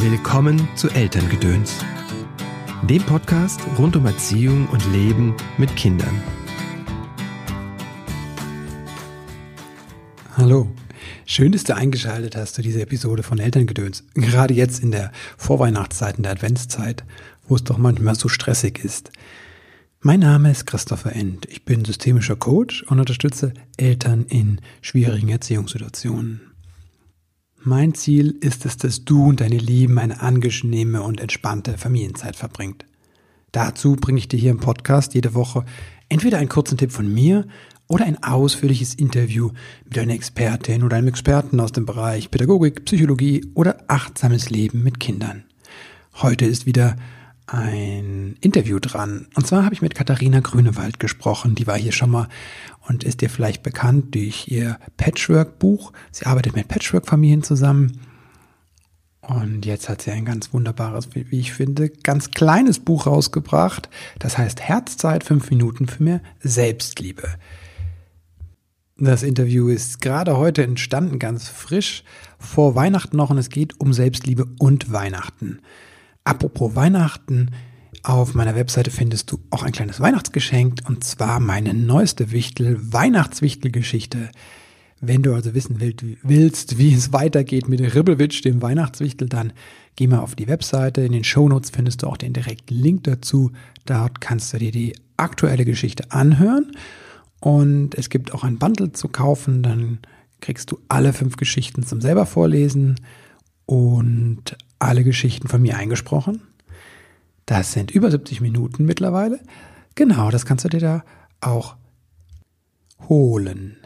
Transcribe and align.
Willkommen 0.00 0.68
zu 0.76 0.88
Elterngedöns, 0.90 1.84
dem 2.88 3.02
Podcast 3.02 3.60
rund 3.78 3.96
um 3.96 4.06
Erziehung 4.06 4.68
und 4.68 4.92
Leben 4.92 5.34
mit 5.58 5.74
Kindern. 5.74 6.22
Hallo, 10.36 10.70
schön, 11.26 11.50
dass 11.50 11.64
du 11.64 11.74
eingeschaltet 11.74 12.36
hast 12.36 12.54
zu 12.54 12.62
dieser 12.62 12.82
Episode 12.82 13.24
von 13.24 13.40
Elterngedöns. 13.40 14.04
Gerade 14.14 14.54
jetzt 14.54 14.84
in 14.84 14.92
der 14.92 15.10
Vorweihnachtszeit, 15.36 16.16
in 16.16 16.22
der 16.22 16.30
Adventszeit, 16.30 17.02
wo 17.48 17.56
es 17.56 17.64
doch 17.64 17.76
manchmal 17.76 18.14
so 18.14 18.28
stressig 18.28 18.84
ist. 18.84 19.10
Mein 20.00 20.20
Name 20.20 20.52
ist 20.52 20.64
Christopher 20.64 21.16
End. 21.16 21.46
Ich 21.46 21.64
bin 21.64 21.84
systemischer 21.84 22.36
Coach 22.36 22.84
und 22.84 23.00
unterstütze 23.00 23.52
Eltern 23.76 24.26
in 24.28 24.60
schwierigen 24.80 25.30
Erziehungssituationen. 25.30 26.47
Mein 27.64 27.92
Ziel 27.92 28.36
ist 28.40 28.64
es, 28.66 28.76
dass 28.76 29.04
du 29.04 29.24
und 29.24 29.40
deine 29.40 29.58
Lieben 29.58 29.98
eine 29.98 30.20
angenehme 30.20 31.02
und 31.02 31.20
entspannte 31.20 31.76
Familienzeit 31.76 32.36
verbringt. 32.36 32.84
Dazu 33.50 33.96
bringe 33.96 34.18
ich 34.18 34.28
dir 34.28 34.38
hier 34.38 34.52
im 34.52 34.60
Podcast 34.60 35.14
jede 35.14 35.34
Woche 35.34 35.64
entweder 36.08 36.38
einen 36.38 36.48
kurzen 36.48 36.78
Tipp 36.78 36.92
von 36.92 37.12
mir 37.12 37.48
oder 37.88 38.04
ein 38.04 38.22
ausführliches 38.22 38.94
Interview 38.94 39.50
mit 39.86 39.98
einer 39.98 40.14
Expertin 40.14 40.84
oder 40.84 40.98
einem 40.98 41.08
Experten 41.08 41.58
aus 41.58 41.72
dem 41.72 41.84
Bereich 41.84 42.30
Pädagogik, 42.30 42.84
Psychologie 42.84 43.50
oder 43.54 43.82
achtsames 43.88 44.50
Leben 44.50 44.84
mit 44.84 45.00
Kindern. 45.00 45.42
Heute 46.14 46.44
ist 46.44 46.64
wieder 46.64 46.94
ein 47.48 48.36
Interview 48.40 48.78
dran. 48.78 49.26
Und 49.34 49.46
zwar 49.46 49.64
habe 49.64 49.74
ich 49.74 49.82
mit 49.82 49.94
Katharina 49.94 50.40
Grünewald 50.40 51.00
gesprochen. 51.00 51.54
Die 51.54 51.66
war 51.66 51.76
hier 51.76 51.92
schon 51.92 52.10
mal 52.10 52.28
und 52.88 53.04
ist 53.04 53.20
dir 53.20 53.30
vielleicht 53.30 53.62
bekannt 53.62 54.14
durch 54.14 54.48
ihr 54.48 54.78
Patchwork-Buch. 54.96 55.92
Sie 56.10 56.26
arbeitet 56.26 56.56
mit 56.56 56.68
Patchwork-Familien 56.68 57.42
zusammen. 57.42 58.00
Und 59.20 59.66
jetzt 59.66 59.88
hat 59.90 60.02
sie 60.02 60.10
ein 60.10 60.24
ganz 60.24 60.54
wunderbares, 60.54 61.10
wie 61.14 61.38
ich 61.38 61.52
finde, 61.52 61.90
ganz 61.90 62.30
kleines 62.30 62.78
Buch 62.78 63.06
rausgebracht. 63.06 63.90
Das 64.18 64.38
heißt 64.38 64.62
Herzzeit, 64.62 65.22
fünf 65.22 65.50
Minuten 65.50 65.86
für 65.86 66.02
mehr 66.02 66.20
Selbstliebe. 66.40 67.28
Das 68.96 69.22
Interview 69.22 69.68
ist 69.68 70.00
gerade 70.00 70.38
heute 70.38 70.64
entstanden, 70.64 71.18
ganz 71.18 71.48
frisch, 71.48 72.02
vor 72.38 72.74
Weihnachten 72.74 73.16
noch 73.16 73.30
und 73.30 73.38
es 73.38 73.50
geht 73.50 73.78
um 73.80 73.92
Selbstliebe 73.92 74.46
und 74.58 74.92
Weihnachten. 74.92 75.60
Apropos 76.24 76.74
Weihnachten, 76.74 77.50
auf 78.02 78.34
meiner 78.34 78.54
Webseite 78.54 78.90
findest 78.90 79.30
du 79.30 79.38
auch 79.50 79.62
ein 79.62 79.72
kleines 79.72 80.00
Weihnachtsgeschenk 80.00 80.80
und 80.86 81.04
zwar 81.04 81.40
meine 81.40 81.74
neueste 81.74 82.30
Wichtel, 82.30 82.78
Weihnachtswichtelgeschichte. 82.92 84.30
Wenn 85.00 85.22
du 85.22 85.34
also 85.34 85.54
wissen 85.54 85.80
willst, 86.22 86.78
wie 86.78 86.92
es 86.92 87.12
weitergeht 87.12 87.68
mit 87.68 87.80
Ribbelwitsch, 87.80 88.44
dem 88.44 88.62
Weihnachtswichtel, 88.62 89.28
dann 89.28 89.52
geh 89.94 90.08
mal 90.08 90.20
auf 90.20 90.34
die 90.34 90.48
Webseite. 90.48 91.02
In 91.02 91.12
den 91.12 91.24
Shownotes 91.24 91.70
findest 91.70 92.02
du 92.02 92.08
auch 92.08 92.16
den 92.16 92.32
direkten 92.32 92.74
Link 92.74 93.04
dazu. 93.04 93.52
Dort 93.86 94.20
kannst 94.20 94.52
du 94.52 94.58
dir 94.58 94.72
die 94.72 94.94
aktuelle 95.16 95.64
Geschichte 95.64 96.10
anhören. 96.10 96.72
Und 97.40 97.94
es 97.94 98.10
gibt 98.10 98.34
auch 98.34 98.42
ein 98.42 98.58
Bundle 98.58 98.92
zu 98.92 99.08
kaufen. 99.08 99.62
Dann 99.62 99.98
kriegst 100.40 100.70
du 100.72 100.78
alle 100.88 101.12
fünf 101.12 101.36
Geschichten 101.36 101.84
zum 101.84 102.00
selber 102.00 102.26
vorlesen 102.26 102.96
und 103.66 104.56
alle 104.78 105.04
Geschichten 105.04 105.48
von 105.48 105.62
mir 105.62 105.76
eingesprochen. 105.76 106.42
Das 107.48 107.72
sind 107.72 107.90
über 107.90 108.10
70 108.10 108.42
Minuten 108.42 108.84
mittlerweile. 108.84 109.40
Genau, 109.94 110.30
das 110.30 110.44
kannst 110.44 110.66
du 110.66 110.68
dir 110.68 110.80
da 110.80 111.04
auch 111.40 111.76
holen. 113.08 113.78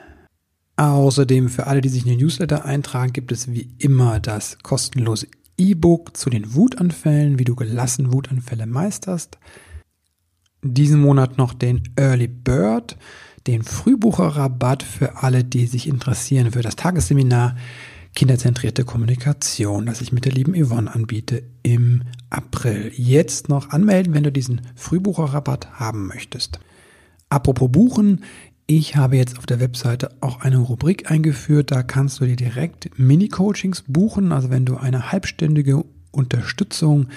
Außerdem 0.74 1.48
für 1.48 1.68
alle, 1.68 1.80
die 1.80 1.88
sich 1.88 2.02
in 2.02 2.08
den 2.08 2.18
Newsletter 2.18 2.64
eintragen, 2.64 3.12
gibt 3.12 3.30
es 3.30 3.52
wie 3.52 3.72
immer 3.78 4.18
das 4.18 4.58
kostenlose 4.64 5.28
E-Book 5.56 6.16
zu 6.16 6.28
den 6.28 6.55
Wutanfällen, 6.55 7.38
wie 7.38 7.44
du 7.44 7.55
gelassen 7.55 8.12
Wutanfälle 8.12 8.66
meisterst. 8.66 9.38
Diesen 10.64 11.00
Monat 11.00 11.38
noch 11.38 11.55
den 11.55 11.84
Early 11.94 12.27
Bird, 12.27 12.96
den 13.46 13.62
Frühbucherrabatt 13.62 14.83
für 14.83 15.22
alle, 15.22 15.45
die 15.45 15.67
sich 15.68 15.86
interessieren 15.86 16.51
für 16.51 16.62
das 16.62 16.74
Tagesseminar 16.74 17.55
kinderzentrierte 18.14 18.84
Kommunikation, 18.84 19.86
das 19.86 20.00
ich 20.00 20.12
mit 20.12 20.24
der 20.24 20.33
lieben 20.33 20.55
Yvonne 20.55 20.92
anbiete 20.92 21.45
im 21.62 22.02
April. 22.30 22.92
Jetzt 22.95 23.48
noch 23.48 23.70
anmelden, 23.70 24.14
wenn 24.14 24.24
du 24.24 24.33
diesen 24.33 24.61
Frühbucherrabatt 24.74 25.73
haben 25.80 26.06
möchtest. 26.06 26.61
Apropos 27.30 27.72
Buchen, 27.72 28.24
ich 28.67 28.96
habe 28.96 29.17
jetzt 29.17 29.39
auf 29.39 29.46
der 29.46 29.61
Webseite 29.61 30.11
auch 30.20 30.40
eine 30.40 30.58
Rubrik 30.58 31.11
eingeführt, 31.11 31.70
da 31.70 31.83
kannst 31.83 32.20
du 32.20 32.27
dir 32.27 32.36
direkt 32.36 32.98
Mini-Coachings 32.98 33.84
buchen, 33.89 34.33
also 34.33 34.51
wenn 34.51 34.67
du 34.67 34.77
eine 34.77 35.11
halbstündige 35.11 35.84
Unterstützung 36.11 37.08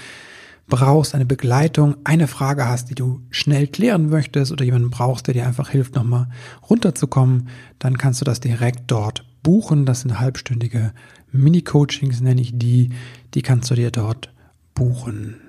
brauchst, 0.68 1.14
eine 1.14 1.26
Begleitung, 1.26 1.96
eine 2.04 2.28
Frage 2.28 2.68
hast, 2.68 2.90
die 2.90 2.96
du 2.96 3.22
schnell 3.30 3.68
klären 3.68 4.10
möchtest 4.10 4.52
oder 4.52 4.66
jemanden 4.66 4.90
brauchst, 4.90 5.28
der 5.28 5.34
dir 5.34 5.46
einfach 5.46 5.70
hilft, 5.70 5.96
nochmal 5.96 6.28
runterzukommen, 6.70 7.50
dann 7.78 7.98
kannst 7.98 8.22
du 8.22 8.26
das 8.26 8.40
direkt 8.40 8.84
dort 8.88 9.26
buchen. 9.46 9.86
Das 9.86 10.02
sind 10.02 10.20
halbstündige 10.20 10.92
Mini-Coachings, 11.32 12.20
nenne 12.20 12.42
ich 12.42 12.58
die. 12.58 12.90
Die 13.36 13.42
kannst 13.44 13.70
du 13.70 13.76
dir 13.76 13.92
dort 13.92 14.34
buchen. 14.74 15.40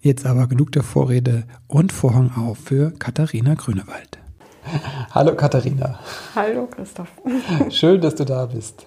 Jetzt 0.00 0.26
aber 0.26 0.48
genug 0.48 0.72
der 0.72 0.82
Vorrede 0.82 1.44
und 1.68 1.92
Vorhang 1.92 2.32
auf 2.36 2.58
für 2.58 2.90
Katharina 2.98 3.54
Grünewald. 3.54 4.18
Hallo 5.12 5.34
Katharina. 5.34 5.98
Hallo 6.34 6.66
Christoph. 6.66 7.08
Schön, 7.70 8.00
dass 8.00 8.16
du 8.16 8.24
da 8.24 8.46
bist. 8.46 8.86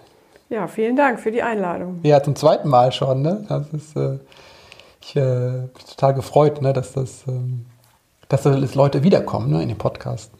Ja, 0.50 0.68
vielen 0.68 0.98
Dank 0.98 1.20
für 1.20 1.32
die 1.32 1.42
Einladung. 1.42 2.00
Ja, 2.04 2.22
zum 2.22 2.36
zweiten 2.36 2.68
Mal 2.68 2.92
schon. 2.92 3.22
Ne? 3.22 3.46
Das 3.48 3.70
ist, 3.70 3.96
äh, 3.96 4.20
ich 5.02 5.16
äh, 5.16 5.70
bin 5.74 5.86
total 5.90 6.14
gefreut, 6.14 6.62
ne, 6.62 6.74
dass, 6.74 6.92
das, 6.92 7.24
ähm, 7.28 7.66
dass 8.28 8.44
das 8.44 8.76
Leute 8.76 9.04
wiederkommen 9.04 9.50
ne, 9.52 9.62
in 9.62 9.70
den 9.70 9.78
Podcast. 9.78 10.32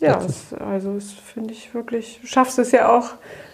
Ja, 0.00 0.18
es, 0.26 0.54
also 0.54 0.94
es 0.94 1.12
finde 1.12 1.52
ich 1.52 1.74
wirklich, 1.74 2.18
du 2.22 2.26
schaffst 2.26 2.58
es 2.58 2.72
ja 2.72 2.96
auch, 2.96 3.10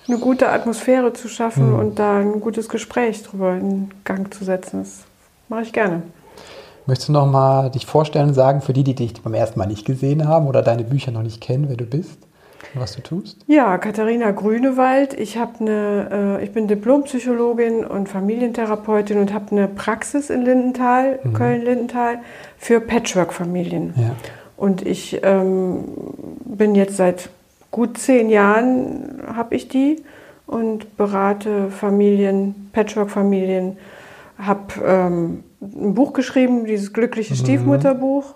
eine 0.08 0.18
gute 0.18 0.48
Atmosphäre 0.48 1.12
zu 1.12 1.28
schaffen 1.28 1.72
mhm. 1.72 1.78
und 1.78 1.98
da 1.98 2.18
ein 2.18 2.40
gutes 2.40 2.68
Gespräch 2.68 3.24
drüber 3.24 3.54
in 3.54 3.90
Gang 4.04 4.32
zu 4.32 4.44
setzen. 4.44 4.80
Das 4.80 5.04
mache 5.48 5.62
ich 5.62 5.72
gerne. 5.72 6.02
Möchtest 6.86 7.08
du 7.08 7.12
noch 7.12 7.26
mal 7.26 7.70
dich 7.70 7.84
vorstellen 7.84 8.28
und 8.28 8.34
sagen, 8.34 8.60
für 8.60 8.72
die, 8.72 8.84
die 8.84 8.94
dich 8.94 9.20
beim 9.20 9.34
ersten 9.34 9.58
Mal 9.58 9.66
nicht 9.66 9.84
gesehen 9.84 10.28
haben 10.28 10.46
oder 10.46 10.62
deine 10.62 10.84
Bücher 10.84 11.10
noch 11.10 11.22
nicht 11.22 11.40
kennen, 11.40 11.68
wer 11.68 11.76
du 11.76 11.84
bist 11.84 12.18
und 12.74 12.80
was 12.80 12.94
du 12.94 13.02
tust? 13.02 13.38
Ja, 13.48 13.76
Katharina 13.78 14.30
Grünewald. 14.30 15.12
Ich, 15.18 15.36
eine, 15.36 16.38
äh, 16.38 16.44
ich 16.44 16.52
bin 16.52 16.68
Diplompsychologin 16.68 17.84
und 17.84 18.08
Familientherapeutin 18.08 19.18
und 19.18 19.34
habe 19.34 19.50
eine 19.50 19.66
Praxis 19.66 20.30
in 20.30 20.42
Lindenthal, 20.42 21.18
mhm. 21.24 21.32
Köln-Lindenthal, 21.32 22.18
für 22.56 22.80
Patchwork-Familien. 22.80 23.94
Ja. 23.96 24.10
Und 24.56 24.86
ich 24.86 25.20
ähm, 25.22 25.84
bin 26.44 26.74
jetzt 26.74 26.96
seit 26.96 27.28
gut 27.70 27.98
zehn 27.98 28.30
Jahren, 28.30 29.22
habe 29.34 29.54
ich 29.54 29.68
die 29.68 30.02
und 30.46 30.96
berate 30.96 31.70
Familien, 31.70 32.70
Patchwork-Familien, 32.72 33.76
habe 34.38 34.62
ähm, 34.84 35.44
ein 35.60 35.94
Buch 35.94 36.12
geschrieben, 36.12 36.64
dieses 36.64 36.92
glückliche 36.92 37.34
mhm. 37.34 37.38
Stiefmutterbuch. 37.38 38.34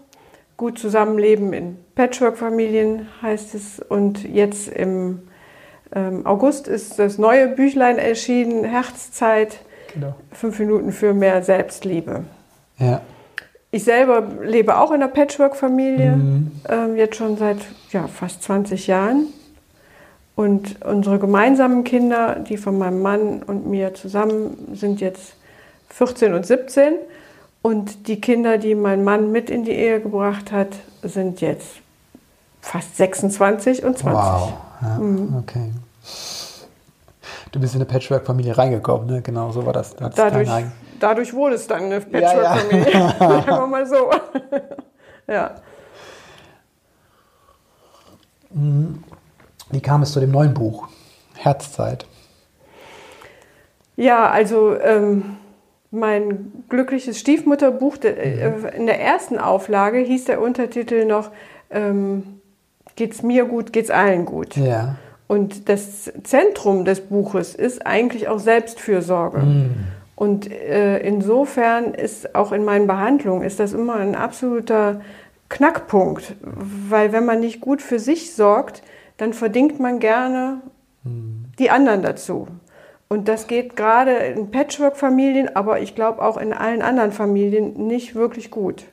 Gut 0.56 0.78
Zusammenleben 0.78 1.52
in 1.54 1.76
Patchwork-Familien 1.94 3.08
heißt 3.22 3.54
es. 3.54 3.80
Und 3.80 4.24
jetzt 4.24 4.68
im 4.68 5.20
ähm, 5.94 6.26
August 6.26 6.68
ist 6.68 6.98
das 6.98 7.16
neue 7.16 7.48
Büchlein 7.48 7.98
erschienen, 7.98 8.64
Herzzeit, 8.64 9.60
genau. 9.94 10.14
fünf 10.32 10.58
Minuten 10.58 10.92
für 10.92 11.14
mehr 11.14 11.42
Selbstliebe. 11.42 12.24
Ja. 12.78 13.00
Ich 13.72 13.84
selber 13.84 14.22
lebe 14.42 14.78
auch 14.78 14.90
in 14.90 14.96
einer 14.96 15.08
Patchwork-Familie, 15.08 16.16
mhm. 16.16 16.50
ähm, 16.68 16.96
jetzt 16.96 17.16
schon 17.16 17.36
seit 17.36 17.58
ja, 17.92 18.08
fast 18.08 18.42
20 18.42 18.86
Jahren. 18.88 19.28
Und 20.34 20.82
unsere 20.84 21.18
gemeinsamen 21.18 21.84
Kinder, 21.84 22.36
die 22.36 22.56
von 22.56 22.78
meinem 22.78 23.02
Mann 23.02 23.42
und 23.42 23.66
mir 23.66 23.94
zusammen 23.94 24.74
sind 24.74 25.00
jetzt 25.00 25.34
14 25.90 26.34
und 26.34 26.46
17. 26.46 26.94
Und 27.62 28.08
die 28.08 28.20
Kinder, 28.20 28.58
die 28.58 28.74
mein 28.74 29.04
Mann 29.04 29.30
mit 29.32 29.50
in 29.50 29.64
die 29.64 29.72
Ehe 29.72 30.00
gebracht 30.00 30.50
hat, 30.50 30.68
sind 31.02 31.40
jetzt 31.40 31.68
fast 32.60 32.96
26 32.96 33.84
und 33.84 33.98
20. 33.98 34.14
Wow, 34.14 34.52
ja, 34.80 34.98
mhm. 34.98 35.36
okay. 35.38 35.70
Du 37.52 37.60
bist 37.60 37.74
in 37.74 37.80
eine 37.80 37.86
Patchwork-Familie 37.86 38.56
reingekommen, 38.56 39.06
ne? 39.06 39.22
Genau, 39.22 39.50
so 39.50 39.66
war 39.66 39.72
das. 39.72 39.94
Dadurch, 39.96 40.48
dadurch 41.02 41.34
wurde 41.34 41.56
es 41.56 41.66
dann 41.66 41.84
eine 41.84 42.00
Patchwork-Familie. 42.00 42.92
Ja, 42.92 42.98
ja. 42.98 43.18
Sagen 43.18 43.46
wir 43.46 43.66
mal 43.66 43.86
so. 43.86 44.10
ja. 45.26 45.54
Mhm. 48.50 49.02
Wie 49.70 49.80
kam 49.80 50.02
es 50.02 50.12
zu 50.12 50.20
dem 50.20 50.30
neuen 50.30 50.54
Buch? 50.54 50.88
Herzzeit. 51.36 52.06
Ja, 53.96 54.30
also 54.30 54.78
ähm, 54.78 55.36
mein 55.90 56.64
glückliches 56.68 57.18
Stiefmutterbuch, 57.18 57.96
äh, 58.02 58.50
mhm. 58.50 58.66
in 58.66 58.86
der 58.86 59.00
ersten 59.00 59.38
Auflage 59.38 59.98
hieß 59.98 60.24
der 60.24 60.40
Untertitel 60.40 61.04
noch 61.04 61.30
ähm, 61.70 62.40
Geht's 62.96 63.22
mir 63.22 63.46
gut, 63.46 63.72
geht's 63.72 63.90
allen 63.90 64.26
gut. 64.26 64.56
Ja. 64.56 64.96
Und 65.26 65.68
das 65.68 66.12
Zentrum 66.24 66.84
des 66.84 67.00
Buches 67.00 67.54
ist 67.54 67.86
eigentlich 67.86 68.28
auch 68.28 68.38
Selbstfürsorge. 68.38 69.38
Mhm. 69.38 69.70
Und 70.20 70.52
äh, 70.52 70.98
insofern 70.98 71.94
ist 71.94 72.34
auch 72.34 72.52
in 72.52 72.62
meinen 72.62 72.86
Behandlungen 72.86 73.42
ist 73.42 73.58
das 73.58 73.72
immer 73.72 73.94
ein 73.94 74.14
absoluter 74.14 75.00
Knackpunkt, 75.48 76.34
weil 76.42 77.12
wenn 77.12 77.24
man 77.24 77.40
nicht 77.40 77.62
gut 77.62 77.80
für 77.80 77.98
sich 77.98 78.34
sorgt, 78.34 78.82
dann 79.16 79.32
verdingt 79.32 79.80
man 79.80 79.98
gerne 79.98 80.60
mhm. 81.04 81.46
die 81.58 81.70
anderen 81.70 82.02
dazu. 82.02 82.48
Und 83.08 83.28
das 83.28 83.46
geht 83.46 83.76
gerade 83.76 84.10
in 84.10 84.50
Patchwork-Familien, 84.50 85.56
aber 85.56 85.80
ich 85.80 85.94
glaube 85.94 86.20
auch 86.20 86.36
in 86.36 86.52
allen 86.52 86.82
anderen 86.82 87.12
Familien 87.12 87.86
nicht 87.86 88.14
wirklich 88.14 88.50
gut. 88.50 88.84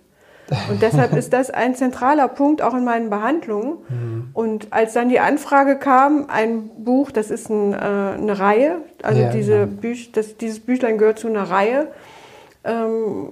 Und 0.69 0.81
deshalb 0.81 1.13
ist 1.13 1.33
das 1.33 1.49
ein 1.49 1.75
zentraler 1.75 2.27
Punkt 2.27 2.61
auch 2.61 2.73
in 2.73 2.85
meinen 2.85 3.09
Behandlungen. 3.09 3.77
Mhm. 3.89 4.29
Und 4.33 4.67
als 4.71 4.93
dann 4.93 5.09
die 5.09 5.19
Anfrage 5.19 5.77
kam, 5.77 6.25
ein 6.29 6.69
Buch, 6.77 7.11
das 7.11 7.31
ist 7.31 7.49
ein, 7.49 7.73
äh, 7.73 7.77
eine 7.77 8.39
Reihe, 8.39 8.77
also 9.03 9.21
ja, 9.21 9.29
diese 9.29 9.65
genau. 9.65 9.81
Büch, 9.81 10.11
das, 10.11 10.37
dieses 10.37 10.59
Büchlein 10.59 10.97
gehört 10.97 11.19
zu 11.19 11.27
einer 11.27 11.43
Reihe, 11.43 11.87
ähm, 12.63 13.29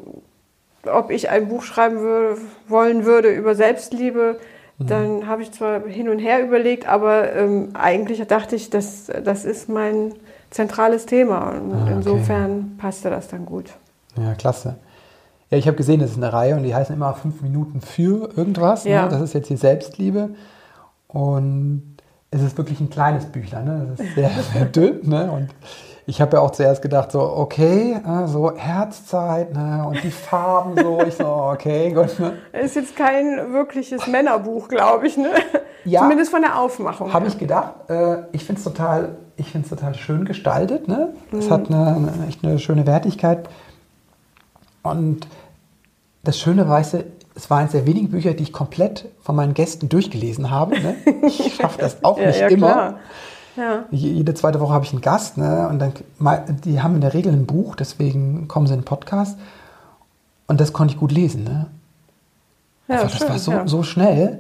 ob 0.86 1.10
ich 1.10 1.30
ein 1.30 1.48
Buch 1.48 1.64
schreiben 1.64 2.00
würde, 2.00 2.38
wollen 2.68 3.06
würde 3.06 3.30
über 3.30 3.56
Selbstliebe, 3.56 4.40
mhm. 4.78 4.88
dann 4.88 5.28
habe 5.28 5.42
ich 5.42 5.52
zwar 5.52 5.88
hin 5.88 6.10
und 6.10 6.20
her 6.20 6.44
überlegt, 6.44 6.88
aber 6.88 7.34
ähm, 7.34 7.70
eigentlich 7.74 8.26
dachte 8.28 8.56
ich, 8.56 8.70
das, 8.70 9.12
das 9.24 9.46
ist 9.46 9.70
mein 9.70 10.14
zentrales 10.52 11.06
Thema. 11.06 11.50
Und 11.50 11.74
ah, 11.74 11.82
okay. 11.84 11.94
insofern 11.96 12.76
passte 12.78 13.10
das 13.10 13.28
dann 13.30 13.46
gut. 13.46 13.72
Ja, 14.18 14.34
klasse. 14.34 14.76
Ja, 15.50 15.58
ich 15.58 15.68
habe 15.68 15.78
gesehen, 15.78 16.00
das 16.00 16.12
ist 16.12 16.18
eine 16.18 16.34
Reihe 16.34 16.56
und 16.56 16.64
die 16.64 16.74
heißen 16.74 16.96
immer 16.96 17.14
fünf 17.14 17.42
Minuten 17.42 17.82
für 17.82 18.30
irgendwas. 18.36 18.86
Ne? 18.86 18.92
Ja. 18.92 19.04
Ne? 19.04 19.10
Das 19.10 19.22
ist 19.22 19.34
jetzt 19.34 19.50
die 19.50 19.58
Selbstliebe. 19.58 20.30
Und 21.08 21.98
es 22.32 22.42
ist 22.42 22.58
wirklich 22.58 22.80
ein 22.80 22.90
kleines 22.90 23.26
Büchlein. 23.26 23.66
Ne? 23.66 23.88
Das 23.92 24.06
ist 24.06 24.16
sehr, 24.16 24.30
sehr 24.54 24.66
dünn. 24.66 25.00
Ne? 25.04 25.32
Und 25.32 25.50
ich 26.08 26.20
habe 26.20 26.38
ja 26.38 26.44
auch 26.44 26.52
zuerst 26.52 26.82
gedacht, 26.82 27.12
so, 27.12 27.22
okay, 27.22 27.94
äh, 27.94 28.28
so 28.28 28.56
Herzzeit 28.56 29.54
ne? 29.54 29.86
und 29.88 30.04
die 30.04 30.12
Farben 30.12 30.76
so. 30.82 31.00
Ich 31.08 31.16
so, 31.16 31.26
okay, 31.54 31.92
gut. 31.92 32.20
Ne? 32.20 32.34
Ist 32.52 32.76
jetzt 32.76 32.96
kein 32.96 33.54
wirkliches 33.54 34.08
Männerbuch, 34.08 34.68
glaube 34.68 35.08
ich. 35.08 35.16
Ne? 35.16 35.30
Ja, 35.84 36.02
Zumindest 36.02 36.32
von 36.32 36.42
der 36.42 36.60
Aufmachung. 36.60 37.14
Habe 37.14 37.28
ich 37.28 37.38
gedacht. 37.38 37.90
Äh, 37.90 38.24
ich 38.32 38.44
finde 38.44 38.60
es 38.60 38.64
total, 38.64 39.18
total 39.70 39.94
schön 39.94 40.26
gestaltet. 40.26 40.88
Ne? 40.88 41.14
Es 41.32 41.48
mhm. 41.48 41.54
hat 41.54 41.70
eine, 41.70 41.88
eine, 41.96 42.28
echt 42.28 42.44
eine 42.44 42.58
schöne 42.58 42.88
Wertigkeit. 42.88 43.48
Und 44.86 45.28
das 46.24 46.40
Schöne, 46.40 46.68
weißt 46.68 46.94
du, 46.94 47.06
es 47.36 47.50
war 47.50 47.60
eines 47.60 47.74
der 47.74 47.86
wenigen 47.86 48.10
Bücher, 48.10 48.34
die 48.34 48.44
ich 48.44 48.54
komplett 48.54 49.10
von 49.22 49.36
meinen 49.36 49.54
Gästen 49.54 49.90
durchgelesen 49.90 50.50
habe. 50.50 50.80
Ne? 50.80 50.96
Ich 51.28 51.56
schaffe 51.62 51.80
das 51.80 52.04
auch 52.04 52.18
nicht 52.18 52.40
ja, 52.40 52.48
immer. 52.48 52.96
Ja. 53.58 53.86
Jede 53.92 54.34
zweite 54.34 54.60
Woche 54.60 54.74
habe 54.74 54.86
ich 54.86 54.92
einen 54.92 55.02
Gast 55.02 55.38
ne? 55.38 55.68
und 55.70 55.80
dann, 55.80 55.94
die 56.64 56.82
haben 56.82 56.96
in 56.96 57.02
der 57.02 57.14
Regel 57.14 57.32
ein 57.32 57.46
Buch, 57.46 57.76
deswegen 57.76 58.48
kommen 58.48 58.68
sie 58.68 58.74
in 58.74 58.82
den 58.82 58.86
Podcast. 58.86 59.38
Und 60.48 60.60
das 60.62 60.74
konnte 60.74 60.94
ich 60.94 61.00
gut 61.00 61.12
lesen. 61.12 61.44
Ne? 61.44 61.68
Ja, 62.88 62.96
also, 62.96 63.08
das 63.08 63.18
schön, 63.18 63.30
war 63.30 63.40
so, 63.40 63.52
ja. 63.52 63.68
so 63.68 63.84
schnell 63.84 64.40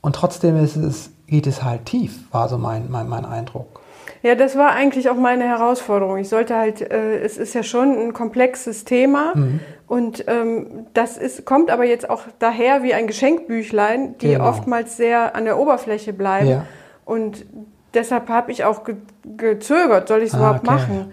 und 0.00 0.14
trotzdem 0.14 0.62
ist 0.62 0.76
es, 0.76 1.10
geht 1.26 1.46
es 1.46 1.62
halt 1.62 1.86
tief, 1.86 2.32
war 2.32 2.48
so 2.48 2.58
mein, 2.58 2.90
mein, 2.90 3.08
mein 3.08 3.24
Eindruck. 3.24 3.80
Ja, 4.22 4.34
das 4.34 4.56
war 4.56 4.70
eigentlich 4.70 5.10
auch 5.10 5.16
meine 5.16 5.44
Herausforderung. 5.44 6.18
Ich 6.18 6.28
sollte 6.28 6.56
halt, 6.56 6.80
äh, 6.80 7.18
es 7.20 7.38
ist 7.38 7.54
ja 7.54 7.62
schon 7.62 7.96
ein 7.96 8.12
komplexes 8.12 8.84
Thema 8.84 9.32
mhm. 9.34 9.60
Und 9.88 10.24
ähm, 10.28 10.86
das 10.92 11.16
ist, 11.16 11.46
kommt 11.46 11.70
aber 11.70 11.84
jetzt 11.84 12.08
auch 12.08 12.22
daher 12.38 12.82
wie 12.82 12.92
ein 12.92 13.06
Geschenkbüchlein, 13.06 14.18
die 14.18 14.32
genau. 14.32 14.48
oftmals 14.48 14.98
sehr 14.98 15.34
an 15.34 15.46
der 15.46 15.58
Oberfläche 15.58 16.12
bleiben. 16.12 16.48
Ja. 16.48 16.66
Und 17.06 17.46
deshalb 17.94 18.28
habe 18.28 18.52
ich 18.52 18.64
auch 18.64 18.84
ge 18.84 18.96
gezögert, 19.36 20.08
soll 20.08 20.20
ich 20.20 20.28
es 20.28 20.34
ah, 20.34 20.38
überhaupt 20.38 20.68
okay. 20.68 20.70
machen? 20.70 21.12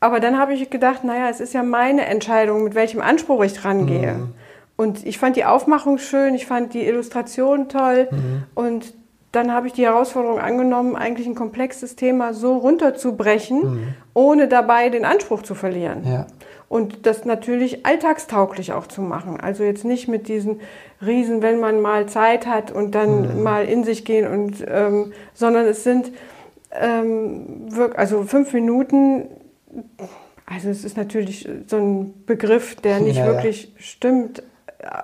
Aber 0.00 0.20
dann 0.20 0.38
habe 0.38 0.52
ich 0.52 0.68
gedacht, 0.68 1.04
naja, 1.04 1.28
es 1.28 1.40
ist 1.40 1.54
ja 1.54 1.62
meine 1.62 2.06
Entscheidung, 2.06 2.64
mit 2.64 2.74
welchem 2.74 3.00
Anspruch 3.00 3.42
ich 3.44 3.54
dran 3.54 3.86
gehe. 3.86 4.14
Mhm. 4.14 4.34
Und 4.76 5.06
ich 5.06 5.18
fand 5.18 5.36
die 5.36 5.44
Aufmachung 5.44 5.98
schön, 5.98 6.34
ich 6.34 6.46
fand 6.46 6.74
die 6.74 6.86
Illustration 6.86 7.68
toll 7.68 8.08
mhm. 8.10 8.42
und 8.54 8.94
dann 9.30 9.52
habe 9.52 9.66
ich 9.66 9.72
die 9.72 9.84
Herausforderung 9.84 10.38
angenommen, 10.38 10.96
eigentlich 10.96 11.26
ein 11.26 11.34
komplexes 11.34 11.96
Thema 11.96 12.34
so 12.34 12.56
runterzubrechen, 12.56 13.58
mhm. 13.60 13.94
ohne 14.12 14.48
dabei 14.48 14.90
den 14.90 15.06
Anspruch 15.06 15.42
zu 15.42 15.54
verlieren. 15.54 16.02
Ja. 16.04 16.26
Und 16.72 17.04
das 17.04 17.26
natürlich 17.26 17.84
alltagstauglich 17.84 18.72
auch 18.72 18.86
zu 18.86 19.02
machen. 19.02 19.38
Also 19.38 19.62
jetzt 19.62 19.84
nicht 19.84 20.08
mit 20.08 20.26
diesen 20.26 20.62
Riesen, 21.04 21.42
wenn 21.42 21.60
man 21.60 21.82
mal 21.82 22.06
Zeit 22.06 22.46
hat 22.46 22.72
und 22.72 22.94
dann 22.94 23.36
mhm. 23.36 23.42
mal 23.42 23.66
in 23.66 23.84
sich 23.84 24.06
gehen 24.06 24.26
und, 24.26 24.64
ähm, 24.66 25.12
sondern 25.34 25.66
es 25.66 25.84
sind 25.84 26.12
ähm, 26.70 27.66
wirklich, 27.68 27.98
also 27.98 28.22
fünf 28.22 28.54
Minuten, 28.54 29.26
also 30.46 30.70
es 30.70 30.82
ist 30.82 30.96
natürlich 30.96 31.46
so 31.66 31.76
ein 31.76 32.24
Begriff, 32.24 32.76
der 32.76 33.00
nicht 33.00 33.18
ja, 33.18 33.26
wirklich 33.26 33.64
ja. 33.64 33.70
stimmt, 33.76 34.42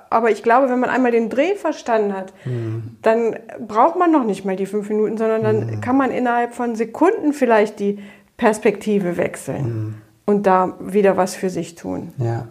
aber 0.08 0.30
ich 0.30 0.42
glaube, 0.42 0.70
wenn 0.70 0.80
man 0.80 0.88
einmal 0.88 1.12
den 1.12 1.28
Dreh 1.28 1.54
verstanden 1.54 2.14
hat, 2.14 2.32
mhm. 2.46 2.96
dann 3.02 3.36
braucht 3.60 3.98
man 3.98 4.10
noch 4.10 4.24
nicht 4.24 4.46
mal 4.46 4.56
die 4.56 4.64
fünf 4.64 4.88
Minuten, 4.88 5.18
sondern 5.18 5.42
dann 5.42 5.66
mhm. 5.66 5.80
kann 5.82 5.98
man 5.98 6.12
innerhalb 6.12 6.54
von 6.54 6.76
Sekunden 6.76 7.34
vielleicht 7.34 7.78
die 7.78 7.98
Perspektive 8.38 9.18
wechseln 9.18 9.64
mhm. 9.66 9.94
Und 10.28 10.42
da 10.42 10.74
wieder 10.78 11.16
was 11.16 11.34
für 11.34 11.48
sich 11.48 11.74
tun. 11.74 12.12
Ja, 12.18 12.46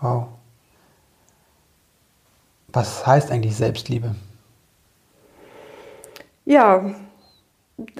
wow. 0.00 0.28
Was 2.68 3.04
heißt 3.04 3.32
eigentlich 3.32 3.56
Selbstliebe? 3.56 4.14
Ja, 6.44 6.94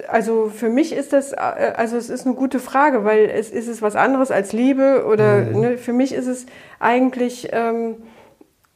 also 0.07 0.49
für 0.49 0.69
mich 0.69 0.93
ist 0.93 1.11
das, 1.11 1.33
also 1.33 1.97
es 1.97 2.09
ist 2.09 2.25
eine 2.25 2.35
gute 2.35 2.61
Frage, 2.61 3.03
weil 3.03 3.29
es 3.29 3.51
ist 3.51 3.67
es 3.67 3.81
was 3.81 3.97
anderes 3.97 4.31
als 4.31 4.53
Liebe 4.53 5.05
oder 5.05 5.41
mhm. 5.41 5.59
ne, 5.59 5.77
für 5.77 5.91
mich 5.91 6.13
ist 6.13 6.27
es 6.27 6.45
eigentlich 6.79 7.49
ähm, 7.51 7.97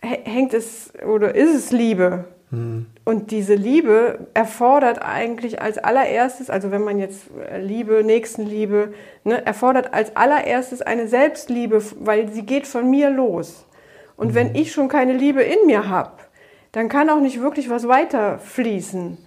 hängt 0.02 0.54
es 0.54 0.92
oder 1.06 1.36
ist 1.36 1.56
es 1.56 1.72
Liebe. 1.72 2.26
Mhm. 2.50 2.86
Und 3.04 3.32
diese 3.32 3.56
Liebe 3.56 4.28
erfordert 4.34 5.02
eigentlich 5.02 5.62
als 5.62 5.78
allererstes, 5.78 6.50
also 6.50 6.72
wenn 6.72 6.84
man 6.84 7.00
jetzt 7.00 7.26
äh, 7.52 7.60
Liebe, 7.60 8.04
Nächstenliebe, 8.04 8.94
ne, 9.24 9.46
erfordert 9.46 9.94
als 9.94 10.16
allererstes 10.16 10.82
eine 10.82 11.08
Selbstliebe, 11.08 11.82
weil 12.00 12.32
sie 12.32 12.46
geht 12.46 12.68
von 12.68 12.90
mir 12.90 13.10
los. 13.10 13.66
Und 14.16 14.30
mhm. 14.30 14.36
wenn 14.36 14.56
ich 14.56 14.72
schon 14.72 14.88
keine 14.88 15.14
Liebe 15.14 15.42
in 15.42 15.66
mir 15.66 15.90
habe, 15.90 16.14
dann 16.72 16.90
kann 16.90 17.10
auch 17.10 17.20
nicht 17.20 17.42
wirklich 17.42 17.70
was 17.70 17.88
weiter 17.88 18.40
fließen. 18.40 19.18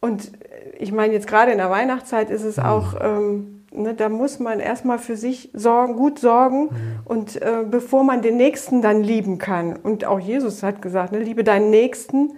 Und 0.00 0.26
äh, 0.26 0.76
ich 0.78 0.92
meine, 0.92 1.14
jetzt 1.14 1.26
gerade 1.26 1.52
in 1.52 1.58
der 1.58 1.70
Weihnachtszeit 1.70 2.30
ist 2.30 2.44
es 2.44 2.58
mhm. 2.58 2.64
auch 2.64 2.94
ähm, 3.00 3.54
Ne, 3.70 3.92
da 3.92 4.08
muss 4.08 4.38
man 4.38 4.60
erstmal 4.60 4.98
für 4.98 5.16
sich 5.16 5.50
sorgen, 5.52 5.94
gut 5.94 6.18
sorgen 6.18 6.62
mhm. 6.62 6.70
und 7.04 7.42
äh, 7.42 7.64
bevor 7.70 8.02
man 8.02 8.22
den 8.22 8.38
Nächsten 8.38 8.80
dann 8.80 9.02
lieben 9.02 9.36
kann. 9.36 9.76
Und 9.76 10.06
auch 10.06 10.18
Jesus 10.18 10.62
hat 10.62 10.80
gesagt, 10.80 11.12
ne, 11.12 11.18
liebe 11.18 11.44
deinen 11.44 11.68
Nächsten 11.68 12.30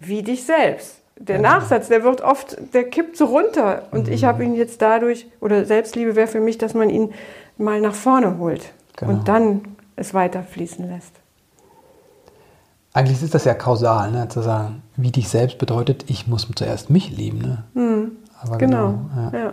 wie 0.00 0.22
dich 0.22 0.44
selbst. 0.44 0.96
Der. 1.16 1.38
Nachsatz, 1.38 1.88
der 1.88 2.02
wird 2.02 2.22
oft, 2.22 2.56
der 2.72 2.84
kippt 2.84 3.16
so 3.16 3.26
runter. 3.26 3.82
Und 3.90 4.06
mhm. 4.06 4.12
ich 4.12 4.24
habe 4.24 4.42
ihn 4.42 4.54
jetzt 4.54 4.80
dadurch, 4.80 5.26
oder 5.40 5.66
Selbstliebe 5.66 6.16
wäre 6.16 6.26
für 6.26 6.40
mich, 6.40 6.56
dass 6.56 6.72
man 6.72 6.88
ihn 6.88 7.12
mal 7.58 7.80
nach 7.80 7.94
vorne 7.94 8.38
holt 8.38 8.72
genau. 8.96 9.12
und 9.12 9.28
dann 9.28 9.60
es 9.96 10.14
weiter 10.14 10.42
fließen 10.42 10.88
lässt. 10.88 11.12
Eigentlich 12.94 13.22
ist 13.22 13.34
das 13.34 13.44
ja 13.44 13.52
kausal, 13.54 14.10
ne? 14.10 14.28
zu 14.28 14.40
sagen, 14.40 14.82
wie 14.96 15.12
dich 15.12 15.28
selbst 15.28 15.58
bedeutet, 15.58 16.06
ich 16.08 16.26
muss 16.26 16.48
zuerst 16.56 16.88
mich 16.88 17.14
lieben. 17.14 17.38
Ne? 17.38 17.64
Mhm. 17.74 18.12
genau. 18.58 18.58
genau 18.58 19.30
ja. 19.32 19.38
ja 19.38 19.52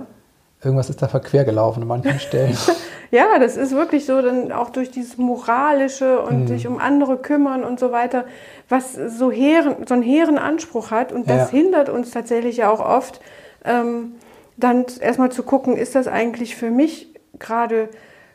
irgendwas 0.64 0.90
ist 0.90 1.02
da 1.02 1.08
verquer 1.08 1.44
gelaufen 1.44 1.82
an 1.82 1.88
manchen 1.88 2.20
Stellen. 2.20 2.58
Ja, 3.12 3.40
das 3.40 3.58
ist 3.58 3.74
wirklich 3.74 4.06
so, 4.06 4.22
dann 4.22 4.52
auch 4.52 4.70
durch 4.70 4.92
dieses 4.92 5.18
Moralische 5.18 6.22
und 6.22 6.42
mhm. 6.42 6.48
sich 6.48 6.68
um 6.68 6.80
andere 6.80 7.18
kümmern 7.18 7.64
und 7.64 7.80
so 7.80 7.92
weiter, 7.92 8.26
was 8.70 8.94
so, 8.94 9.32
hehren, 9.32 9.88
so 9.88 9.94
einen 9.94 10.04
hehren 10.04 10.38
Anspruch 10.38 10.92
hat. 10.92 11.12
Und 11.12 11.30
das 11.30 11.52
ja. 11.52 11.58
hindert 11.58 11.90
uns 11.90 12.12
tatsächlich 12.12 12.58
ja 12.58 12.70
auch 12.70 12.80
oft, 12.80 13.22
ähm, 13.64 14.16
dann 14.58 14.86
erstmal 15.00 15.32
zu 15.32 15.44
gucken, 15.44 15.78
ist 15.78 15.96
das 15.96 16.08
eigentlich 16.08 16.56
für 16.56 16.72
mich 16.72 17.14
gerade 17.40 17.90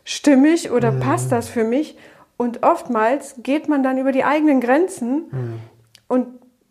stimmig 0.05 0.71
oder 0.71 0.93
mhm. 0.93 1.01
passt 1.01 1.33
das 1.33 1.49
für 1.49 1.65
mich? 1.65 1.97
Und 2.37 2.63
oftmals 2.63 3.37
geht 3.43 3.69
man 3.69 3.83
dann 3.83 3.99
über 3.99 4.13
die 4.13 4.25
eigenen 4.25 4.61
Grenzen 4.61 5.25
mhm. 5.31 5.59
und 6.09 6.27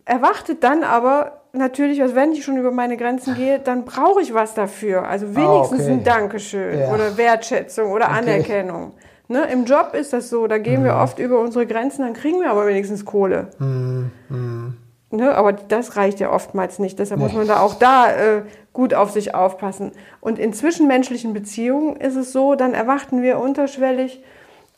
erwartet 0.05 0.63
dann 0.63 0.84
aber, 0.84 1.40
natürlich, 1.53 2.01
also 2.01 2.15
wenn 2.15 2.31
ich 2.31 2.43
schon 2.43 2.58
über 2.58 2.72
meine 2.72 2.98
Grenzen 2.98 3.36
gehe, 3.36 3.60
dann 3.60 3.86
brauche 3.86 4.22
ich 4.22 4.34
was 4.34 4.53
dafür. 4.53 5.08
Also 5.08 5.27
ah, 5.27 5.36
wenigstens 5.36 5.81
oh, 5.81 5.84
okay. 5.84 5.91
ein 5.91 6.03
Dankeschön 6.03 6.79
ja. 6.79 6.93
oder 6.93 7.17
Wertschätzung 7.17 7.91
oder 7.91 8.05
okay. 8.05 8.17
Anerkennung. 8.17 8.93
Ne, 9.27 9.46
Im 9.51 9.63
Job 9.63 9.93
ist 9.93 10.12
das 10.12 10.29
so, 10.29 10.48
da 10.48 10.58
gehen 10.58 10.81
mhm. 10.81 10.86
wir 10.86 10.96
oft 10.96 11.17
über 11.17 11.39
unsere 11.39 11.65
Grenzen, 11.65 12.01
dann 12.01 12.13
kriegen 12.13 12.41
wir 12.41 12.51
aber 12.51 12.67
wenigstens 12.67 13.05
Kohle. 13.05 13.48
Mhm. 13.60 14.12
Mhm. 14.27 14.77
Ne, 15.12 15.34
aber 15.36 15.53
das 15.53 15.96
reicht 15.96 16.20
ja 16.20 16.31
oftmals 16.31 16.79
nicht. 16.79 17.00
Deshalb 17.00 17.20
nee. 17.20 17.27
muss 17.27 17.34
man 17.34 17.48
da 17.48 17.62
auch 17.62 17.75
da 17.75 18.12
äh, 18.12 18.41
gut 18.74 18.93
auf 18.93 19.12
sich 19.12 19.36
aufpassen. 19.36 19.91
Und 20.20 20.39
in 20.39 20.53
zwischenmenschlichen 20.53 21.34
Beziehungen 21.34 21.96
ist 21.98 22.15
es 22.15 22.31
so, 22.31 22.55
dann 22.55 22.74
erwarten 22.74 23.22
wir 23.22 23.39
unterschwellig 23.39 24.24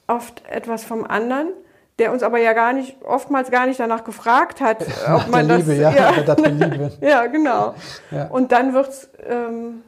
oft 0.07 0.43
etwas 0.49 0.83
vom 0.83 1.03
anderen 1.03 1.47
der 1.99 2.11
uns 2.11 2.23
aber 2.23 2.39
ja 2.39 2.53
gar 2.53 2.73
nicht, 2.73 2.97
oftmals 3.03 3.51
gar 3.51 3.67
nicht 3.67 3.79
danach 3.79 4.03
gefragt 4.03 4.61
hat, 4.61 4.85
ob 5.13 5.27
man 5.29 5.47
das. 5.47 5.59
Liebe, 5.59 5.75
ja, 5.75 5.91
ja, 5.91 6.11
ja 7.01 7.25
genau. 7.27 7.75
Ja. 8.11 8.27
Und 8.27 8.51
dann 8.51 8.73
wird's 8.73 9.09
ähm, 9.27 9.83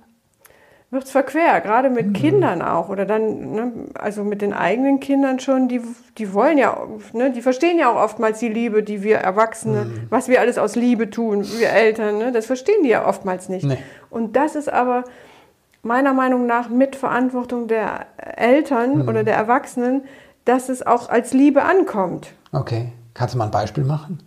wird 0.95 1.03
es 1.03 1.11
verquer, 1.11 1.61
gerade 1.61 1.89
mit 1.89 2.07
mhm. 2.07 2.13
Kindern 2.13 2.61
auch 2.61 2.89
oder 2.89 3.05
dann, 3.05 3.51
ne, 3.51 3.71
also 3.95 4.23
mit 4.23 4.41
den 4.41 4.53
eigenen 4.53 4.99
Kindern 4.99 5.39
schon, 5.39 5.67
die, 5.67 5.81
die 6.17 6.33
wollen 6.33 6.57
ja, 6.57 6.87
ne, 7.11 7.31
die 7.31 7.41
verstehen 7.41 7.77
ja 7.77 7.91
auch 7.91 8.01
oftmals 8.01 8.39
die 8.39 8.49
Liebe, 8.49 8.81
die 8.81 9.03
wir 9.03 9.17
Erwachsene, 9.17 9.85
mhm. 9.85 10.07
was 10.09 10.27
wir 10.29 10.39
alles 10.39 10.57
aus 10.57 10.75
Liebe 10.75 11.09
tun, 11.09 11.45
wir 11.57 11.69
Eltern, 11.69 12.17
ne, 12.17 12.31
das 12.31 12.45
verstehen 12.45 12.83
die 12.83 12.89
ja 12.89 13.07
oftmals 13.07 13.49
nicht. 13.49 13.65
Nee. 13.65 13.77
Und 14.09 14.35
das 14.35 14.55
ist 14.55 14.71
aber 14.71 15.03
meiner 15.83 16.13
Meinung 16.13 16.45
nach 16.45 16.69
Mitverantwortung 16.69 17.67
der 17.67 18.07
Eltern 18.17 19.03
mhm. 19.03 19.09
oder 19.09 19.23
der 19.23 19.35
Erwachsenen, 19.35 20.03
dass 20.45 20.69
es 20.69 20.85
auch 20.85 21.09
als 21.09 21.33
Liebe 21.33 21.63
ankommt. 21.63 22.33
Okay. 22.51 22.93
Kannst 23.13 23.33
du 23.33 23.37
mal 23.37 23.45
ein 23.45 23.51
Beispiel 23.51 23.83
machen? 23.83 24.19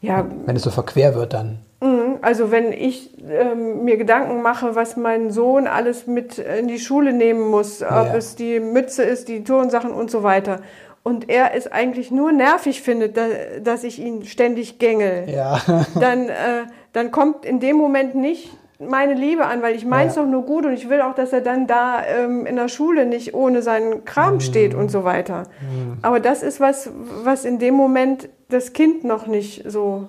Ja. 0.00 0.26
Wenn 0.46 0.56
es 0.56 0.62
so 0.62 0.70
verquer 0.70 1.14
wird, 1.14 1.32
dann. 1.32 1.60
Mhm. 1.80 2.18
Also 2.22 2.50
wenn 2.50 2.72
ich 2.72 3.16
ähm, 3.28 3.84
mir 3.84 3.96
Gedanken 3.96 4.42
mache, 4.42 4.74
was 4.74 4.96
mein 4.96 5.30
Sohn 5.30 5.66
alles 5.66 6.06
mit 6.06 6.38
in 6.38 6.68
die 6.68 6.78
Schule 6.78 7.12
nehmen 7.12 7.48
muss, 7.48 7.82
ob 7.82 7.88
ja. 7.88 8.14
es 8.14 8.36
die 8.36 8.60
Mütze 8.60 9.02
ist, 9.02 9.28
die 9.28 9.42
Turnsachen 9.44 9.90
und 9.90 10.10
so 10.10 10.22
weiter. 10.22 10.60
Und 11.02 11.30
er 11.30 11.54
es 11.54 11.66
eigentlich 11.66 12.10
nur 12.10 12.30
nervig 12.30 12.82
findet, 12.82 13.16
da, 13.16 13.22
dass 13.62 13.84
ich 13.84 13.98
ihn 13.98 14.26
ständig 14.26 14.78
gängel. 14.78 15.30
Ja. 15.30 15.60
dann, 15.98 16.28
äh, 16.28 16.64
dann 16.92 17.10
kommt 17.10 17.46
in 17.46 17.58
dem 17.58 17.76
Moment 17.76 18.14
nicht 18.14 18.50
meine 18.80 19.14
Liebe 19.14 19.46
an, 19.46 19.62
weil 19.62 19.76
ich 19.76 19.84
meine 19.84 20.08
es 20.08 20.16
ja. 20.16 20.22
doch 20.22 20.28
nur 20.28 20.42
gut 20.42 20.64
und 20.64 20.72
ich 20.72 20.88
will 20.88 21.02
auch, 21.02 21.14
dass 21.14 21.32
er 21.32 21.42
dann 21.42 21.66
da 21.66 22.02
ähm, 22.04 22.46
in 22.46 22.56
der 22.56 22.68
Schule 22.68 23.04
nicht 23.04 23.34
ohne 23.34 23.62
seinen 23.62 24.04
Kram 24.04 24.34
mhm. 24.34 24.40
steht 24.40 24.74
und 24.74 24.90
so 24.90 25.04
weiter. 25.04 25.44
Mhm. 25.60 25.98
Aber 26.02 26.20
das 26.20 26.42
ist 26.42 26.60
was, 26.60 26.90
was 27.22 27.44
in 27.44 27.58
dem 27.58 27.74
Moment 27.74 28.28
das 28.48 28.72
Kind 28.72 29.04
noch 29.04 29.26
nicht 29.26 29.64
so 29.70 30.08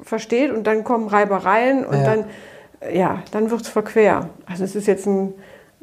versteht 0.00 0.50
und 0.50 0.66
dann 0.66 0.84
kommen 0.84 1.08
Reibereien 1.08 1.84
und 1.84 1.98
ja. 1.98 2.04
dann, 2.04 2.24
ja, 2.92 3.22
dann 3.32 3.50
wird 3.50 3.62
es 3.62 3.68
verquer. 3.68 4.30
Also 4.46 4.64
es 4.64 4.74
ist 4.74 4.86
jetzt 4.86 5.06
ein 5.06 5.34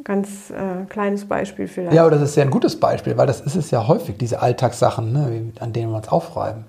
ganz 0.04 0.50
äh, 0.50 0.86
kleines 0.90 1.26
Beispiel 1.26 1.68
vielleicht. 1.68 1.94
Ja, 1.94 2.02
aber 2.02 2.12
das 2.12 2.22
ist 2.22 2.36
ja 2.36 2.44
ein 2.44 2.50
gutes 2.52 2.80
Beispiel, 2.80 3.16
weil 3.18 3.28
das 3.28 3.42
ist 3.42 3.56
es 3.56 3.72
ja 3.72 3.88
häufig, 3.88 4.18
diese 4.18 4.42
Alltagssachen, 4.42 5.14
ne, 5.14 5.52
an 5.60 5.74
denen 5.74 5.92
wir 5.92 5.98
uns 5.98 6.10
aufreiben. 6.10 6.66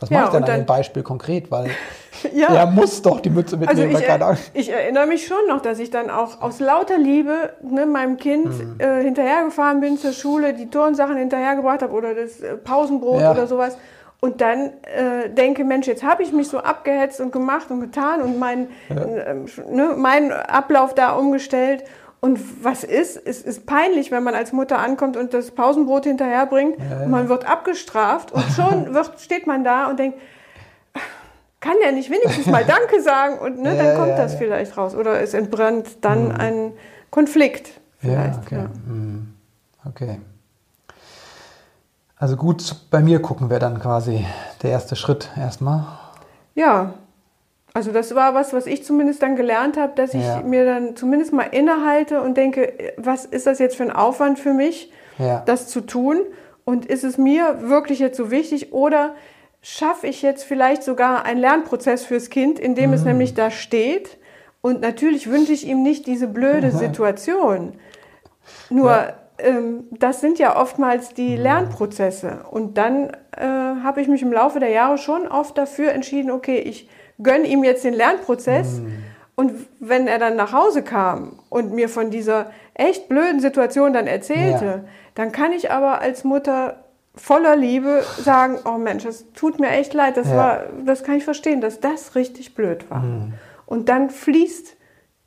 Was 0.00 0.08
ja, 0.08 0.18
mache 0.18 0.26
ich 0.26 0.32
denn 0.32 0.54
an 0.54 0.60
dem 0.60 0.66
Beispiel 0.66 1.02
konkret? 1.02 1.50
Weil 1.50 1.70
ja. 2.34 2.48
er 2.48 2.66
muss 2.66 3.02
doch 3.02 3.20
die 3.20 3.30
Mütze 3.30 3.56
mitnehmen. 3.56 3.94
Also 3.94 4.02
ich, 4.02 4.08
er, 4.08 4.36
ich 4.54 4.72
erinnere 4.72 5.06
mich 5.06 5.26
schon 5.26 5.46
noch, 5.48 5.60
dass 5.60 5.78
ich 5.78 5.90
dann 5.90 6.10
auch 6.10 6.40
aus 6.40 6.58
lauter 6.58 6.98
Liebe 6.98 7.52
ne, 7.62 7.86
meinem 7.86 8.16
Kind 8.16 8.46
mhm. 8.46 8.76
äh, 8.78 9.02
hinterhergefahren 9.02 9.80
bin 9.80 9.98
zur 9.98 10.12
Schule, 10.12 10.54
die 10.54 10.70
Turnsachen 10.70 11.16
hinterhergebracht 11.16 11.82
habe 11.82 11.92
oder 11.92 12.14
das 12.14 12.40
äh, 12.40 12.56
Pausenbrot 12.56 13.20
ja. 13.20 13.32
oder 13.32 13.46
sowas. 13.46 13.76
Und 14.20 14.42
dann 14.42 14.72
äh, 14.82 15.30
denke, 15.30 15.64
Mensch, 15.64 15.86
jetzt 15.86 16.02
habe 16.02 16.22
ich 16.22 16.32
mich 16.32 16.48
so 16.48 16.58
abgehetzt 16.58 17.20
und 17.20 17.32
gemacht 17.32 17.70
und 17.70 17.80
getan 17.80 18.20
und 18.20 18.38
mein, 18.38 18.68
ja. 18.90 18.96
äh, 18.96 19.34
ne, 19.70 19.94
meinen 19.96 20.30
Ablauf 20.32 20.94
da 20.94 21.12
umgestellt. 21.12 21.84
Und 22.20 22.38
was 22.62 22.84
ist? 22.84 23.16
Es 23.16 23.40
ist 23.40 23.64
peinlich, 23.64 24.10
wenn 24.10 24.22
man 24.22 24.34
als 24.34 24.52
Mutter 24.52 24.78
ankommt 24.78 25.16
und 25.16 25.32
das 25.32 25.52
Pausenbrot 25.52 26.04
hinterherbringt. 26.04 26.76
Ja, 26.78 27.02
ja. 27.02 27.08
man 27.08 27.28
wird 27.28 27.48
abgestraft 27.48 28.30
und 28.30 28.44
schon 28.52 28.92
wird, 28.94 29.18
steht 29.20 29.46
man 29.46 29.64
da 29.64 29.88
und 29.88 29.98
denkt, 29.98 30.18
kann 31.60 31.74
der 31.82 31.92
nicht 31.92 32.10
wenigstens 32.10 32.46
mal 32.46 32.64
Danke 32.64 33.02
sagen? 33.02 33.38
Und 33.38 33.60
ne, 33.60 33.74
ja, 33.74 33.82
dann 33.82 33.96
kommt 33.96 34.18
das 34.18 34.34
vielleicht 34.34 34.76
raus. 34.76 34.94
Oder 34.94 35.20
es 35.20 35.34
entbrennt 35.34 36.04
dann 36.04 36.28
mhm. 36.28 36.36
ein 36.36 36.72
Konflikt. 37.10 37.70
Vielleicht. 37.98 38.38
okay. 38.38 38.66
Mhm. 38.86 39.34
okay. 39.86 40.20
Also 42.16 42.36
gut, 42.36 42.76
bei 42.90 43.00
mir 43.00 43.22
gucken 43.22 43.48
wir 43.48 43.58
dann 43.58 43.80
quasi 43.80 44.26
der 44.62 44.70
erste 44.70 44.94
Schritt 44.94 45.30
erstmal. 45.38 45.86
Ja, 46.54 46.94
also 47.72 47.92
das 47.92 48.14
war 48.14 48.34
was, 48.34 48.52
was 48.52 48.66
ich 48.66 48.84
zumindest 48.84 49.22
dann 49.22 49.36
gelernt 49.36 49.76
habe, 49.76 49.92
dass 49.94 50.14
ich 50.14 50.24
ja. 50.24 50.42
mir 50.42 50.64
dann 50.64 50.96
zumindest 50.96 51.32
mal 51.32 51.44
innehalte 51.44 52.20
und 52.20 52.36
denke, 52.36 52.92
was 52.96 53.24
ist 53.24 53.46
das 53.46 53.58
jetzt 53.58 53.76
für 53.76 53.84
ein 53.84 53.92
Aufwand 53.92 54.38
für 54.38 54.52
mich, 54.52 54.92
ja. 55.18 55.42
das 55.46 55.68
zu 55.68 55.80
tun? 55.80 56.18
Und 56.64 56.86
ist 56.86 57.04
es 57.04 57.16
mir 57.16 57.68
wirklich 57.68 58.00
jetzt 58.00 58.16
so 58.16 58.30
wichtig 58.30 58.72
oder 58.72 59.14
schaffe 59.62 60.06
ich 60.06 60.22
jetzt 60.22 60.44
vielleicht 60.44 60.82
sogar 60.82 61.24
einen 61.24 61.40
Lernprozess 61.40 62.04
fürs 62.04 62.30
Kind, 62.30 62.58
in 62.58 62.74
dem 62.74 62.90
mhm. 62.90 62.94
es 62.94 63.04
nämlich 63.04 63.34
da 63.34 63.50
steht? 63.50 64.18
Und 64.62 64.80
natürlich 64.80 65.30
wünsche 65.30 65.52
ich 65.52 65.66
ihm 65.66 65.82
nicht 65.82 66.06
diese 66.06 66.26
blöde 66.26 66.70
Situation. 66.72 67.74
Nur 68.68 68.90
ja. 68.90 69.14
ähm, 69.38 69.84
das 69.92 70.20
sind 70.20 70.38
ja 70.38 70.60
oftmals 70.60 71.10
die 71.14 71.36
mhm. 71.36 71.42
Lernprozesse. 71.42 72.40
Und 72.50 72.78
dann 72.78 73.10
äh, 73.36 73.46
habe 73.46 74.00
ich 74.00 74.08
mich 74.08 74.22
im 74.22 74.32
Laufe 74.32 74.58
der 74.58 74.70
Jahre 74.70 74.98
schon 74.98 75.28
oft 75.28 75.56
dafür 75.56 75.92
entschieden, 75.92 76.32
okay, 76.32 76.58
ich 76.58 76.88
gönne 77.22 77.46
ihm 77.46 77.64
jetzt 77.64 77.84
den 77.84 77.94
Lernprozess. 77.94 78.80
Mhm. 78.80 78.92
Und 79.36 79.52
wenn 79.78 80.06
er 80.06 80.18
dann 80.18 80.36
nach 80.36 80.52
Hause 80.52 80.82
kam 80.82 81.38
und 81.48 81.72
mir 81.72 81.88
von 81.88 82.10
dieser 82.10 82.50
echt 82.74 83.08
blöden 83.08 83.40
Situation 83.40 83.92
dann 83.92 84.06
erzählte, 84.06 84.64
ja. 84.64 84.80
dann 85.14 85.32
kann 85.32 85.52
ich 85.52 85.70
aber 85.70 86.00
als 86.00 86.24
Mutter 86.24 86.84
voller 87.14 87.56
Liebe 87.56 88.02
sagen, 88.18 88.58
oh 88.64 88.78
Mensch, 88.78 89.04
das 89.04 89.24
tut 89.32 89.58
mir 89.58 89.70
echt 89.70 89.94
leid, 89.94 90.16
das 90.16 90.28
ja. 90.28 90.36
war, 90.36 90.62
das 90.84 91.04
kann 91.04 91.16
ich 91.16 91.24
verstehen, 91.24 91.60
dass 91.60 91.80
das 91.80 92.14
richtig 92.14 92.54
blöd 92.54 92.90
war. 92.90 93.00
Mhm. 93.00 93.32
Und 93.66 93.88
dann 93.88 94.10
fließt 94.10 94.76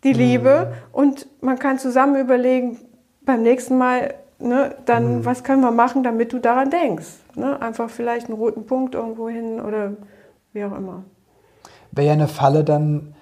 die 0.04 0.14
Liebe 0.14 0.68
mhm. 0.70 0.76
und 0.92 1.28
man 1.42 1.58
kann 1.58 1.80
zusammen 1.80 2.16
überlegen, 2.16 2.80
beim 3.22 3.42
nächsten 3.42 3.78
Mal, 3.78 4.14
ne, 4.38 4.76
dann, 4.86 5.20
mhm. 5.20 5.26
was 5.26 5.44
können 5.44 5.62
wir 5.62 5.72
machen, 5.72 6.04
damit 6.04 6.34
du 6.34 6.40
daran 6.40 6.70
denkst? 6.70 7.08
Ne? 7.36 7.60
Einfach 7.62 7.90
vielleicht 7.90 8.28
einen 8.28 8.38
roten 8.38 8.66
Punkt 8.66 8.96
irgendwo 8.96 9.28
hin 9.28 9.60
oder 9.60 9.94
wie 10.52 10.64
auch 10.66 10.78
immer 10.78 11.04
wäre 11.96 12.08
ja 12.08 12.14
eine 12.14 12.28
Falle 12.28 12.64
dann 12.64 13.16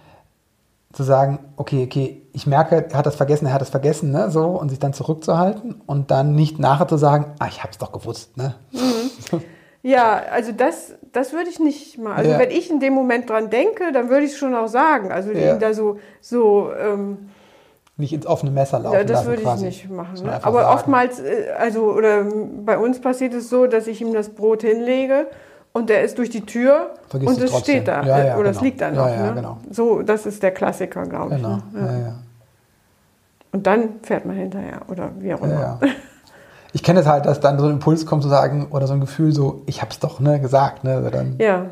zu 0.93 1.03
sagen, 1.03 1.39
okay, 1.55 1.85
okay, 1.85 2.21
ich 2.33 2.47
merke, 2.47 2.87
er 2.89 2.97
hat 2.97 3.05
das 3.05 3.15
vergessen, 3.15 3.45
er 3.45 3.53
hat 3.53 3.61
das 3.61 3.69
vergessen, 3.69 4.11
ne, 4.11 4.29
so, 4.29 4.45
und 4.47 4.69
sich 4.69 4.79
dann 4.79 4.93
zurückzuhalten 4.93 5.81
und 5.85 6.11
dann 6.11 6.35
nicht 6.35 6.59
nachher 6.59 6.87
zu 6.87 6.97
sagen, 6.97 7.33
ah, 7.39 7.47
ich 7.47 7.59
habe 7.59 7.71
es 7.71 7.77
doch 7.77 7.91
gewusst, 7.91 8.37
ne. 8.37 8.55
Mhm. 8.71 9.41
Ja, 9.83 10.21
also 10.31 10.51
das, 10.51 10.93
das 11.11 11.33
würde 11.33 11.49
ich 11.49 11.59
nicht 11.59 11.97
mal. 11.97 12.15
Also 12.15 12.31
ja. 12.31 12.39
wenn 12.39 12.51
ich 12.51 12.69
in 12.69 12.79
dem 12.79 12.93
Moment 12.93 13.29
dran 13.29 13.49
denke, 13.49 13.91
dann 13.91 14.09
würde 14.09 14.25
ich 14.25 14.33
es 14.33 14.37
schon 14.37 14.53
auch 14.53 14.67
sagen. 14.67 15.11
Also 15.11 15.31
ja. 15.31 15.55
da 15.55 15.73
so, 15.73 15.97
so 16.19 16.71
ähm, 16.71 17.29
nicht 17.97 18.13
ins 18.13 18.27
offene 18.27 18.51
Messer 18.51 18.79
laufen. 18.79 18.95
Ja, 18.95 19.03
das 19.03 19.25
würde 19.25 19.41
ich 19.41 19.61
nicht 19.61 19.89
machen. 19.89 20.23
Ne? 20.23 20.43
Aber 20.43 20.61
sagen. 20.61 20.75
oftmals, 20.75 21.19
äh, 21.19 21.47
also 21.57 21.93
oder 21.93 22.25
bei 22.63 22.77
uns 22.77 23.01
passiert 23.01 23.33
es 23.33 23.49
so, 23.49 23.65
dass 23.65 23.87
ich 23.87 24.01
ihm 24.01 24.13
das 24.13 24.29
Brot 24.29 24.61
hinlege 24.61 25.25
und 25.73 25.89
der 25.89 26.03
ist 26.03 26.17
durch 26.17 26.29
die 26.29 26.45
Tür 26.45 26.91
Vergiss 27.07 27.29
und 27.29 27.41
es 27.41 27.59
steht 27.59 27.87
da. 27.87 28.03
Ja, 28.03 28.23
ja, 28.23 28.33
oder 28.35 28.49
genau. 28.49 28.57
es 28.57 28.61
liegt 28.61 28.81
da 28.81 28.91
noch. 28.91 29.07
Ja, 29.07 29.27
ne? 29.27 29.33
genau. 29.35 29.57
So, 29.69 30.01
das 30.01 30.25
ist 30.25 30.43
der 30.43 30.51
Klassiker, 30.51 31.05
glaube 31.05 31.35
genau. 31.35 31.57
ich. 31.73 31.81
Ne? 31.81 32.15
Und 33.53 33.67
dann 33.67 33.99
fährt 34.03 34.25
man 34.25 34.35
hinterher 34.35 34.81
oder 34.87 35.11
wie 35.19 35.33
auch 35.33 35.41
immer. 35.41 35.79
Ich 36.73 36.83
kenne 36.83 37.01
es 37.01 37.05
halt, 37.05 37.25
dass 37.25 37.41
dann 37.41 37.59
so 37.59 37.65
ein 37.65 37.71
Impuls 37.71 38.05
kommt 38.05 38.23
zu 38.23 38.29
sagen 38.29 38.67
oder 38.71 38.87
so 38.87 38.93
ein 38.93 39.01
Gefühl 39.01 39.33
so, 39.33 39.61
ich 39.65 39.81
habe 39.81 39.91
es 39.91 39.99
doch 39.99 40.21
ne, 40.21 40.39
gesagt. 40.39 40.85
Ne? 40.85 41.09
Dann 41.11 41.35
ja, 41.37 41.65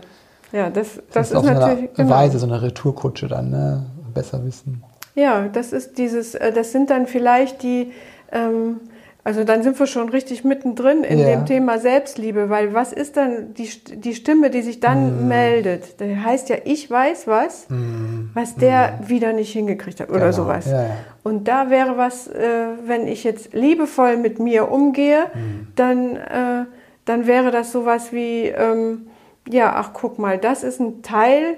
ja, 0.51 0.69
das, 0.69 0.99
das, 1.13 1.31
ist, 1.31 1.37
auf 1.37 1.45
natürlich 1.45 1.61
so 1.61 1.69
eine 1.69 1.87
genau. 1.95 2.09
Weise, 2.09 2.39
so 2.39 2.47
eine 2.47 2.61
Retourkutsche 2.61 3.27
dann, 3.29 3.49
ne? 3.49 3.85
besser 4.13 4.43
wissen. 4.43 4.83
Ja, 5.15 5.47
das 5.47 5.71
ist 5.73 5.97
dieses, 5.97 6.35
äh, 6.35 6.51
das 6.51 6.71
sind 6.71 6.89
dann 6.89 7.07
vielleicht 7.07 7.63
die, 7.63 7.93
ähm, 8.31 8.81
also 9.29 9.43
dann 9.43 9.61
sind 9.61 9.77
wir 9.77 9.85
schon 9.85 10.09
richtig 10.09 10.43
mittendrin 10.43 11.03
in 11.03 11.19
ja. 11.19 11.27
dem 11.27 11.45
Thema 11.45 11.77
Selbstliebe, 11.77 12.49
weil 12.49 12.73
was 12.73 12.91
ist 12.91 13.15
dann 13.15 13.53
die, 13.53 13.69
die 13.93 14.15
Stimme, 14.15 14.49
die 14.49 14.63
sich 14.63 14.79
dann 14.79 15.25
mm. 15.25 15.27
meldet? 15.27 15.99
Der 15.99 16.23
heißt 16.23 16.49
ja, 16.49 16.55
ich 16.65 16.89
weiß 16.89 17.27
was, 17.27 17.69
mm. 17.69 18.31
was 18.33 18.55
der 18.55 18.93
mm. 18.93 19.09
wieder 19.09 19.31
nicht 19.33 19.53
hingekriegt 19.53 19.99
hat 19.99 20.09
oder 20.09 20.31
genau. 20.31 20.31
sowas. 20.31 20.65
Ja, 20.65 20.81
ja. 20.81 20.89
Und 21.21 21.47
da 21.47 21.69
wäre 21.69 21.95
was, 21.95 22.27
äh, 22.27 22.41
wenn 22.87 23.07
ich 23.07 23.23
jetzt 23.23 23.53
liebevoll 23.53 24.17
mit 24.17 24.39
mir 24.39 24.71
umgehe, 24.71 25.25
mm. 25.25 25.67
dann, 25.75 26.15
äh, 26.15 26.65
dann 27.05 27.27
wäre 27.27 27.51
das 27.51 27.71
sowas 27.71 28.11
wie, 28.11 28.45
ähm, 28.45 29.09
ja, 29.47 29.73
ach 29.75 29.91
guck 29.93 30.17
mal, 30.17 30.39
das 30.39 30.63
ist 30.63 30.79
ein 30.79 31.03
Teil, 31.03 31.55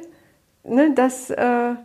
ne, 0.66 0.92
das... 0.94 1.30
Äh, 1.30 1.76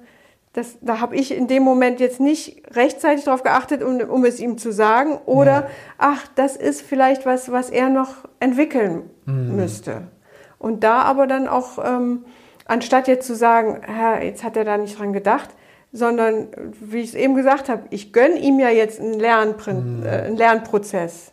das, 0.56 0.78
da 0.80 1.00
habe 1.00 1.16
ich 1.16 1.36
in 1.36 1.48
dem 1.48 1.62
Moment 1.62 2.00
jetzt 2.00 2.18
nicht 2.18 2.62
rechtzeitig 2.75 3.25
darauf 3.25 3.42
geachtet, 3.42 3.82
um, 3.82 4.00
um 4.00 4.25
es 4.25 4.40
ihm 4.40 4.56
zu 4.56 4.72
sagen. 4.72 5.18
Oder, 5.26 5.52
ja. 5.52 5.66
ach, 5.98 6.26
das 6.34 6.56
ist 6.56 6.80
vielleicht 6.80 7.26
was, 7.26 7.52
was 7.52 7.68
er 7.68 7.90
noch 7.90 8.26
entwickeln 8.40 9.10
mhm. 9.26 9.54
müsste. 9.54 10.08
Und 10.58 10.82
da 10.82 11.02
aber 11.02 11.26
dann 11.26 11.46
auch, 11.46 11.78
ähm, 11.84 12.25
anstatt 12.64 13.06
jetzt 13.06 13.26
zu 13.26 13.36
sagen, 13.36 13.82
Herr, 13.86 14.25
jetzt 14.25 14.44
hat 14.44 14.56
er 14.56 14.64
da 14.64 14.78
nicht 14.78 14.98
dran 14.98 15.12
gedacht, 15.12 15.50
sondern, 15.92 16.48
wie 16.80 17.00
ich 17.00 17.10
es 17.10 17.14
eben 17.14 17.34
gesagt 17.34 17.68
habe, 17.68 17.82
ich 17.90 18.14
gönne 18.14 18.38
ihm 18.38 18.58
ja 18.58 18.70
jetzt 18.70 18.98
einen, 18.98 19.20
Lernprin 19.20 19.98
mhm. 19.98 20.06
äh, 20.06 20.08
einen 20.08 20.36
Lernprozess. 20.38 21.32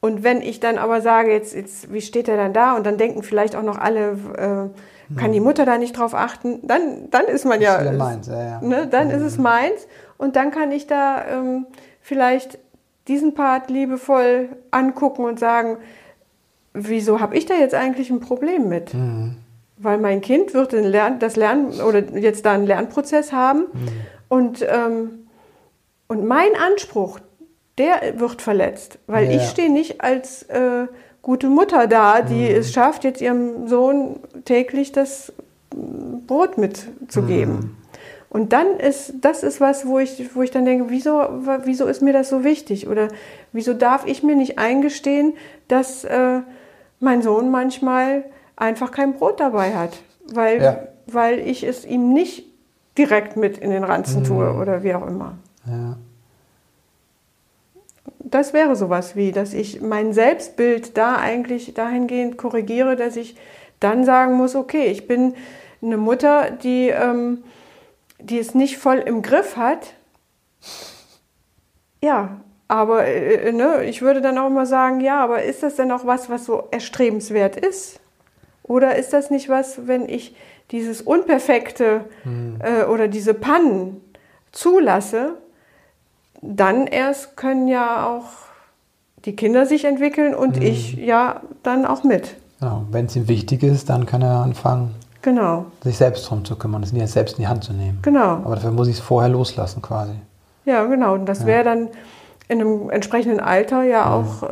Und 0.00 0.22
wenn 0.22 0.42
ich 0.42 0.60
dann 0.60 0.78
aber 0.78 1.00
sage, 1.00 1.32
jetzt, 1.32 1.54
jetzt, 1.54 1.92
wie 1.92 2.00
steht 2.00 2.28
er 2.28 2.36
dann 2.36 2.52
da? 2.52 2.76
Und 2.76 2.86
dann 2.86 2.98
denken 2.98 3.22
vielleicht 3.22 3.56
auch 3.56 3.62
noch 3.62 3.78
alle, 3.78 4.12
äh, 4.36 5.18
kann 5.18 5.32
die 5.32 5.40
Mutter 5.40 5.64
da 5.64 5.78
nicht 5.78 5.98
drauf 5.98 6.14
achten, 6.14 6.60
dann, 6.62 7.10
dann 7.10 7.24
ist 7.24 7.44
man 7.44 7.60
ja, 7.60 7.76
ist 7.76 7.96
meins, 7.96 8.26
ja, 8.26 8.42
ja. 8.42 8.60
Ne, 8.60 8.86
dann 8.86 9.10
ist 9.10 9.22
es 9.22 9.38
meins 9.38 9.88
und 10.18 10.36
dann 10.36 10.50
kann 10.50 10.70
ich 10.70 10.86
da 10.86 11.24
ähm, 11.24 11.66
vielleicht 12.02 12.58
diesen 13.08 13.32
Part 13.32 13.70
liebevoll 13.70 14.50
angucken 14.70 15.24
und 15.24 15.40
sagen, 15.40 15.78
wieso 16.74 17.20
habe 17.20 17.36
ich 17.36 17.46
da 17.46 17.54
jetzt 17.54 17.74
eigentlich 17.74 18.10
ein 18.10 18.20
Problem 18.20 18.68
mit? 18.68 18.92
Mhm. 18.92 19.38
Weil 19.78 19.96
mein 19.96 20.20
Kind 20.20 20.52
wird 20.52 20.72
Lern, 20.72 21.18
das 21.18 21.36
Lernen 21.36 21.80
oder 21.80 22.00
jetzt 22.18 22.44
da 22.44 22.52
einen 22.52 22.66
Lernprozess 22.66 23.32
haben 23.32 23.60
mhm. 23.72 23.88
und 24.28 24.66
ähm, 24.68 25.10
Und 26.08 26.26
mein 26.26 26.50
Anspruch, 26.54 27.18
der 27.78 28.18
wird 28.20 28.42
verletzt, 28.42 28.98
weil 29.06 29.26
Ja. 29.30 29.36
ich 29.36 29.48
stehe 29.48 29.70
nicht 29.70 30.00
als 30.00 30.42
äh, 30.44 30.86
gute 31.22 31.48
Mutter 31.48 31.86
da, 31.86 32.22
die 32.22 32.34
Mhm. 32.50 32.56
es 32.60 32.72
schafft, 32.72 33.04
jetzt 33.04 33.20
ihrem 33.20 33.68
Sohn 33.68 34.20
täglich 34.44 34.92
das 34.92 35.32
mm, 35.74 36.26
Brot 36.26 36.58
mitzugeben. 36.58 37.52
Mhm. 37.54 37.76
Und 38.30 38.52
dann 38.52 38.78
ist, 38.78 39.14
das 39.22 39.42
ist 39.42 39.58
was, 39.60 39.86
wo 39.86 39.98
ich, 39.98 40.34
wo 40.34 40.42
ich 40.42 40.50
dann 40.50 40.64
denke, 40.66 40.86
wieso, 40.90 41.22
wieso 41.64 41.86
ist 41.86 42.02
mir 42.02 42.12
das 42.12 42.28
so 42.28 42.44
wichtig? 42.44 42.86
Oder 42.86 43.08
wieso 43.52 43.72
darf 43.72 44.06
ich 44.06 44.22
mir 44.22 44.36
nicht 44.36 44.58
eingestehen, 44.58 45.32
dass 45.68 46.04
äh, 46.04 46.40
mein 47.00 47.22
Sohn 47.22 47.50
manchmal 47.50 48.24
einfach 48.56 48.90
kein 48.90 49.14
Brot 49.14 49.40
dabei 49.40 49.74
hat? 49.74 49.98
Weil, 50.30 50.62
Ja. 50.62 50.78
weil 51.06 51.38
ich 51.38 51.64
es 51.64 51.86
ihm 51.86 52.12
nicht 52.12 52.44
direkt 52.98 53.36
mit 53.38 53.56
in 53.58 53.70
den 53.70 53.82
Ranzen 53.84 54.24
tue 54.24 54.52
oder 54.52 54.82
wie 54.82 54.94
auch 54.94 55.06
immer. 55.06 55.38
Ja. 55.66 55.96
Das 58.30 58.52
wäre 58.52 58.76
sowas 58.76 59.16
wie, 59.16 59.32
dass 59.32 59.54
ich 59.54 59.80
mein 59.80 60.12
Selbstbild 60.12 60.96
da 60.96 61.16
eigentlich 61.16 61.74
dahingehend 61.74 62.36
korrigiere, 62.36 62.96
dass 62.96 63.16
ich 63.16 63.36
dann 63.80 64.04
sagen 64.04 64.34
muss, 64.34 64.54
okay, 64.54 64.86
ich 64.86 65.06
bin 65.06 65.34
eine 65.82 65.96
Mutter, 65.96 66.50
die, 66.50 66.88
ähm, 66.88 67.44
die 68.20 68.38
es 68.38 68.54
nicht 68.54 68.78
voll 68.78 68.98
im 68.98 69.22
Griff 69.22 69.56
hat. 69.56 69.94
Ja, 72.02 72.40
aber 72.66 73.06
äh, 73.06 73.52
ne, 73.52 73.84
ich 73.84 74.02
würde 74.02 74.20
dann 74.20 74.38
auch 74.38 74.48
immer 74.48 74.66
sagen, 74.66 75.00
ja, 75.00 75.22
aber 75.22 75.42
ist 75.42 75.62
das 75.62 75.76
denn 75.76 75.90
auch 75.90 76.04
was, 76.04 76.28
was 76.28 76.44
so 76.44 76.64
erstrebenswert 76.70 77.56
ist? 77.56 78.00
Oder 78.62 78.96
ist 78.96 79.12
das 79.12 79.30
nicht 79.30 79.48
was, 79.48 79.86
wenn 79.86 80.08
ich 80.08 80.36
dieses 80.70 81.00
Unperfekte 81.00 82.04
äh, 82.60 82.84
oder 82.84 83.08
diese 83.08 83.32
Pannen 83.32 84.02
zulasse, 84.52 85.38
dann 86.42 86.86
erst 86.86 87.36
können 87.36 87.68
ja 87.68 88.06
auch 88.08 88.24
die 89.24 89.34
Kinder 89.34 89.66
sich 89.66 89.84
entwickeln 89.84 90.34
und 90.34 90.62
ich 90.62 90.94
ja 90.94 91.40
dann 91.62 91.84
auch 91.84 92.04
mit. 92.04 92.36
Ja, 92.60 92.82
Wenn 92.90 93.06
es 93.06 93.16
ihm 93.16 93.28
wichtig 93.28 93.62
ist, 93.62 93.88
dann 93.88 94.06
kann 94.06 94.22
er 94.22 94.42
anfangen, 94.42 94.94
Genau, 95.20 95.66
sich 95.82 95.96
selbst 95.98 96.28
drum 96.30 96.44
zu 96.44 96.56
kümmern, 96.56 96.80
das 96.80 96.92
nicht 96.92 97.08
selbst 97.08 97.38
in 97.38 97.42
die 97.42 97.48
Hand 97.48 97.64
zu 97.64 97.72
nehmen. 97.72 97.98
genau. 98.02 98.34
Aber 98.44 98.54
dafür 98.54 98.70
muss 98.70 98.86
ich 98.88 98.94
es 98.94 99.00
vorher 99.00 99.28
loslassen 99.28 99.82
quasi. 99.82 100.12
Ja, 100.64 100.84
genau. 100.84 101.14
Und 101.14 101.26
das 101.26 101.44
wäre 101.44 101.64
dann 101.64 101.88
in 102.48 102.60
einem 102.60 102.88
entsprechenden 102.90 103.40
Alter 103.40 103.82
ja 103.82 104.12
auch 104.12 104.42
äh, 104.44 104.46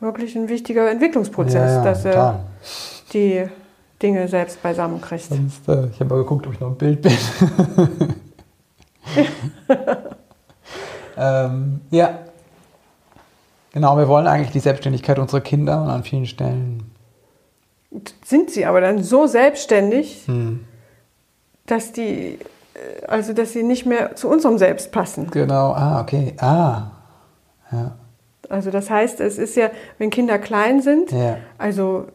wirklich 0.00 0.36
ein 0.36 0.48
wichtiger 0.48 0.90
Entwicklungsprozess, 0.90 1.54
ja, 1.72 1.76
ja, 1.78 1.84
dass 1.84 2.04
er 2.04 2.12
total. 2.12 2.40
die 3.12 3.44
Dinge 4.02 4.28
selbst 4.28 4.62
beisammen 4.62 5.00
kriegt. 5.00 5.24
Sonst, 5.24 5.68
äh, 5.68 5.86
ich 5.88 5.98
habe 6.00 6.10
mal 6.14 6.22
geguckt, 6.22 6.46
ob 6.46 6.52
ich 6.54 6.60
noch 6.60 6.68
ein 6.68 6.76
Bild 6.76 7.02
bin. 7.02 7.12
ähm, 11.16 11.80
ja. 11.90 12.18
Genau, 13.72 13.96
wir 13.98 14.08
wollen 14.08 14.26
eigentlich 14.26 14.52
die 14.52 14.60
Selbstständigkeit 14.60 15.18
unserer 15.18 15.40
Kinder 15.42 15.82
und 15.82 15.88
an 15.90 16.02
vielen 16.02 16.26
Stellen. 16.26 16.90
Sind 18.24 18.50
sie 18.50 18.64
aber 18.66 18.80
dann 18.80 19.02
so 19.02 19.26
selbstständig, 19.26 20.22
Hm, 20.26 20.64
dass 21.66 21.92
die, 21.92 22.38
äh, 22.74 23.06
also 23.06 23.32
dass 23.32 23.52
sie 23.52 23.62
nicht 23.62 23.86
mehr 23.86 24.16
zu 24.16 24.28
unserem 24.28 24.58
Selbst 24.58 24.92
passen. 24.92 25.30
genau, 25.30 25.72
ah, 25.72 26.00
okay. 26.00 26.34
Ah. 26.38 26.90
Ja. 27.72 27.96
Also 28.48 28.70
das 28.70 28.90
heißt, 28.90 29.20
es 29.20 29.38
ist 29.38 29.56
ja, 29.56 29.70
wenn 29.98 30.10
Kinder 30.10 30.38
klein 30.38 30.80
sind, 30.80 31.10
Ja. 31.12 31.38
also 31.58 32.06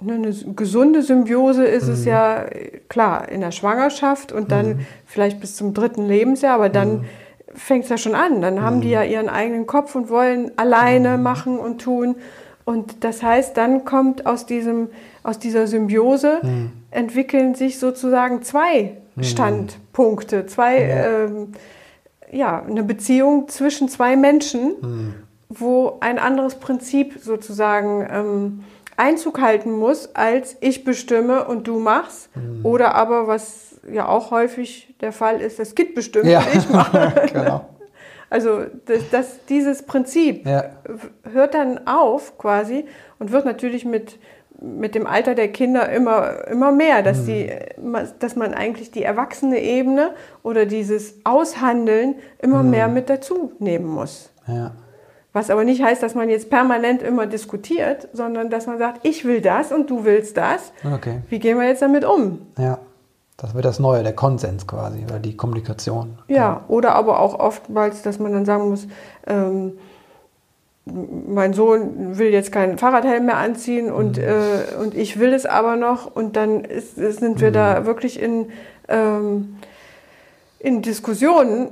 ne, 0.00 0.14
eine 0.14 0.32
gesunde 0.54 1.02
Symbiose 1.02 1.64
ist 1.64 1.86
Mhm. 1.88 1.92
es 1.92 2.04
ja 2.04 2.42
äh, 2.44 2.80
klar 2.88 3.28
in 3.28 3.40
der 3.40 3.50
Schwangerschaft 3.50 4.32
und 4.32 4.52
dann 4.52 4.68
Mhm. 4.68 4.86
vielleicht 5.04 5.40
bis 5.40 5.56
zum 5.56 5.74
dritten 5.74 6.06
Lebensjahr, 6.06 6.54
aber 6.54 6.68
dann 6.68 7.04
fängt 7.54 7.84
es 7.84 7.90
ja 7.90 7.98
schon 7.98 8.14
an. 8.14 8.40
Dann 8.42 8.62
haben 8.62 8.80
die 8.80 8.88
Mhm. 8.88 8.92
ja 8.94 9.02
ihren 9.04 9.28
eigenen 9.28 9.66
Kopf 9.66 9.94
und 9.94 10.08
wollen 10.08 10.52
alleine 10.56 11.18
machen 11.18 11.58
und 11.58 11.80
tun. 11.82 12.16
Und 12.64 13.02
das 13.04 13.22
heißt, 13.22 13.56
dann 13.56 13.84
kommt 13.84 14.26
aus 14.26 14.46
diesem, 14.46 14.88
aus 15.22 15.38
dieser 15.38 15.66
Symbiose 15.66 16.38
Mhm. 16.42 16.70
entwickeln 16.90 17.54
sich 17.54 17.78
sozusagen 17.78 18.42
zwei 18.42 18.96
Standpunkte, 19.20 20.46
zwei, 20.46 20.80
Ja. 20.82 21.24
ähm, 21.24 21.48
ja, 22.30 22.62
eine 22.62 22.82
Beziehung 22.84 23.48
zwischen 23.48 23.88
zwei 23.88 24.16
Menschen, 24.16 24.74
Mhm. 24.80 25.14
wo 25.48 25.96
ein 26.00 26.18
anderes 26.18 26.54
Prinzip 26.56 27.18
sozusagen 27.20 28.06
ähm, 28.10 28.64
Einzug 28.96 29.40
halten 29.40 29.72
muss, 29.72 30.14
als 30.14 30.56
ich 30.60 30.84
bestimme 30.84 31.46
und 31.48 31.66
du 31.66 31.78
machst. 31.80 32.28
Mhm. 32.36 32.64
Oder 32.64 32.94
aber, 32.94 33.26
was 33.26 33.69
ja 33.90 34.08
auch 34.08 34.30
häufig 34.30 34.94
der 35.00 35.12
Fall 35.12 35.40
ist, 35.40 35.58
das 35.58 35.74
Kind 35.74 35.94
bestimmt 35.94 36.26
Ja, 36.26 36.42
ich 36.52 36.68
mache. 36.68 37.28
genau. 37.32 37.64
Also 38.28 38.60
das, 38.86 39.10
das, 39.10 39.44
dieses 39.48 39.82
Prinzip 39.82 40.46
Ja. 40.46 40.64
hört 41.32 41.54
dann 41.54 41.86
auf 41.86 42.38
quasi 42.38 42.84
und 43.18 43.32
wird 43.32 43.44
natürlich 43.44 43.84
mit, 43.84 44.18
mit 44.60 44.94
dem 44.94 45.06
Alter 45.06 45.34
der 45.34 45.48
Kinder 45.48 45.88
immer, 45.90 46.46
immer 46.48 46.70
mehr, 46.70 47.02
dass, 47.02 47.24
die, 47.24 47.50
dass 48.18 48.36
man 48.36 48.54
eigentlich 48.54 48.90
die 48.90 49.02
erwachsene 49.02 49.60
Ebene 49.60 50.10
oder 50.42 50.66
dieses 50.66 51.14
Aushandeln 51.24 52.14
immer 52.38 52.62
mehr 52.62 52.86
mit 52.88 53.10
dazu 53.10 53.52
nehmen 53.58 53.86
muss. 53.86 54.30
Ja. 54.46 54.72
Was 55.32 55.48
aber 55.48 55.62
nicht 55.64 55.82
heißt, 55.82 56.02
dass 56.02 56.14
man 56.16 56.28
jetzt 56.28 56.50
permanent 56.50 57.02
immer 57.02 57.26
diskutiert, 57.26 58.08
sondern 58.12 58.50
dass 58.50 58.66
man 58.66 58.78
sagt, 58.78 59.06
ich 59.06 59.24
will 59.24 59.40
das 59.40 59.70
und 59.72 59.88
du 59.88 60.04
willst 60.04 60.36
das. 60.36 60.72
Okay. 60.84 61.20
Wie 61.28 61.38
gehen 61.38 61.56
wir 61.58 61.66
jetzt 61.68 61.82
damit 61.82 62.04
um? 62.04 62.46
Ja. 62.58 62.78
Das 63.40 63.54
wird 63.54 63.64
das 63.64 63.78
Neue, 63.78 64.02
der 64.02 64.12
Konsens 64.12 64.66
quasi, 64.66 65.02
oder 65.04 65.18
die 65.18 65.36
Kommunikation. 65.36 66.18
Ja, 66.28 66.62
oder 66.68 66.94
aber 66.94 67.20
auch 67.20 67.38
oftmals, 67.38 68.02
dass 68.02 68.18
man 68.18 68.32
dann 68.32 68.44
sagen 68.44 68.68
muss, 68.68 68.86
ähm, 69.26 69.78
mein 70.84 71.52
Sohn 71.54 72.18
will 72.18 72.30
jetzt 72.32 72.52
keinen 72.52 72.76
Fahrradhelm 72.78 73.26
mehr 73.26 73.36
anziehen 73.36 73.92
und, 73.92 74.16
Mhm. 74.16 74.22
äh, 74.24 74.74
und 74.82 74.94
ich 74.94 75.18
will 75.18 75.32
es 75.32 75.46
aber 75.46 75.76
noch 75.76 76.14
und 76.14 76.36
dann 76.36 76.64
ist, 76.64 76.96
sind 76.96 77.40
wir 77.40 77.50
Mhm. 77.50 77.54
da 77.54 77.86
wirklich 77.86 78.20
in, 78.20 78.50
ähm, 78.88 79.56
in 80.58 80.82
Diskussionen 80.82 81.68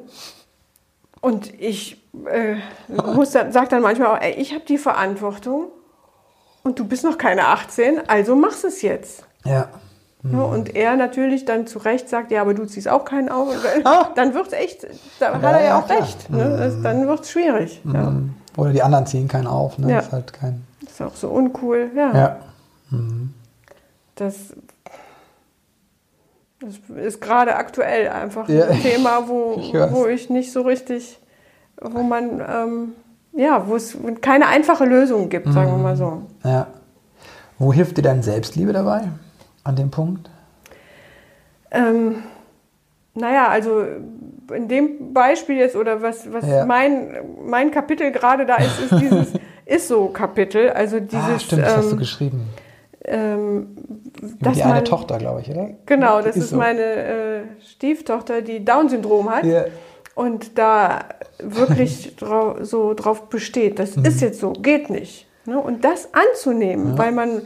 und 1.20 1.52
ich 1.60 2.00
äh, 2.32 2.56
muss 3.14 3.32
dann, 3.32 3.52
sag 3.52 3.68
dann 3.70 3.82
manchmal 3.82 4.08
auch, 4.08 4.20
ey, 4.20 4.32
ich 4.32 4.52
habe 4.54 4.64
die 4.66 4.78
Verantwortung 4.78 5.64
und 6.62 6.78
du 6.78 6.84
bist 6.84 7.04
noch 7.04 7.18
keine 7.18 7.46
18, 7.48 8.08
also 8.08 8.34
machst 8.36 8.64
es 8.64 8.82
jetzt. 8.82 9.24
Ja. 9.44 9.68
Ja, 10.24 10.40
und 10.40 10.74
er 10.74 10.96
natürlich 10.96 11.44
dann 11.44 11.66
zu 11.68 11.78
Recht 11.78 12.08
sagt, 12.08 12.32
ja, 12.32 12.40
aber 12.40 12.52
du 12.52 12.64
ziehst 12.66 12.88
auch 12.88 13.04
keinen 13.04 13.28
auf. 13.28 13.48
Ah. 13.84 14.08
Dann 14.16 14.34
wird 14.34 14.48
es 14.48 14.52
echt, 14.52 14.86
da 15.20 15.34
hat 15.34 15.42
Ja, 15.42 15.50
er 15.50 15.60
ja 15.60 15.66
ja, 15.66 15.78
auch 15.78 15.86
klar. 15.86 16.00
recht. 16.00 16.28
Ne? 16.30 16.56
Das, 16.58 16.82
dann 16.82 17.06
wird 17.06 17.20
es 17.20 17.30
schwierig. 17.30 17.80
Ja. 17.84 18.10
Mhm. 18.10 18.34
Oder 18.56 18.72
die 18.72 18.82
anderen 18.82 19.06
ziehen 19.06 19.28
keinen 19.28 19.46
auf. 19.46 19.78
Ne? 19.78 19.88
Ja. 19.90 19.96
Das 19.98 20.06
ist 20.06 20.12
halt 20.12 20.32
kein. 20.32 20.64
Das 20.82 20.92
ist 20.94 21.02
auch 21.02 21.14
so 21.14 21.28
uncool. 21.28 21.90
Ja, 21.94 22.12
Ja. 22.16 22.36
Mhm. 22.90 23.32
Das, 24.16 24.34
das 26.60 26.74
ist 26.96 27.20
gerade 27.20 27.54
aktuell 27.54 28.08
einfach 28.08 28.48
Ja. 28.48 28.66
ein 28.66 28.80
Thema, 28.82 29.28
wo 29.28 29.54
Ich 29.60 29.72
wo 29.72 30.06
ich 30.06 30.28
nicht 30.30 30.52
so 30.52 30.62
richtig, 30.62 31.20
wo 31.80 32.02
man, 32.02 32.40
ähm, 32.40 32.92
ja, 33.32 33.68
wo 33.68 33.76
es 33.76 33.96
keine 34.20 34.48
einfache 34.48 34.84
Lösung 34.84 35.28
gibt, 35.28 35.52
sagen 35.52 35.70
wir 35.70 35.78
mal 35.78 35.96
so. 35.96 36.22
ja. 36.44 36.66
Wo 37.60 37.72
hilft 37.72 37.96
dir 37.98 38.02
dein 38.02 38.22
Selbstliebe 38.22 38.72
dabei? 38.72 39.08
An 39.68 39.76
dem 39.76 39.90
Punkt? 39.90 40.30
Ähm, 41.70 42.22
naja, 43.14 43.48
also 43.48 43.82
in 44.54 44.66
dem 44.68 45.12
Beispiel 45.12 45.56
jetzt 45.58 45.76
oder 45.76 46.00
was, 46.00 46.32
was 46.32 46.46
Ja. 46.48 46.64
mein, 46.64 47.14
mein 47.44 47.70
Kapitel 47.70 48.10
gerade 48.10 48.46
da 48.46 48.56
ist, 48.56 48.80
ist 48.80 48.98
dieses 49.00 49.32
Ist-so-Kapitel. 49.66 50.70
Also 50.70 51.00
dieses, 51.00 51.18
ah, 51.22 51.38
stimmt, 51.38 51.62
das 51.64 51.76
hast 51.76 51.88
du 51.88 51.92
ähm, 51.92 51.98
geschrieben. 51.98 52.48
ähm, 53.04 53.76
Über 54.40 54.52
die 54.52 54.62
eine 54.62 54.74
man- 54.76 54.84
Tochter, 54.86 55.18
glaube 55.18 55.42
ich, 55.42 55.50
oder? 55.50 55.68
Genau, 55.84 56.22
das 56.22 56.36
ist 56.38 56.50
so. 56.50 56.56
meine 56.56 56.80
äh, 56.82 57.40
Stieftochter, 57.60 58.40
die 58.40 58.64
Down-Syndrom 58.64 59.28
hat. 59.28 59.44
Ja. 59.44 59.64
und 60.14 60.56
da 60.58 61.00
wirklich 61.40 62.16
drau 62.16 62.56
so 62.64 62.94
drauf 62.94 63.28
besteht, 63.28 63.78
das 63.78 63.96
Mhm. 63.98 64.06
ist 64.06 64.22
jetzt 64.22 64.40
so, 64.40 64.52
geht 64.54 64.88
nicht. 64.88 65.26
Ne? 65.44 65.58
Und 65.60 65.84
das 65.84 66.08
anzunehmen, 66.14 66.96
weil 66.96 67.12
man, 67.12 67.42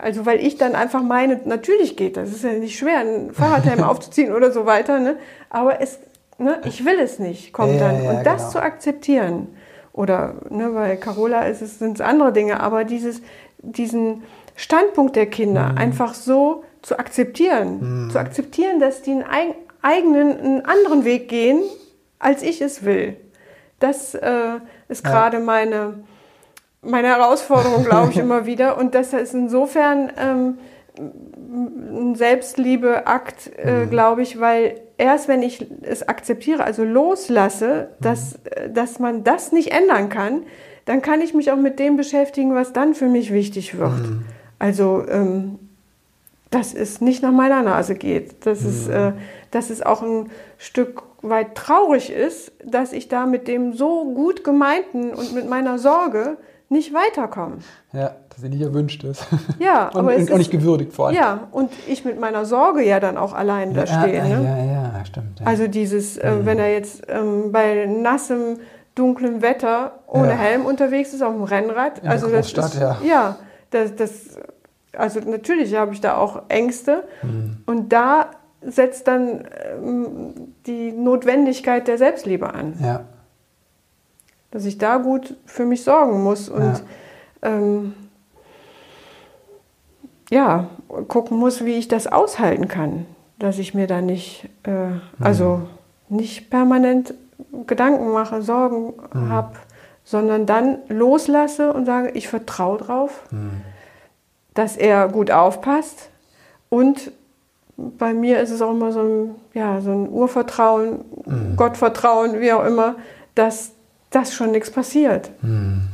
also 0.00 0.26
weil 0.26 0.40
ich 0.44 0.56
dann 0.58 0.74
einfach 0.74 1.02
meine, 1.02 1.40
natürlich 1.44 1.96
geht 1.96 2.16
das, 2.16 2.30
ist 2.30 2.44
ja 2.44 2.52
nicht 2.52 2.78
schwer, 2.78 2.98
einen 2.98 3.32
Fahrradhelm 3.32 3.82
aufzuziehen 3.82 4.32
oder 4.34 4.50
so 4.52 4.66
weiter, 4.66 4.98
ne? 4.98 5.16
aber 5.50 5.80
es, 5.80 5.98
ne, 6.38 6.60
ich 6.64 6.84
will 6.84 6.98
es 7.00 7.18
nicht, 7.18 7.52
kommt 7.52 7.74
Ja, 7.74 7.88
dann. 7.88 8.04
ja, 8.04 8.10
und 8.10 8.24
das 8.26 8.36
genau. 8.42 8.50
zu 8.50 8.62
akzeptieren, 8.62 9.48
oder 9.92 10.36
ne, 10.48 10.70
bei 10.70 10.96
Carola 10.96 11.42
ist 11.46 11.60
es, 11.62 11.78
sind 11.78 11.94
es 11.96 12.00
andere 12.00 12.32
Dinge, 12.32 12.60
aber 12.60 12.84
dieses, 12.84 13.20
diesen 13.58 14.22
Standpunkt 14.56 15.16
der 15.16 15.26
Kinder 15.26 15.70
Mhm. 15.72 15.78
einfach 15.78 16.14
so 16.14 16.64
zu 16.82 16.98
akzeptieren, 16.98 18.08
zu 18.12 18.18
akzeptieren, 18.18 18.80
dass 18.80 19.02
die 19.02 19.12
einen 19.12 19.24
eig- 19.24 19.54
eigenen, 19.82 20.38
einen 20.40 20.64
anderen 20.64 21.04
Weg 21.04 21.28
gehen, 21.28 21.62
als 22.18 22.42
ich 22.42 22.60
es 22.62 22.84
will. 22.84 23.16
Das 23.80 24.14
äh, 24.14 24.58
ist 24.88 25.04
Ja. 25.04 25.10
gerade 25.10 25.38
meine, 25.40 26.04
meine 26.82 27.08
Herausforderung, 27.08 27.84
glaube 27.84 28.10
ich, 28.10 28.18
immer 28.18 28.44
wieder. 28.44 28.76
Und 28.76 28.94
das 28.94 29.12
ist 29.12 29.34
insofern 29.34 30.12
ähm, 30.18 30.58
ein 30.98 32.14
Selbstliebeakt, 32.14 33.50
äh, 33.56 33.84
mhm. 33.84 33.90
glaube 33.90 34.22
ich, 34.22 34.38
weil 34.40 34.80
erst 34.98 35.28
wenn 35.28 35.42
ich 35.42 35.66
es 35.82 36.06
akzeptiere, 36.06 36.64
also 36.64 36.84
loslasse, 36.84 37.88
mhm. 37.98 38.02
dass, 38.02 38.38
dass 38.68 38.98
man 38.98 39.24
das 39.24 39.52
nicht 39.52 39.72
ändern 39.72 40.08
kann, 40.08 40.42
dann 40.84 41.00
kann 41.00 41.20
ich 41.20 41.32
mich 41.32 41.52
auch 41.52 41.56
mit 41.56 41.78
dem 41.78 41.96
beschäftigen, 41.96 42.54
was 42.54 42.72
dann 42.72 42.94
für 42.94 43.06
mich 43.06 43.32
wichtig 43.32 43.78
wird. 43.78 43.90
Mhm. 43.90 44.24
Also, 44.58 45.04
ähm, 45.08 45.58
dass 46.50 46.74
es 46.74 47.00
nicht 47.00 47.22
nach 47.22 47.32
meiner 47.32 47.62
Nase 47.62 47.94
geht, 47.94 48.44
dass, 48.44 48.62
es, 48.62 48.88
mhm. 48.88 48.94
äh, 48.94 49.12
dass 49.50 49.70
es 49.70 49.80
auch 49.82 50.02
ein 50.02 50.30
Stück 50.58 51.04
weit 51.22 51.54
traurig 51.54 52.12
ist, 52.12 52.52
dass 52.64 52.92
ich 52.92 53.08
da 53.08 53.26
mit 53.26 53.48
dem 53.48 53.72
so 53.72 54.12
gut 54.12 54.44
gemeinten 54.44 55.10
und 55.10 55.34
mit 55.34 55.48
meiner 55.48 55.78
Sorge 55.78 56.36
nicht 56.72 56.92
weiterkomme. 56.92 57.58
Ja, 57.92 58.12
dass 58.28 58.40
sie 58.40 58.48
nicht 58.48 58.62
erwünscht 58.62 59.04
ist. 59.04 59.26
Ja, 59.58 59.88
und, 59.94 59.96
aber 59.96 60.14
es 60.14 60.22
und 60.22 60.32
auch 60.32 60.38
nicht 60.38 60.50
gewürdigt 60.50 60.92
vor 60.92 61.08
allem. 61.08 61.16
Ja, 61.16 61.48
und 61.52 61.70
ich 61.86 62.04
mit 62.04 62.18
meiner 62.18 62.44
Sorge 62.44 62.82
ja 62.82 62.98
dann 62.98 63.16
auch 63.16 63.32
allein 63.32 63.74
da 63.74 63.86
stehe. 63.86 64.16
Ja, 64.16 64.24
ne? 64.24 64.44
ja, 64.44 64.98
ja, 64.98 65.04
stimmt. 65.04 65.40
Ja. 65.40 65.46
Also 65.46 65.68
dieses, 65.68 66.16
äh, 66.16 66.30
mhm. 66.30 66.46
wenn 66.46 66.58
er 66.58 66.72
jetzt 66.72 67.02
ähm, 67.08 67.52
bei 67.52 67.86
nassem, 67.86 68.58
dunklem 68.94 69.40
Wetter 69.40 69.92
ohne 70.06 70.30
ja. 70.30 70.34
Helm 70.34 70.66
unterwegs 70.66 71.14
ist 71.14 71.22
auf 71.22 71.32
dem 71.32 71.44
Rennrad. 71.44 72.00
In 72.00 72.08
also 72.08 72.28
das 72.28 72.52
ist, 72.52 72.74
ja. 72.74 72.98
Ja, 73.02 73.36
das, 73.70 73.94
das, 73.96 74.38
also 74.96 75.20
natürlich 75.20 75.74
habe 75.76 75.94
ich 75.94 76.00
da 76.00 76.16
auch 76.16 76.42
Ängste. 76.48 77.04
Mhm. 77.22 77.58
Und 77.66 77.92
da 77.92 78.30
setzt 78.64 79.08
dann 79.08 79.44
ähm, 79.74 80.34
die 80.66 80.92
Notwendigkeit 80.92 81.88
der 81.88 81.98
Selbstliebe 81.98 82.52
an. 82.52 82.74
Ja. 82.82 83.04
Dass 84.52 84.64
ich 84.64 84.78
da 84.78 84.98
gut 84.98 85.34
für 85.44 85.64
mich 85.64 85.82
sorgen 85.82 86.22
muss 86.22 86.48
und 86.48 86.62
ja 86.62 86.80
ähm, 87.42 87.94
ja, 90.30 90.68
gucken 91.08 91.38
muss, 91.38 91.64
wie 91.64 91.74
ich 91.74 91.88
das 91.88 92.06
aushalten 92.06 92.68
kann, 92.68 93.06
dass 93.38 93.58
ich 93.58 93.74
mir 93.74 93.86
da 93.86 94.00
nicht, 94.00 94.48
äh, 94.62 94.86
mhm. 94.86 95.00
also 95.20 95.62
nicht 96.08 96.48
permanent 96.48 97.14
Gedanken 97.66 98.12
mache, 98.12 98.40
Sorgen 98.40 98.94
mhm. 99.12 99.28
habe, 99.28 99.52
sondern 100.04 100.46
dann 100.46 100.78
loslasse 100.88 101.72
und 101.72 101.84
sage, 101.84 102.12
ich 102.12 102.28
vertraue 102.28 102.78
drauf, 102.78 103.24
mhm. 103.30 103.60
dass 104.54 104.76
er 104.76 105.08
gut 105.08 105.30
aufpasst. 105.30 106.08
Und 106.70 107.12
bei 107.76 108.14
mir 108.14 108.40
ist 108.40 108.50
es 108.50 108.62
auch 108.62 108.70
immer 108.70 108.92
so 108.92 109.00
ein, 109.00 109.34
ja, 109.52 109.80
so 109.80 109.90
ein 109.90 110.08
Urvertrauen, 110.08 111.04
mhm. 111.26 111.56
Gottvertrauen, 111.56 112.40
wie 112.40 112.52
auch 112.52 112.64
immer, 112.64 112.94
dass 113.34 113.72
das 114.12 114.34
schon 114.34 114.52
nichts 114.52 114.70
passiert. 114.70 115.30
Mhm 115.42 115.88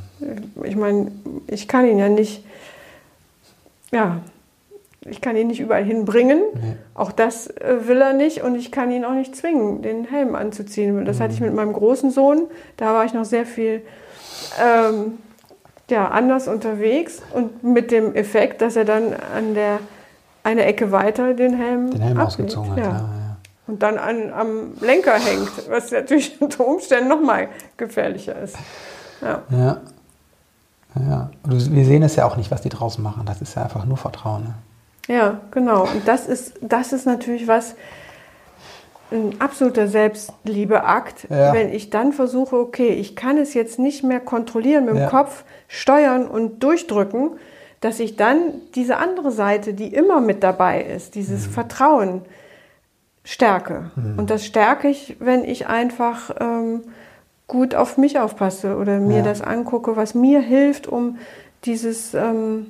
ich 0.64 0.76
meine, 0.76 1.10
ich 1.46 1.68
kann 1.68 1.86
ihn 1.86 1.98
ja 1.98 2.08
nicht, 2.08 2.44
ja, 3.90 4.18
ich 5.02 5.20
kann 5.20 5.36
ihn 5.36 5.46
nicht 5.46 5.60
überall 5.60 5.84
hinbringen. 5.84 6.40
Nee. 6.54 6.76
Auch 6.94 7.12
das 7.12 7.46
äh, 7.46 7.86
will 7.86 8.00
er 8.00 8.12
nicht 8.12 8.42
und 8.42 8.56
ich 8.56 8.72
kann 8.72 8.90
ihn 8.90 9.04
auch 9.04 9.14
nicht 9.14 9.34
zwingen, 9.34 9.82
den 9.82 10.04
Helm 10.04 10.34
anzuziehen. 10.34 11.04
Das 11.04 11.18
mhm. 11.18 11.22
hatte 11.22 11.34
ich 11.34 11.40
mhm. 11.40 11.46
mit 11.46 11.54
meinem 11.54 11.72
großen 11.72 12.10
Sohn. 12.10 12.42
Da 12.76 12.94
war 12.94 13.04
ich 13.04 13.14
noch 13.14 13.24
sehr 13.24 13.46
viel 13.46 13.82
ähm, 14.62 15.18
ja, 15.88 16.08
anders 16.08 16.48
unterwegs 16.48 17.22
und 17.32 17.62
mit 17.64 17.90
dem 17.90 18.14
Effekt, 18.14 18.60
dass 18.60 18.76
er 18.76 18.84
dann 18.84 19.14
an 19.34 19.54
der 19.54 19.78
eine 20.42 20.64
Ecke 20.64 20.92
weiter 20.92 21.34
den 21.34 21.54
Helm, 21.54 21.90
den 21.90 22.02
Helm 22.02 22.18
ausgezogen 22.18 22.72
hat. 22.72 22.78
Ja. 22.78 22.84
Ja, 22.84 23.08
Und 23.68 23.82
dann 23.82 23.98
an, 23.98 24.32
am 24.32 24.72
Lenker 24.80 25.14
hängt, 25.14 25.70
was 25.70 25.92
natürlich 25.92 26.36
unter 26.40 26.66
Umständen 26.66 27.08
noch 27.08 27.20
mal 27.20 27.48
gefährlicher 27.76 28.40
ist. 28.40 28.56
Ja. 29.22 29.42
ja. 29.50 29.80
Ja, 31.06 31.30
wir 31.44 31.84
sehen 31.84 32.02
es 32.02 32.16
ja 32.16 32.26
auch 32.26 32.36
nicht, 32.36 32.50
was 32.50 32.62
die 32.62 32.70
draußen 32.70 33.04
machen. 33.04 33.22
Das 33.24 33.40
ist 33.40 33.54
ja 33.54 33.62
einfach 33.62 33.84
nur 33.84 33.98
Vertrauen. 33.98 34.42
Ne? 34.42 35.14
Ja, 35.14 35.40
genau. 35.50 35.82
Und 35.82 36.08
das 36.08 36.26
ist, 36.26 36.54
das 36.60 36.92
ist 36.92 37.06
natürlich 37.06 37.46
was, 37.46 37.76
ein 39.10 39.40
absoluter 39.40 39.88
Selbstliebeakt, 39.88 41.28
ja. 41.30 41.52
wenn 41.52 41.72
ich 41.72 41.90
dann 41.90 42.12
versuche, 42.12 42.56
okay, 42.56 42.88
ich 42.88 43.16
kann 43.16 43.38
es 43.38 43.54
jetzt 43.54 43.78
nicht 43.78 44.04
mehr 44.04 44.20
kontrollieren 44.20 44.84
mit 44.84 44.94
dem 44.94 45.02
ja. 45.02 45.08
Kopf, 45.08 45.44
steuern 45.66 46.26
und 46.26 46.62
durchdrücken, 46.62 47.32
dass 47.80 48.00
ich 48.00 48.16
dann 48.16 48.38
diese 48.74 48.96
andere 48.96 49.30
Seite, 49.30 49.72
die 49.72 49.94
immer 49.94 50.20
mit 50.20 50.42
dabei 50.42 50.82
ist, 50.82 51.14
dieses 51.14 51.46
mhm. 51.46 51.52
Vertrauen, 51.52 52.22
stärke. 53.28 53.90
Mhm. 53.94 54.18
Und 54.18 54.30
das 54.30 54.46
stärke 54.46 54.88
ich, 54.88 55.16
wenn 55.20 55.44
ich 55.44 55.66
einfach 55.66 56.30
ähm, 56.40 56.80
gut 57.46 57.74
auf 57.74 57.98
mich 57.98 58.18
aufpasse 58.18 58.76
oder 58.76 59.00
mir 59.00 59.18
ja. 59.18 59.22
das 59.22 59.42
angucke, 59.42 59.96
was 59.96 60.14
mir 60.14 60.40
hilft, 60.40 60.86
um 60.86 61.18
dieses 61.64 62.14
ähm, 62.14 62.68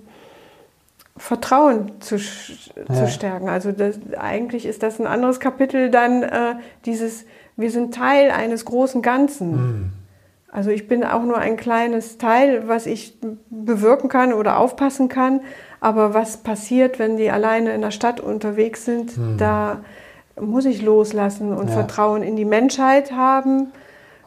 Vertrauen 1.17 1.93
zu, 2.01 2.17
ja. 2.17 2.93
zu 2.93 3.09
stärken. 3.09 3.49
Also 3.49 3.71
das, 3.71 4.01
eigentlich 4.19 4.67
ist 4.67 4.83
das 4.83 4.99
ein 4.99 5.07
anderes 5.07 5.39
Kapitel 5.39 5.91
dann 5.91 6.25
äh, 6.25 6.55
dieses, 6.85 7.25
wir 7.57 7.71
sind 7.71 7.95
Teil 7.95 8.33
eines 8.33 8.65
großen 8.65 9.01
Ganzen. 9.01 9.51
Mhm. 9.53 9.93
Also 10.51 10.71
ich 10.71 10.89
bin 10.89 11.05
auch 11.05 11.23
nur 11.23 11.39
ein 11.39 11.57
kleines 11.57 12.19
Teil, 12.19 12.67
was 12.67 12.87
ich 12.87 13.17
bewirken 13.49 14.09
kann 14.09 14.33
oder 14.33 14.59
aufpassen 14.59 15.09
kann. 15.09 15.41
Aber 15.79 16.15
was 16.15 16.39
passiert, 16.39 16.99
wenn 16.99 17.17
die 17.17 17.31
alleine 17.31 17.73
in 17.75 17.81
der 17.81 17.93
Stadt 17.93 18.19
unterwegs 18.19 18.85
sind, 18.85 19.17
mhm. 19.17 19.39
da 19.39 19.81
muss 20.41 20.65
ich 20.65 20.83
loslassen 20.83 21.53
und 21.53 21.69
ja. 21.69 21.75
Vertrauen 21.75 22.23
in 22.23 22.37
die 22.37 22.45
Menschheit 22.45 23.13
haben 23.13 23.69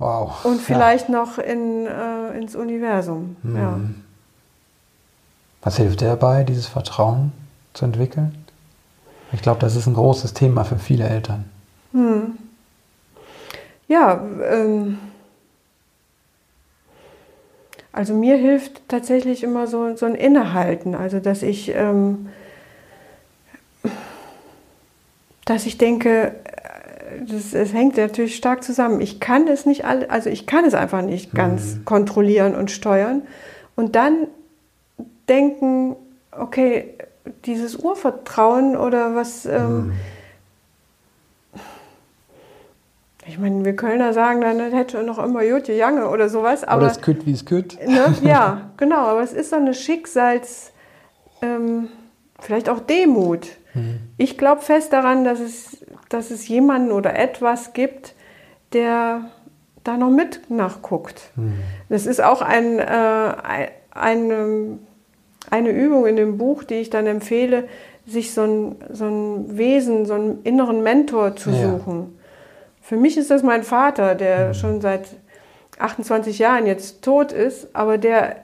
Wow. 0.01 0.43
Und 0.45 0.59
vielleicht 0.59 1.09
ja. 1.09 1.15
noch 1.15 1.37
in, 1.37 1.85
äh, 1.85 2.35
ins 2.35 2.55
Universum. 2.55 3.35
Mhm. 3.43 3.55
Ja. 3.55 3.79
Was 5.61 5.77
hilft 5.77 6.01
dir 6.01 6.07
dabei, 6.07 6.43
dieses 6.43 6.65
Vertrauen 6.65 7.31
zu 7.73 7.85
entwickeln? 7.85 8.43
Ich 9.31 9.43
glaube, 9.43 9.59
das 9.59 9.75
ist 9.75 9.85
ein 9.85 9.93
großes 9.93 10.33
Thema 10.33 10.63
für 10.63 10.79
viele 10.79 11.07
Eltern. 11.07 11.45
Hm. 11.91 12.35
Ja, 13.87 14.19
ähm, 14.43 14.97
also 17.91 18.15
mir 18.15 18.37
hilft 18.37 18.81
tatsächlich 18.89 19.43
immer 19.43 19.67
so, 19.67 19.95
so 19.95 20.07
ein 20.07 20.15
Innehalten, 20.15 20.95
also 20.95 21.19
dass 21.19 21.43
ich, 21.43 21.75
ähm, 21.75 22.29
dass 25.51 25.65
ich 25.65 25.77
denke, 25.77 26.33
das, 27.27 27.51
das, 27.51 27.73
hängt 27.73 27.97
natürlich 27.97 28.35
stark 28.35 28.63
zusammen. 28.63 29.01
Ich 29.01 29.19
kann 29.19 29.47
es 29.47 29.65
nicht 29.65 29.83
alle, 29.85 30.09
also 30.09 30.29
ich 30.29 30.47
kann 30.47 30.63
es 30.63 30.73
einfach 30.73 31.01
nicht 31.01 31.33
ganz 31.33 31.75
mhm. 31.75 31.85
kontrollieren 31.85 32.55
und 32.55 32.71
steuern. 32.71 33.23
Und 33.75 33.95
dann 33.95 34.27
denken, 35.27 35.95
okay, 36.31 36.93
dieses 37.45 37.75
Urvertrauen 37.75 38.77
oder 38.77 39.15
was. 39.15 39.45
Ähm, 39.45 39.87
mhm. 39.87 39.93
Ich 43.27 43.37
meine, 43.37 43.63
wir 43.63 43.75
Kölner 43.75 44.13
sagen 44.13 44.41
dann, 44.41 44.57
das 44.57 44.73
hätte 44.73 45.03
noch 45.03 45.19
immer 45.19 45.43
Jutje 45.43 45.75
Jange 45.75 46.09
oder 46.09 46.27
sowas. 46.27 46.63
Aber 46.63 46.87
es 46.87 47.01
kütt, 47.01 47.25
wie 47.25 47.33
es 47.33 47.45
kütt. 47.45 47.77
Ne? 47.85 48.15
Ja, 48.23 48.71
genau. 48.77 48.97
Aber 48.97 49.21
es 49.21 49.31
ist 49.33 49.51
so 49.51 49.57
eine 49.57 49.73
Schicksals, 49.73 50.71
ähm, 51.41 51.89
vielleicht 52.39 52.67
auch 52.67 52.79
Demut. 52.79 53.47
Mhm. 53.73 53.99
Ich 54.17 54.37
glaube 54.37 54.61
fest 54.61 54.93
daran, 54.93 55.23
dass 55.23 55.39
es 55.39 55.85
dass 56.11 56.29
es 56.29 56.47
jemanden 56.47 56.91
oder 56.91 57.17
etwas 57.17 57.73
gibt, 57.73 58.13
der 58.73 59.21
da 59.83 59.97
noch 59.97 60.09
mit 60.09 60.49
nachguckt. 60.49 61.31
Mhm. 61.35 61.53
Das 61.89 62.05
ist 62.05 62.21
auch 62.21 62.41
ein, 62.41 62.79
äh, 62.79 63.33
eine, 63.91 64.77
eine 65.49 65.69
Übung 65.69 66.05
in 66.05 66.17
dem 66.17 66.37
Buch, 66.37 66.63
die 66.63 66.75
ich 66.75 66.89
dann 66.89 67.07
empfehle, 67.07 67.67
sich 68.05 68.33
so 68.33 68.43
ein, 68.43 68.75
so 68.91 69.05
ein 69.05 69.57
Wesen, 69.57 70.05
so 70.05 70.13
einen 70.13 70.41
inneren 70.43 70.83
Mentor 70.83 71.35
zu 71.35 71.49
ja. 71.51 71.69
suchen. 71.69 72.17
Für 72.81 72.97
mich 72.97 73.17
ist 73.17 73.31
das 73.31 73.41
mein 73.41 73.63
Vater, 73.63 74.15
der 74.15 74.49
mhm. 74.49 74.53
schon 74.53 74.81
seit 74.81 75.07
28 75.79 76.39
Jahren 76.39 76.67
jetzt 76.67 77.01
tot 77.03 77.31
ist, 77.31 77.69
aber 77.73 77.97
der, 77.97 78.37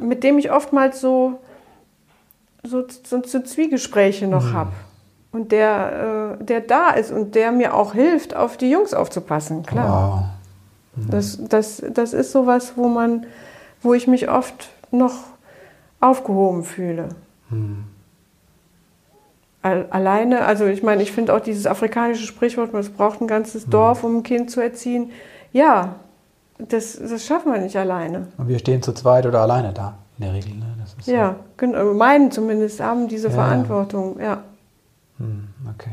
mit 0.00 0.22
dem 0.22 0.38
ich 0.38 0.52
oftmals 0.52 1.00
so, 1.00 1.38
so, 2.66 2.84
so, 3.04 3.22
so 3.24 3.40
Zwiegespräche 3.40 4.26
noch 4.26 4.44
mhm. 4.44 4.52
habe 4.52 4.72
und 5.32 5.52
der, 5.52 6.38
äh, 6.40 6.44
der 6.44 6.60
da 6.60 6.90
ist 6.90 7.12
und 7.12 7.34
der 7.34 7.52
mir 7.52 7.74
auch 7.74 7.94
hilft, 7.94 8.34
auf 8.34 8.56
die 8.56 8.70
Jungs 8.70 8.94
aufzupassen, 8.94 9.64
klar. 9.64 10.30
Wow. 10.96 11.04
Mhm. 11.04 11.10
Das, 11.10 11.38
das, 11.48 11.82
das 11.92 12.12
ist 12.12 12.32
sowas, 12.32 12.72
wo 12.76 12.88
man, 12.88 13.26
wo 13.82 13.94
ich 13.94 14.06
mich 14.06 14.30
oft 14.30 14.70
noch 14.90 15.14
aufgehoben 16.00 16.64
fühle. 16.64 17.10
Mhm. 17.50 17.84
Alleine, 19.62 20.44
also 20.44 20.64
ich 20.66 20.84
meine, 20.84 21.02
ich 21.02 21.10
finde 21.10 21.34
auch 21.34 21.40
dieses 21.40 21.66
afrikanische 21.66 22.24
Sprichwort, 22.24 22.72
man 22.72 22.84
braucht 22.92 23.20
ein 23.20 23.26
ganzes 23.26 23.66
mhm. 23.66 23.70
Dorf, 23.72 24.04
um 24.04 24.18
ein 24.18 24.22
Kind 24.22 24.48
zu 24.50 24.60
erziehen. 24.60 25.10
Ja, 25.52 25.96
das, 26.58 26.96
das 26.98 27.26
schaffen 27.26 27.52
wir 27.52 27.60
nicht 27.60 27.76
alleine. 27.76 28.28
Und 28.38 28.46
wir 28.46 28.60
stehen 28.60 28.80
zu 28.80 28.92
zweit 28.92 29.26
oder 29.26 29.40
alleine 29.40 29.72
da, 29.72 29.98
in 30.18 30.24
der 30.24 30.34
Regel. 30.34 30.54
Ne? 30.54 30.64
ja, 31.04 31.32
so. 31.32 31.44
genau, 31.56 31.94
meinen 31.94 32.30
zumindest 32.30 32.80
haben 32.80 33.08
diese 33.08 33.28
ja, 33.28 33.34
Verantwortung, 33.34 34.18
ja. 34.20 34.42
Hm, 35.18 35.48
okay. 35.74 35.90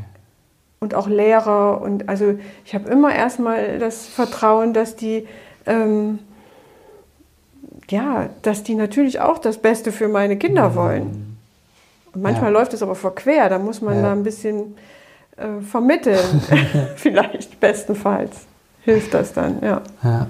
Und 0.80 0.94
auch 0.94 1.08
Lehrer 1.08 1.80
und 1.80 2.08
also 2.08 2.38
ich 2.64 2.74
habe 2.74 2.88
immer 2.90 3.14
erstmal 3.14 3.78
das 3.78 4.06
Vertrauen, 4.06 4.74
dass 4.74 4.96
die 4.96 5.26
ähm, 5.66 6.18
ja, 7.90 8.28
dass 8.42 8.62
die 8.62 8.74
natürlich 8.74 9.20
auch 9.20 9.38
das 9.38 9.58
Beste 9.58 9.92
für 9.92 10.08
meine 10.08 10.36
Kinder 10.36 10.70
mhm. 10.70 10.74
wollen. 10.74 11.36
Und 12.12 12.22
manchmal 12.22 12.52
ja. 12.52 12.58
läuft 12.58 12.74
es 12.74 12.82
aber 12.82 12.94
verquer, 12.94 13.48
da 13.48 13.58
muss 13.58 13.80
man 13.80 13.96
ja. 13.96 14.02
da 14.02 14.12
ein 14.12 14.22
bisschen 14.22 14.76
äh, 15.36 15.60
vermitteln, 15.60 16.42
vielleicht 16.96 17.60
bestenfalls. 17.60 18.46
Hilft 18.82 19.14
das 19.14 19.32
dann, 19.32 19.62
ja. 19.62 19.80
Ja, 20.02 20.26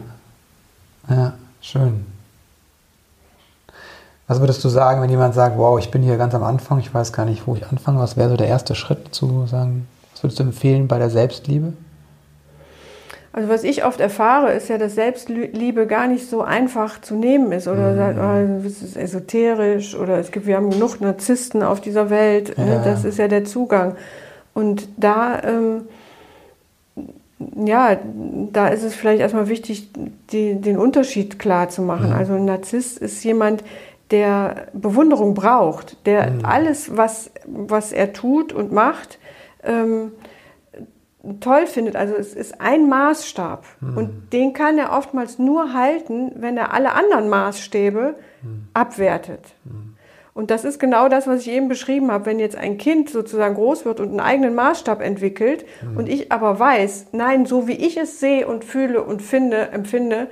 ja 1.08 1.34
schön. 1.60 2.13
Was 4.26 4.40
würdest 4.40 4.64
du 4.64 4.68
sagen, 4.68 5.02
wenn 5.02 5.10
jemand 5.10 5.34
sagt, 5.34 5.58
wow, 5.58 5.78
ich 5.78 5.90
bin 5.90 6.02
hier 6.02 6.16
ganz 6.16 6.34
am 6.34 6.42
Anfang, 6.42 6.78
ich 6.78 6.92
weiß 6.92 7.12
gar 7.12 7.26
nicht, 7.26 7.46
wo 7.46 7.54
ich 7.54 7.66
anfange, 7.66 8.00
was 8.00 8.16
wäre 8.16 8.30
so 8.30 8.36
der 8.36 8.48
erste 8.48 8.74
Schritt 8.74 9.14
zu 9.14 9.46
sagen, 9.46 9.86
was 10.12 10.22
würdest 10.22 10.38
du 10.38 10.44
empfehlen 10.44 10.88
bei 10.88 10.98
der 10.98 11.10
Selbstliebe? 11.10 11.74
Also 13.34 13.48
was 13.48 13.64
ich 13.64 13.84
oft 13.84 13.98
erfahre, 13.98 14.52
ist 14.52 14.68
ja, 14.68 14.78
dass 14.78 14.94
Selbstliebe 14.94 15.88
gar 15.88 16.06
nicht 16.06 16.30
so 16.30 16.42
einfach 16.42 17.00
zu 17.00 17.16
nehmen 17.16 17.50
ist 17.50 17.66
oder 17.66 17.92
mhm. 17.92 17.96
sagt, 17.96 18.18
oh, 18.18 18.62
das 18.62 18.80
ist 18.80 18.96
esoterisch 18.96 19.96
oder 19.96 20.18
es 20.18 20.30
gibt, 20.30 20.46
wir 20.46 20.56
haben 20.56 20.70
genug 20.70 21.00
Narzissten 21.00 21.64
auf 21.64 21.80
dieser 21.80 22.10
Welt. 22.10 22.56
Ne? 22.56 22.66
Ja. 22.66 22.78
Ne? 22.78 22.82
Das 22.84 23.04
ist 23.04 23.18
ja 23.18 23.26
der 23.26 23.44
Zugang. 23.44 23.96
Und 24.54 24.88
da, 24.96 25.42
ähm, 25.42 25.82
ja, 27.66 27.96
da 28.52 28.68
ist 28.68 28.84
es 28.84 28.94
vielleicht 28.94 29.20
erstmal 29.20 29.48
wichtig, 29.48 29.90
die, 30.30 30.54
den 30.54 30.78
Unterschied 30.78 31.40
klar 31.40 31.68
zu 31.68 31.82
machen. 31.82 32.10
Mhm. 32.10 32.16
Also 32.16 32.34
ein 32.34 32.44
Narzisst 32.44 32.98
ist 32.98 33.24
jemand, 33.24 33.64
der 34.10 34.68
Bewunderung 34.72 35.34
braucht, 35.34 36.06
der 36.06 36.30
mhm. 36.30 36.44
alles, 36.44 36.96
was, 36.96 37.30
was 37.46 37.92
er 37.92 38.12
tut 38.12 38.52
und 38.52 38.72
macht, 38.72 39.18
ähm, 39.62 40.12
toll 41.40 41.66
findet. 41.66 41.96
Also 41.96 42.14
es 42.14 42.34
ist 42.34 42.60
ein 42.60 42.88
Maßstab 42.88 43.64
mhm. 43.80 43.96
und 43.96 44.32
den 44.32 44.52
kann 44.52 44.78
er 44.78 44.92
oftmals 44.92 45.38
nur 45.38 45.72
halten, 45.72 46.32
wenn 46.36 46.56
er 46.56 46.72
alle 46.72 46.92
anderen 46.92 47.28
Maßstäbe 47.28 48.16
mhm. 48.42 48.68
abwertet. 48.74 49.54
Mhm. 49.64 49.94
Und 50.34 50.50
das 50.50 50.64
ist 50.64 50.80
genau 50.80 51.08
das, 51.08 51.28
was 51.28 51.42
ich 51.42 51.50
eben 51.50 51.68
beschrieben 51.68 52.10
habe. 52.10 52.26
Wenn 52.26 52.40
jetzt 52.40 52.56
ein 52.56 52.76
Kind 52.76 53.08
sozusagen 53.08 53.54
groß 53.54 53.84
wird 53.84 54.00
und 54.00 54.08
einen 54.08 54.20
eigenen 54.20 54.54
Maßstab 54.56 55.00
entwickelt 55.00 55.64
mhm. 55.80 55.96
und 55.96 56.08
ich 56.08 56.32
aber 56.32 56.58
weiß, 56.58 57.06
nein, 57.12 57.46
so 57.46 57.68
wie 57.68 57.76
ich 57.76 57.96
es 57.96 58.18
sehe 58.18 58.46
und 58.46 58.64
fühle 58.64 59.02
und 59.02 59.22
finde, 59.22 59.68
empfinde, 59.70 60.28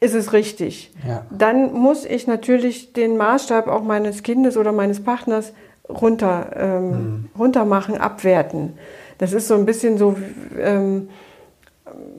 ist 0.00 0.14
es 0.14 0.32
richtig. 0.32 0.92
Ja. 1.06 1.24
Dann 1.30 1.72
muss 1.72 2.04
ich 2.04 2.26
natürlich 2.26 2.92
den 2.92 3.16
Maßstab 3.16 3.66
auch 3.66 3.82
meines 3.82 4.22
Kindes 4.22 4.56
oder 4.56 4.72
meines 4.72 5.02
Partners 5.02 5.52
runter, 5.88 6.50
ähm, 6.54 6.90
mhm. 6.90 7.28
runter 7.38 7.64
machen, 7.64 7.98
abwerten. 7.98 8.74
Das 9.18 9.32
ist 9.32 9.48
so 9.48 9.54
ein 9.54 9.66
bisschen 9.66 9.98
so, 9.98 10.16
ähm, 10.58 11.08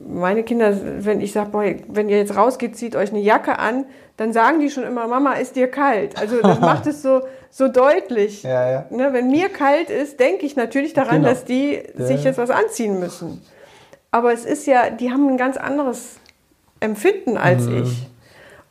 meine 0.06 0.42
Kinder, 0.42 0.76
wenn 1.04 1.20
ich 1.20 1.32
sage, 1.32 1.50
wenn 1.88 2.08
ihr 2.08 2.18
jetzt 2.18 2.36
rausgeht, 2.36 2.76
zieht 2.76 2.96
euch 2.96 3.10
eine 3.10 3.20
Jacke 3.20 3.58
an, 3.58 3.86
dann 4.16 4.32
sagen 4.32 4.60
die 4.60 4.68
schon 4.68 4.84
immer, 4.84 5.06
Mama, 5.06 5.34
ist 5.34 5.56
dir 5.56 5.68
kalt. 5.68 6.20
Also 6.20 6.42
das 6.42 6.60
macht 6.60 6.86
es 6.86 7.00
so, 7.00 7.22
so 7.48 7.68
deutlich. 7.68 8.42
Ja, 8.42 8.70
ja. 8.70 8.86
Ne, 8.90 9.12
wenn 9.12 9.30
mir 9.30 9.48
kalt 9.48 9.88
ist, 9.88 10.20
denke 10.20 10.44
ich 10.44 10.56
natürlich 10.56 10.92
daran, 10.92 11.22
genau. 11.22 11.28
dass 11.28 11.44
die 11.44 11.82
sich 11.96 12.24
jetzt 12.24 12.36
was 12.36 12.50
anziehen 12.50 13.00
müssen. 13.00 13.40
Aber 14.10 14.32
es 14.32 14.44
ist 14.44 14.66
ja, 14.66 14.90
die 14.90 15.10
haben 15.10 15.28
ein 15.28 15.36
ganz 15.36 15.56
anderes 15.56 16.16
Empfinden 16.80 17.36
als 17.36 17.66
mhm. 17.66 17.82
ich. 17.82 18.06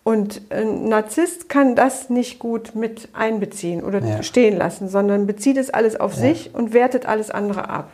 Und 0.04 0.42
ein 0.50 0.90
Narzisst 0.90 1.50
kann 1.50 1.76
das 1.76 2.10
nicht 2.10 2.40
gut 2.40 2.74
mit 2.74 3.10
einbeziehen 3.14 3.84
oder 3.84 4.00
ja. 4.00 4.24
stehen 4.24 4.58
lassen, 4.58 4.90
sondern 4.90 5.28
bezieht 5.28 5.58
es 5.58 5.70
alles 5.70 6.00
auf 6.00 6.16
sich 6.16 6.56
und 6.56 6.74
wertet 6.74 7.06
alles 7.06 7.30
andere 7.30 7.70
ab. 7.70 7.92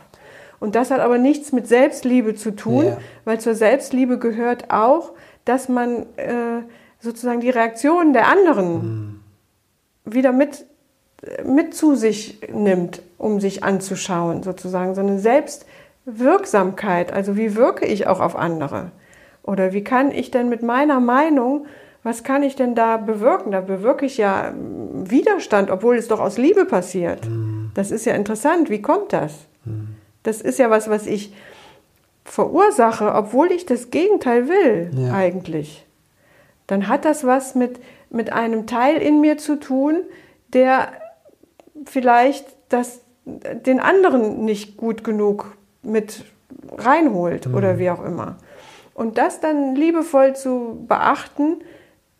Und 0.58 0.74
das 0.74 0.90
hat 0.90 1.00
aber 1.00 1.18
nichts 1.18 1.52
mit 1.52 1.68
Selbstliebe 1.68 2.34
zu 2.34 2.52
tun, 2.52 2.86
ja. 2.86 2.98
weil 3.24 3.38
zur 3.40 3.54
Selbstliebe 3.54 4.18
gehört 4.18 4.70
auch, 4.70 5.12
dass 5.44 5.68
man 5.68 6.06
äh, 6.16 6.62
sozusagen 7.00 7.40
die 7.40 7.50
Reaktionen 7.50 8.12
der 8.12 8.28
anderen 8.28 8.72
mhm. 8.72 9.20
wieder 10.04 10.32
mit, 10.32 10.64
mit 11.44 11.74
zu 11.74 11.94
sich 11.94 12.40
nimmt, 12.52 13.02
um 13.18 13.40
sich 13.40 13.62
anzuschauen, 13.62 14.42
sozusagen. 14.42 14.94
So 14.94 15.02
eine 15.02 15.18
Selbstwirksamkeit, 15.18 17.12
also 17.12 17.36
wie 17.36 17.54
wirke 17.56 17.84
ich 17.84 18.06
auch 18.06 18.20
auf 18.20 18.36
andere? 18.36 18.90
Oder 19.46 19.72
wie 19.72 19.84
kann 19.84 20.10
ich 20.10 20.30
denn 20.30 20.48
mit 20.48 20.62
meiner 20.62 21.00
Meinung, 21.00 21.66
was 22.02 22.22
kann 22.22 22.42
ich 22.42 22.56
denn 22.56 22.74
da 22.74 22.98
bewirken? 22.98 23.52
Da 23.52 23.60
bewirke 23.60 24.06
ich 24.06 24.16
ja 24.16 24.52
Widerstand, 24.56 25.70
obwohl 25.70 25.96
es 25.96 26.08
doch 26.08 26.20
aus 26.20 26.38
Liebe 26.38 26.64
passiert. 26.64 27.28
Mhm. 27.28 27.70
Das 27.74 27.90
ist 27.90 28.06
ja 28.06 28.14
interessant. 28.14 28.70
Wie 28.70 28.82
kommt 28.82 29.12
das? 29.12 29.46
Mhm. 29.64 29.96
Das 30.22 30.40
ist 30.40 30.58
ja 30.58 30.70
was, 30.70 30.90
was 30.90 31.06
ich 31.06 31.32
verursache, 32.24 33.14
obwohl 33.14 33.52
ich 33.52 33.66
das 33.66 33.90
Gegenteil 33.90 34.48
will, 34.48 34.90
ja. 34.96 35.14
eigentlich. 35.14 35.86
Dann 36.66 36.88
hat 36.88 37.04
das 37.04 37.24
was 37.24 37.54
mit, 37.54 37.80
mit 38.10 38.32
einem 38.32 38.66
Teil 38.66 38.96
in 38.96 39.20
mir 39.20 39.38
zu 39.38 39.56
tun, 39.56 40.02
der 40.52 40.88
vielleicht 41.84 42.46
das, 42.68 43.00
den 43.24 43.78
anderen 43.78 44.44
nicht 44.44 44.76
gut 44.76 45.04
genug 45.04 45.56
mit 45.82 46.24
reinholt 46.76 47.46
mhm. 47.46 47.54
oder 47.54 47.78
wie 47.78 47.90
auch 47.90 48.04
immer. 48.04 48.38
Und 48.96 49.18
das 49.18 49.40
dann 49.40 49.74
liebevoll 49.76 50.34
zu 50.34 50.86
beachten, 50.88 51.58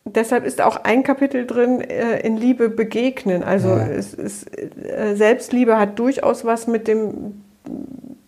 deshalb 0.04 0.44
ist 0.44 0.60
auch 0.60 0.76
ein 0.84 1.02
Kapitel 1.02 1.46
drin, 1.46 1.80
äh, 1.80 2.20
in 2.20 2.36
Liebe 2.36 2.68
begegnen. 2.68 3.42
Also 3.42 3.70
ja. 3.70 3.86
es 3.86 4.12
ist, 4.12 4.46
äh, 4.58 5.16
Selbstliebe 5.16 5.78
hat 5.78 5.98
durchaus 5.98 6.44
was 6.44 6.66
mit 6.66 6.86
dem 6.86 7.42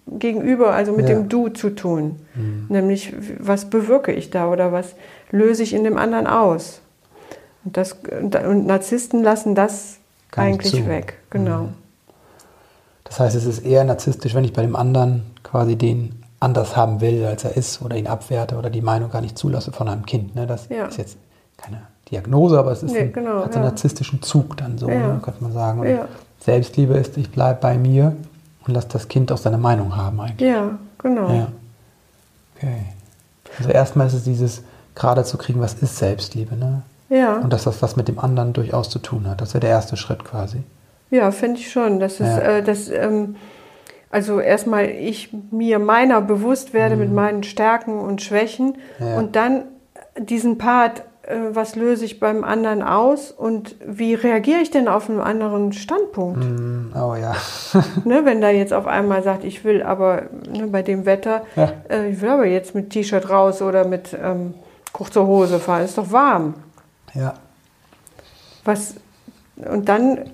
Gegenüber, 0.06 0.72
also 0.72 0.92
mit 0.92 1.10
ja. 1.10 1.14
dem 1.14 1.28
Du 1.28 1.50
zu 1.50 1.68
tun. 1.68 2.16
Mhm. 2.34 2.66
Nämlich, 2.70 3.12
was 3.38 3.68
bewirke 3.68 4.12
ich 4.12 4.30
da 4.30 4.50
oder 4.50 4.72
was 4.72 4.94
löse 5.30 5.62
ich 5.62 5.74
in 5.74 5.84
dem 5.84 5.98
anderen 5.98 6.26
aus? 6.26 6.80
Und, 7.66 7.76
das, 7.76 7.98
und 8.10 8.66
Narzissten 8.66 9.22
lassen 9.22 9.54
das 9.54 9.98
Gar 10.30 10.46
eigentlich 10.46 10.88
weg, 10.88 11.18
genau. 11.28 11.64
Mhm. 11.64 11.74
Das 13.04 13.20
heißt, 13.20 13.36
es 13.36 13.44
ist 13.44 13.58
eher 13.58 13.84
narzisstisch, 13.84 14.34
wenn 14.34 14.44
ich 14.44 14.54
bei 14.54 14.62
dem 14.62 14.74
anderen 14.74 15.24
quasi 15.42 15.76
den 15.76 16.22
anders 16.40 16.76
haben 16.76 17.00
will, 17.00 17.24
als 17.24 17.44
er 17.44 17.56
ist, 17.56 17.82
oder 17.82 17.96
ihn 17.96 18.06
abwerte 18.06 18.56
oder 18.56 18.70
die 18.70 18.82
Meinung 18.82 19.10
gar 19.10 19.20
nicht 19.20 19.36
zulasse 19.36 19.72
von 19.72 19.88
einem 19.88 20.06
Kind. 20.06 20.34
Ne? 20.34 20.46
Das 20.46 20.68
ja. 20.68 20.86
ist 20.86 20.98
jetzt 20.98 21.18
keine 21.56 21.82
Diagnose, 22.10 22.58
aber 22.58 22.72
es 22.72 22.82
ist 22.82 22.92
nee, 22.92 23.00
ein, 23.00 23.12
genau, 23.12 23.44
hat 23.44 23.54
einen 23.54 23.64
ja. 23.64 23.70
narzisstischen 23.70 24.22
Zug 24.22 24.56
dann 24.56 24.78
so, 24.78 24.88
ja. 24.88 25.14
ne, 25.14 25.20
könnte 25.22 25.42
man 25.42 25.52
sagen. 25.52 25.98
Selbstliebe 26.40 26.94
ist, 26.94 27.16
ich 27.16 27.30
bleibe 27.30 27.60
bei 27.60 27.76
mir 27.76 28.16
und 28.66 28.74
lass 28.74 28.88
das 28.88 29.08
Kind 29.08 29.32
auch 29.32 29.38
seine 29.38 29.58
Meinung 29.58 29.96
haben 29.96 30.20
eigentlich. 30.20 30.48
Ja, 30.48 30.78
genau. 30.98 31.30
Ja. 31.30 31.48
Okay. 32.56 32.84
Also 33.58 33.70
erstmal 33.70 34.06
ist 34.06 34.14
es 34.14 34.24
dieses 34.24 34.62
gerade 34.94 35.24
zu 35.24 35.36
kriegen, 35.38 35.60
was 35.60 35.74
ist 35.74 35.96
Selbstliebe, 35.96 36.56
ne? 36.56 36.82
Ja. 37.08 37.38
Und 37.38 37.52
dass 37.52 37.64
das 37.64 37.82
was 37.82 37.96
mit 37.96 38.08
dem 38.08 38.18
anderen 38.18 38.52
durchaus 38.52 38.90
zu 38.90 38.98
tun 38.98 39.26
hat. 39.28 39.40
Das 39.40 39.54
wäre 39.54 39.60
der 39.60 39.70
erste 39.70 39.96
Schritt 39.96 40.24
quasi. 40.24 40.62
Ja, 41.10 41.30
finde 41.30 41.60
ich 41.60 41.70
schon. 41.70 42.00
Das 42.00 42.14
ist, 42.14 42.20
ja. 42.20 42.38
äh, 42.38 42.62
das, 42.62 42.90
ähm, 42.90 43.36
also 44.10 44.40
erstmal 44.40 44.88
ich 44.88 45.30
mir 45.50 45.78
meiner 45.78 46.20
bewusst 46.20 46.72
werde 46.72 46.96
mhm. 46.96 47.00
mit 47.00 47.12
meinen 47.12 47.42
Stärken 47.42 48.00
und 48.00 48.22
Schwächen 48.22 48.78
ja. 48.98 49.18
und 49.18 49.36
dann 49.36 49.64
diesen 50.18 50.58
Part 50.58 51.02
äh, 51.28 51.54
was 51.54 51.76
löse 51.76 52.06
ich 52.06 52.20
beim 52.20 52.42
anderen 52.42 52.82
aus 52.82 53.30
und 53.30 53.76
wie 53.84 54.14
reagiere 54.14 54.60
ich 54.60 54.70
denn 54.70 54.88
auf 54.88 55.10
einen 55.10 55.20
anderen 55.20 55.72
Standpunkt? 55.72 56.42
Mm, 56.42 56.92
oh 56.96 57.14
ja. 57.16 57.34
ne, 58.04 58.24
wenn 58.24 58.40
da 58.40 58.48
jetzt 58.48 58.72
auf 58.72 58.86
einmal 58.86 59.22
sagt, 59.22 59.44
ich 59.44 59.62
will 59.62 59.82
aber 59.82 60.22
ne, 60.50 60.68
bei 60.68 60.82
dem 60.82 61.04
Wetter, 61.04 61.42
ja. 61.54 61.72
äh, 61.90 62.10
ich 62.10 62.22
will 62.22 62.30
aber 62.30 62.46
jetzt 62.46 62.74
mit 62.74 62.90
T-Shirt 62.90 63.28
raus 63.28 63.60
oder 63.60 63.86
mit 63.86 64.16
ähm, 64.20 64.54
kurzer 64.92 65.26
Hose 65.26 65.58
fahren, 65.58 65.84
ist 65.84 65.98
doch 65.98 66.10
warm. 66.10 66.54
Ja. 67.12 67.34
Was, 68.64 68.94
und 69.56 69.88
dann, 69.88 70.30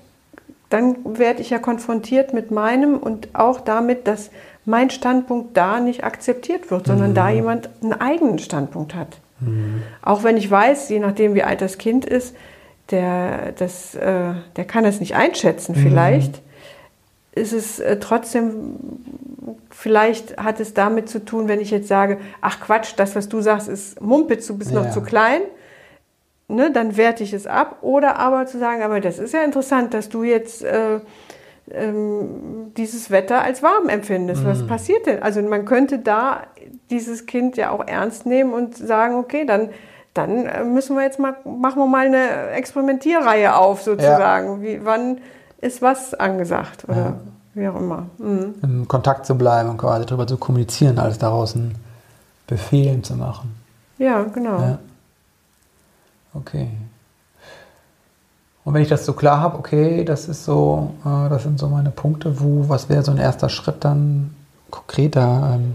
dann 0.71 1.19
werde 1.19 1.41
ich 1.41 1.51
ja 1.51 1.59
konfrontiert 1.59 2.33
mit 2.33 2.51
meinem 2.51 2.97
und 2.97 3.29
auch 3.35 3.61
damit, 3.61 4.07
dass 4.07 4.31
mein 4.65 4.91
Standpunkt 4.91 5.57
da 5.57 5.79
nicht 5.81 6.05
akzeptiert 6.05 6.71
wird, 6.71 6.87
sondern 6.87 7.13
mm. 7.13 7.15
da 7.15 7.29
jemand 7.29 7.69
einen 7.83 7.93
eigenen 7.93 8.39
Standpunkt 8.39 8.95
hat. 8.95 9.19
Mhm. 9.41 9.83
Auch 10.03 10.23
wenn 10.23 10.37
ich 10.37 10.51
weiß, 10.51 10.89
je 10.89 11.01
nachdem 11.01 11.35
wie 11.35 11.43
alt 11.43 11.61
das 11.61 11.79
Kind 11.79 12.05
ist, 12.05 12.35
der, 12.91 13.53
das, 13.53 13.95
äh, 13.95 14.35
der 14.57 14.65
kann 14.65 14.85
das 14.85 15.01
nicht 15.01 15.15
einschätzen 15.15 15.75
vielleicht, 15.75 16.37
mhm. 16.37 17.43
ist 17.43 17.53
es 17.53 17.81
äh, 17.81 17.99
trotzdem, 17.99 18.77
vielleicht 19.71 20.37
hat 20.37 20.61
es 20.61 20.75
damit 20.75 21.09
zu 21.09 21.25
tun, 21.25 21.49
wenn 21.49 21.61
ich 21.61 21.71
jetzt 21.71 21.89
sage, 21.89 22.19
ach 22.41 22.61
Quatsch, 22.61 22.93
das, 22.97 23.17
was 23.17 23.29
du 23.29 23.41
sagst, 23.41 23.69
ist 23.69 24.01
Mumpitz, 24.01 24.47
du 24.47 24.57
bist 24.57 24.73
ja. 24.73 24.83
noch 24.83 24.91
zu 24.91 25.03
klein. 25.03 25.41
Ne, 26.47 26.71
dann 26.71 26.97
werte 26.97 27.23
ich 27.23 27.33
es 27.33 27.47
ab. 27.47 27.79
Oder 27.81 28.19
aber 28.19 28.47
zu 28.47 28.59
sagen, 28.59 28.83
aber 28.83 29.01
das 29.01 29.19
ist 29.19 29.33
ja 29.33 29.43
interessant, 29.43 29.95
dass 29.95 30.11
du 30.11 30.25
jetzt 30.25 30.63
äh, 30.63 31.01
ähm, 31.71 32.73
dieses 32.77 33.11
Wetter 33.11 33.43
als 33.43 33.63
warm 33.63 33.89
empfindest. 33.89 34.43
Mhm. 34.43 34.47
Was 34.47 34.67
passiert 34.67 35.07
denn? 35.07 35.23
Also 35.23 35.41
man 35.43 35.65
könnte 35.65 35.99
da 35.99 36.43
dieses 36.91 37.27
Kind 37.27 37.57
ja 37.57 37.71
auch 37.71 37.87
ernst 37.87 38.27
nehmen 38.27 38.53
und 38.53 38.77
sagen, 38.77 39.15
okay, 39.15 39.47
dann, 39.47 39.71
dann 40.13 40.47
äh, 40.47 40.65
müssen 40.65 40.97
wir 40.97 41.03
jetzt 41.03 41.19
mal, 41.19 41.35
machen 41.45 41.79
wir 41.79 41.87
mal 41.87 42.07
eine 42.07 42.51
Experimentierreihe 42.51 43.57
auf 43.57 43.83
sozusagen. 43.83 44.63
Ja. 44.63 44.63
Wie, 44.63 44.85
wann 44.85 45.19
ist 45.63 45.81
was 45.81 46.13
angesagt 46.13 46.85
oder 46.87 46.97
ja. 46.97 47.15
wie 47.55 47.69
auch 47.69 47.77
immer. 47.77 48.07
Mhm. 48.19 48.55
Im 48.63 48.89
Kontakt 48.89 49.25
zu 49.25 49.35
bleiben 49.37 49.71
und 49.71 49.79
quasi 49.79 50.05
darüber 50.05 50.27
zu 50.27 50.37
kommunizieren, 50.37 50.99
alles 50.99 51.19
daraus 51.19 51.55
ein 51.55 51.75
Befehlen 52.47 53.03
zu 53.03 53.15
machen. 53.15 53.55
Ja, 53.97 54.23
genau. 54.25 54.59
Ja. 54.59 54.79
Okay. 56.35 56.69
Und 58.65 58.73
wenn 58.73 58.83
ich 58.83 58.89
das 58.89 59.05
so 59.05 59.13
klar 59.13 59.41
habe, 59.41 59.59
okay, 59.59 60.05
das 60.05 60.29
ist 60.29 60.45
so, 60.45 60.95
äh, 61.05 61.29
das 61.29 61.43
sind 61.43 61.59
so 61.59 61.69
meine 61.69 61.91
Punkte, 61.91 62.41
wo, 62.41 62.69
was 62.69 62.89
wäre 62.89 63.03
so 63.03 63.13
ein 63.13 63.19
erster 63.19 63.49
Schritt 63.49 63.85
dann 63.85 64.35
konkreter, 64.71 65.53
ähm, 65.55 65.75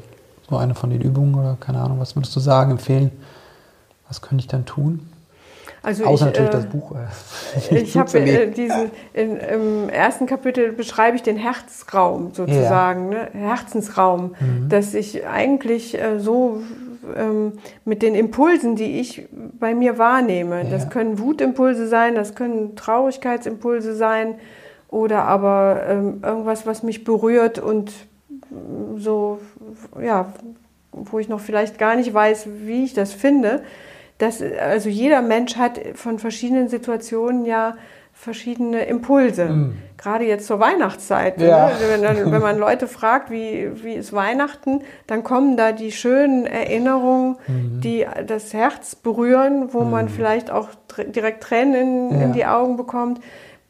so 0.49 0.57
eine 0.57 0.73
von 0.73 0.89
den 0.89 1.01
Übungen 1.01 1.35
oder 1.35 1.57
keine 1.59 1.79
Ahnung, 1.79 1.99
was 1.99 2.15
würdest 2.15 2.35
du 2.35 2.39
sagen, 2.39 2.71
empfehlen? 2.71 3.11
Was 4.07 4.21
könnte 4.21 4.41
ich 4.41 4.47
dann 4.47 4.65
tun? 4.65 5.07
Also 5.83 6.03
Außer 6.03 6.31
ich, 6.31 6.39
natürlich 6.39 6.49
äh, 6.49 6.51
das 6.51 6.65
Buch. 6.65 6.95
Äh, 7.69 7.75
ich 7.81 7.95
habe 7.95 8.19
äh, 8.19 8.51
diesen, 8.51 8.91
in, 9.13 9.37
im 9.37 9.89
ersten 9.89 10.25
Kapitel 10.25 10.71
beschreibe 10.71 11.15
ich 11.15 11.23
den 11.23 11.37
Herzraum 11.37 12.31
sozusagen, 12.33 13.11
ja. 13.11 13.19
ne? 13.19 13.29
Herzensraum, 13.33 14.35
mhm. 14.39 14.67
dass 14.67 14.93
ich 14.95 15.25
eigentlich 15.25 15.99
äh, 15.99 16.19
so 16.19 16.61
ähm, 17.15 17.53
mit 17.85 18.01
den 18.01 18.15
Impulsen, 18.15 18.75
die 18.75 18.99
ich 18.99 19.27
bei 19.59 19.73
mir 19.73 19.97
wahrnehme, 19.97 20.63
ja. 20.63 20.69
das 20.69 20.89
können 20.89 21.19
Wutimpulse 21.19 21.87
sein, 21.87 22.15
das 22.15 22.35
können 22.35 22.75
Traurigkeitsimpulse 22.75 23.95
sein 23.95 24.35
oder 24.89 25.23
aber 25.23 25.83
ähm, 25.87 26.21
irgendwas, 26.23 26.65
was 26.65 26.83
mich 26.83 27.03
berührt 27.03 27.59
und 27.59 27.91
so, 28.97 29.39
ja, 30.01 30.33
wo 30.91 31.19
ich 31.19 31.29
noch 31.29 31.39
vielleicht 31.39 31.77
gar 31.77 31.95
nicht 31.95 32.13
weiß, 32.13 32.47
wie 32.65 32.83
ich 32.83 32.93
das 32.93 33.13
finde 33.13 33.61
dass 34.19 34.41
also 34.41 34.89
jeder 34.89 35.21
Mensch 35.21 35.55
hat 35.55 35.79
von 35.95 36.19
verschiedenen 36.19 36.67
Situationen 36.67 37.45
ja 37.45 37.75
verschiedene 38.19 38.83
Impulse. 38.83 39.45
Mhm. 39.45 39.77
Gerade 39.97 40.25
jetzt 40.25 40.45
zur 40.45 40.59
Weihnachtszeit. 40.59 41.39
Ja. 41.39 41.67
Ne? 41.67 41.73
Wenn, 41.89 42.01
dann, 42.01 42.31
wenn, 42.31 42.41
man 42.41 42.57
Leute 42.57 42.87
fragt, 42.87 43.31
wie, 43.31 43.71
wie 43.81 43.93
ist 43.93 44.11
Weihnachten, 44.11 44.81
dann 45.07 45.23
kommen 45.23 45.55
da 45.55 45.71
die 45.71 45.93
schönen 45.93 46.45
Erinnerungen, 46.45 47.37
mhm. 47.47 47.79
die 47.79 48.05
das 48.27 48.53
Herz 48.53 48.95
berühren, 48.95 49.69
wo 49.71 49.81
mhm. 49.83 49.91
man 49.91 50.09
vielleicht 50.09 50.51
auch 50.51 50.67
direkt 51.07 51.43
Tränen 51.43 52.11
in, 52.11 52.19
ja. 52.19 52.25
in 52.25 52.33
die 52.33 52.45
Augen 52.45 52.75
bekommt. 52.75 53.21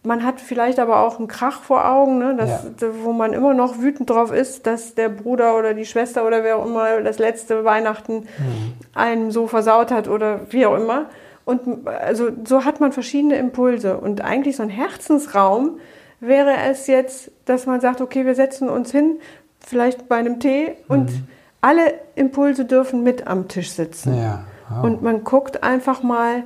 Man 0.02 0.26
hat 0.26 0.42
vielleicht 0.42 0.80
aber 0.80 1.02
auch 1.06 1.20
einen 1.20 1.28
Krach 1.28 1.62
vor 1.62 1.88
Augen, 1.88 2.18
ne, 2.18 2.36
das, 2.36 2.64
ja. 2.82 2.88
wo 3.04 3.14
man 3.14 3.34
immer 3.34 3.54
noch 3.54 3.78
wütend 3.78 4.10
drauf 4.10 4.32
ist, 4.32 4.66
dass 4.66 4.96
der 4.96 5.10
Bruder 5.10 5.58
oder 5.58 5.76
die 5.76 5.86
Schwester 5.86 6.26
oder 6.26 6.44
wer 6.44 6.58
auch 6.58 6.66
immer 6.66 7.02
das 7.02 7.20
letzte 7.20 7.66
Weihnachten 7.66 8.22
mhm. 8.22 8.74
einem 8.96 9.30
so 9.30 9.46
versaut 9.46 9.92
hat 9.92 10.08
oder 10.08 10.40
wie 10.50 10.66
auch 10.66 10.76
immer. 10.76 11.06
Und 11.46 11.88
also 11.88 12.30
so 12.46 12.66
hat 12.66 12.80
man 12.80 12.92
verschiedene 12.92 13.36
Impulse. 13.38 13.98
Und 13.98 14.22
eigentlich 14.22 14.58
so 14.58 14.64
ein 14.64 14.70
Herzensraum 14.70 15.80
wäre 16.20 16.56
es 16.70 16.88
jetzt, 16.88 17.32
dass 17.46 17.66
man 17.66 17.82
sagt, 17.82 18.02
okay, 18.02 18.26
wir 18.26 18.36
setzen 18.36 18.70
uns 18.70 18.92
hin, 18.92 19.20
vielleicht 19.60 20.08
bei 20.08 20.18
einem 20.18 20.40
Tee 20.40 20.76
und 20.88 21.12
mhm. 21.12 21.28
alle 21.62 21.94
Impulse 22.16 22.66
dürfen 22.66 23.04
mit 23.04 23.28
am 23.28 23.48
Tisch 23.48 23.72
sitzen. 23.72 24.18
Ja. 24.18 24.46
Wow. 24.70 24.84
Und 24.84 25.02
man 25.02 25.24
guckt 25.24 25.64
einfach 25.64 26.04
mal, 26.04 26.44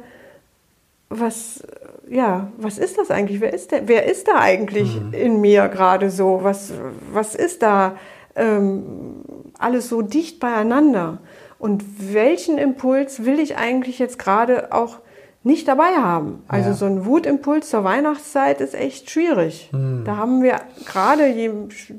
was 1.10 1.64
ja, 2.10 2.52
was 2.58 2.78
ist 2.78 2.98
das 2.98 3.12
eigentlich? 3.12 3.42
Wer 3.42 3.54
ist, 3.54 3.72
der, 3.72 3.88
wer 3.88 4.06
ist 4.06 4.28
da 4.28 4.40
eigentlich 4.40 5.00
mhm. 5.00 5.14
in 5.14 5.42
mir 5.42 5.68
gerade 5.70 6.10
so? 6.10 6.40
Was, 6.44 6.74
was 7.12 7.36
ist 7.36 7.64
da 7.64 7.98
ähm, 8.36 9.24
alles 9.58 9.90
so 9.90 10.02
dicht 10.02 10.40
beieinander? 10.40 11.20
Und 11.64 12.14
welchen 12.14 12.58
Impuls 12.58 13.24
will 13.24 13.40
ich 13.40 13.56
eigentlich 13.56 13.98
jetzt 13.98 14.20
gerade 14.20 14.74
auch 14.74 14.98
nicht 15.44 15.66
dabei 15.66 15.96
haben? 15.96 16.44
Also 16.50 16.72
ja. 16.72 16.76
so 16.76 16.84
ein 16.84 17.06
Wutimpuls 17.06 17.70
zur 17.70 17.86
Weihnachtszeit 17.86 18.60
ist 18.60 18.76
echt 18.76 19.10
schwierig. 19.10 19.70
Mhm. 19.72 20.04
Da 20.04 20.18
haben 20.18 20.44
wir 20.44 20.60
gerade, 20.86 21.26
je, 21.26 21.52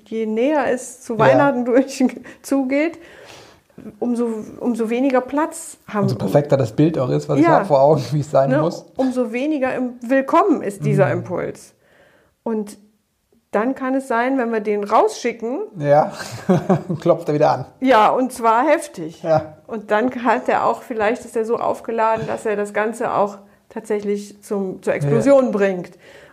je 0.05 0.27
näher 0.27 0.67
es 0.71 1.01
zu 1.01 1.19
Weihnachten 1.19 1.61
ja. 1.61 1.65
durch 1.65 2.05
zugeht, 2.43 2.99
umso, 4.01 4.29
umso 4.61 4.91
weniger 4.91 5.23
Platz 5.23 5.79
haben. 5.89 6.03
Umso 6.03 6.17
perfekter 6.17 6.59
das 6.59 6.73
Bild 6.73 6.99
auch 6.99 7.09
ist, 7.09 7.31
was 7.31 7.39
ja, 7.39 7.43
ich 7.43 7.49
habe 7.49 7.65
vor 7.65 7.81
Augen, 7.81 8.05
wie 8.13 8.21
es 8.21 8.31
sein 8.31 8.51
ne, 8.51 8.59
muss. 8.59 8.85
Umso 8.97 9.33
weniger 9.33 9.71
willkommen 10.03 10.61
ist 10.61 10.85
dieser 10.85 11.07
mhm. 11.07 11.21
Impuls. 11.21 11.73
Und 12.43 12.77
dann 13.55 13.75
kann 13.75 13.95
es 13.95 14.09
sein, 14.09 14.39
wenn 14.39 14.53
wir 14.53 14.61
den 14.61 14.85
rausschicken. 14.85 15.61
Ja, 15.79 16.13
klopft 17.01 17.29
er 17.29 17.35
wieder 17.35 17.51
an. 17.51 17.65
Ja, 17.81 18.09
und 18.09 18.33
zwar 18.33 18.67
heftig. 18.67 19.23
Ja. 19.23 19.59
Und 19.67 19.91
dann 19.91 20.25
hat 20.25 20.49
er 20.49 20.67
auch, 20.67 20.83
vielleicht 20.83 21.25
ist 21.25 21.37
er 21.37 21.45
so 21.45 21.57
aufgeladen, 21.57 22.27
dass 22.27 22.47
er 22.47 22.57
das 22.57 22.73
Ganze 22.73 23.13
auch 23.13 23.39
tatsächlich 23.69 24.43
zum, 24.43 24.83
zur 24.83 24.95
Explosion 24.95 25.47
ja. 25.47 25.51
bringt. 25.51 25.91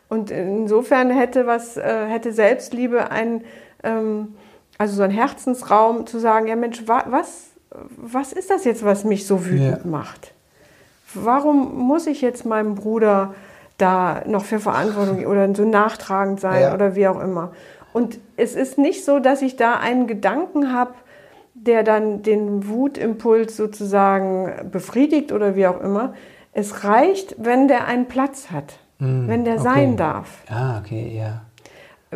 Und 0.10 0.32
insofern 0.32 1.10
hätte 1.10 1.48
was, 1.48 1.78
äh, 1.78 2.06
hätte 2.08 2.34
Selbstliebe 2.34 3.12
ein 3.12 3.44
ähm, 3.84 4.36
also 4.82 4.96
so 4.96 5.04
ein 5.04 5.12
Herzensraum 5.12 6.08
zu 6.08 6.18
sagen, 6.18 6.48
ja 6.48 6.56
Mensch, 6.56 6.88
wa 6.88 7.06
was, 7.08 7.52
was 7.98 8.34
ist 8.34 8.50
das 8.50 8.66
jetzt, 8.66 8.84
was 8.84 9.04
mich 9.04 9.28
so 9.28 9.46
wütend 9.46 9.82
ja. 9.84 9.90
macht? 9.90 10.34
Warum 11.14 11.78
muss 11.78 12.08
ich 12.08 12.22
jetzt 12.22 12.46
meinem 12.46 12.74
Bruder 12.74 13.36
da 13.82 14.24
noch 14.28 14.46
für 14.46 14.60
Verantwortung 14.60 15.26
oder 15.26 15.54
so 15.56 15.66
nachtragend 15.66 16.40
sein 16.40 16.62
ja. 16.62 16.74
oder 16.74 16.96
wie 16.96 17.08
auch 17.08 17.20
immer? 17.20 17.52
Und 17.94 18.20
es 18.38 18.56
ist 18.56 18.78
nicht 18.78 19.04
so, 19.04 19.20
dass 19.20 19.42
ich 19.42 19.56
da 19.56 19.78
einen 19.78 20.08
Gedanken 20.08 20.74
habe, 20.74 20.94
der 21.54 21.84
dann 21.84 22.22
den 22.24 22.68
Wutimpuls 22.68 23.58
sozusagen 23.58 24.70
befriedigt 24.72 25.32
oder 25.32 25.56
wie 25.56 25.68
auch 25.68 25.82
immer. 25.82 26.14
Es 26.54 26.84
reicht, 26.84 27.36
wenn 27.38 27.68
der 27.68 27.88
einen 27.88 28.08
Platz 28.08 28.50
hat, 28.52 28.80
mm, 29.00 29.28
wenn 29.28 29.46
der 29.46 29.56
okay. 29.56 29.64
sein 29.64 29.98
darf. 29.98 30.44
Ah, 30.50 30.80
okay, 30.80 31.18
ja. 31.18 31.42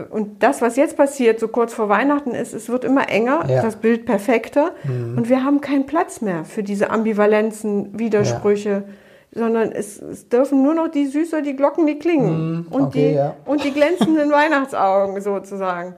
Und 0.09 0.43
das, 0.43 0.61
was 0.61 0.75
jetzt 0.75 0.97
passiert, 0.97 1.39
so 1.39 1.47
kurz 1.47 1.73
vor 1.73 1.87
Weihnachten 1.87 2.31
ist, 2.31 2.53
es 2.53 2.67
wird 2.67 2.83
immer 2.83 3.09
enger, 3.09 3.45
ja. 3.47 3.61
das 3.61 3.77
Bild 3.77 4.05
perfekter 4.05 4.71
mhm. 4.83 5.17
und 5.17 5.29
wir 5.29 5.45
haben 5.45 5.61
keinen 5.61 5.85
Platz 5.85 6.19
mehr 6.19 6.43
für 6.43 6.63
diese 6.63 6.89
Ambivalenzen, 6.89 7.97
Widersprüche, 7.97 8.69
ja. 8.69 8.93
Sondern 9.35 9.71
es, 9.73 10.01
es, 10.01 10.29
dürfen 10.29 10.63
nur 10.63 10.73
noch 10.73 10.87
die 10.87 11.05
Süße, 11.05 11.41
die 11.41 11.55
Glocken, 11.55 11.85
die 11.85 11.99
klingen 11.99 12.59
mhm. 12.59 12.67
und, 12.71 12.81
okay, 12.83 13.09
die, 13.09 13.15
ja. 13.15 13.35
und 13.45 13.63
die 13.63 13.71
glänzenden 13.71 14.31
Weihnachtsaugen 14.31 15.21
sozusagen. 15.21 15.95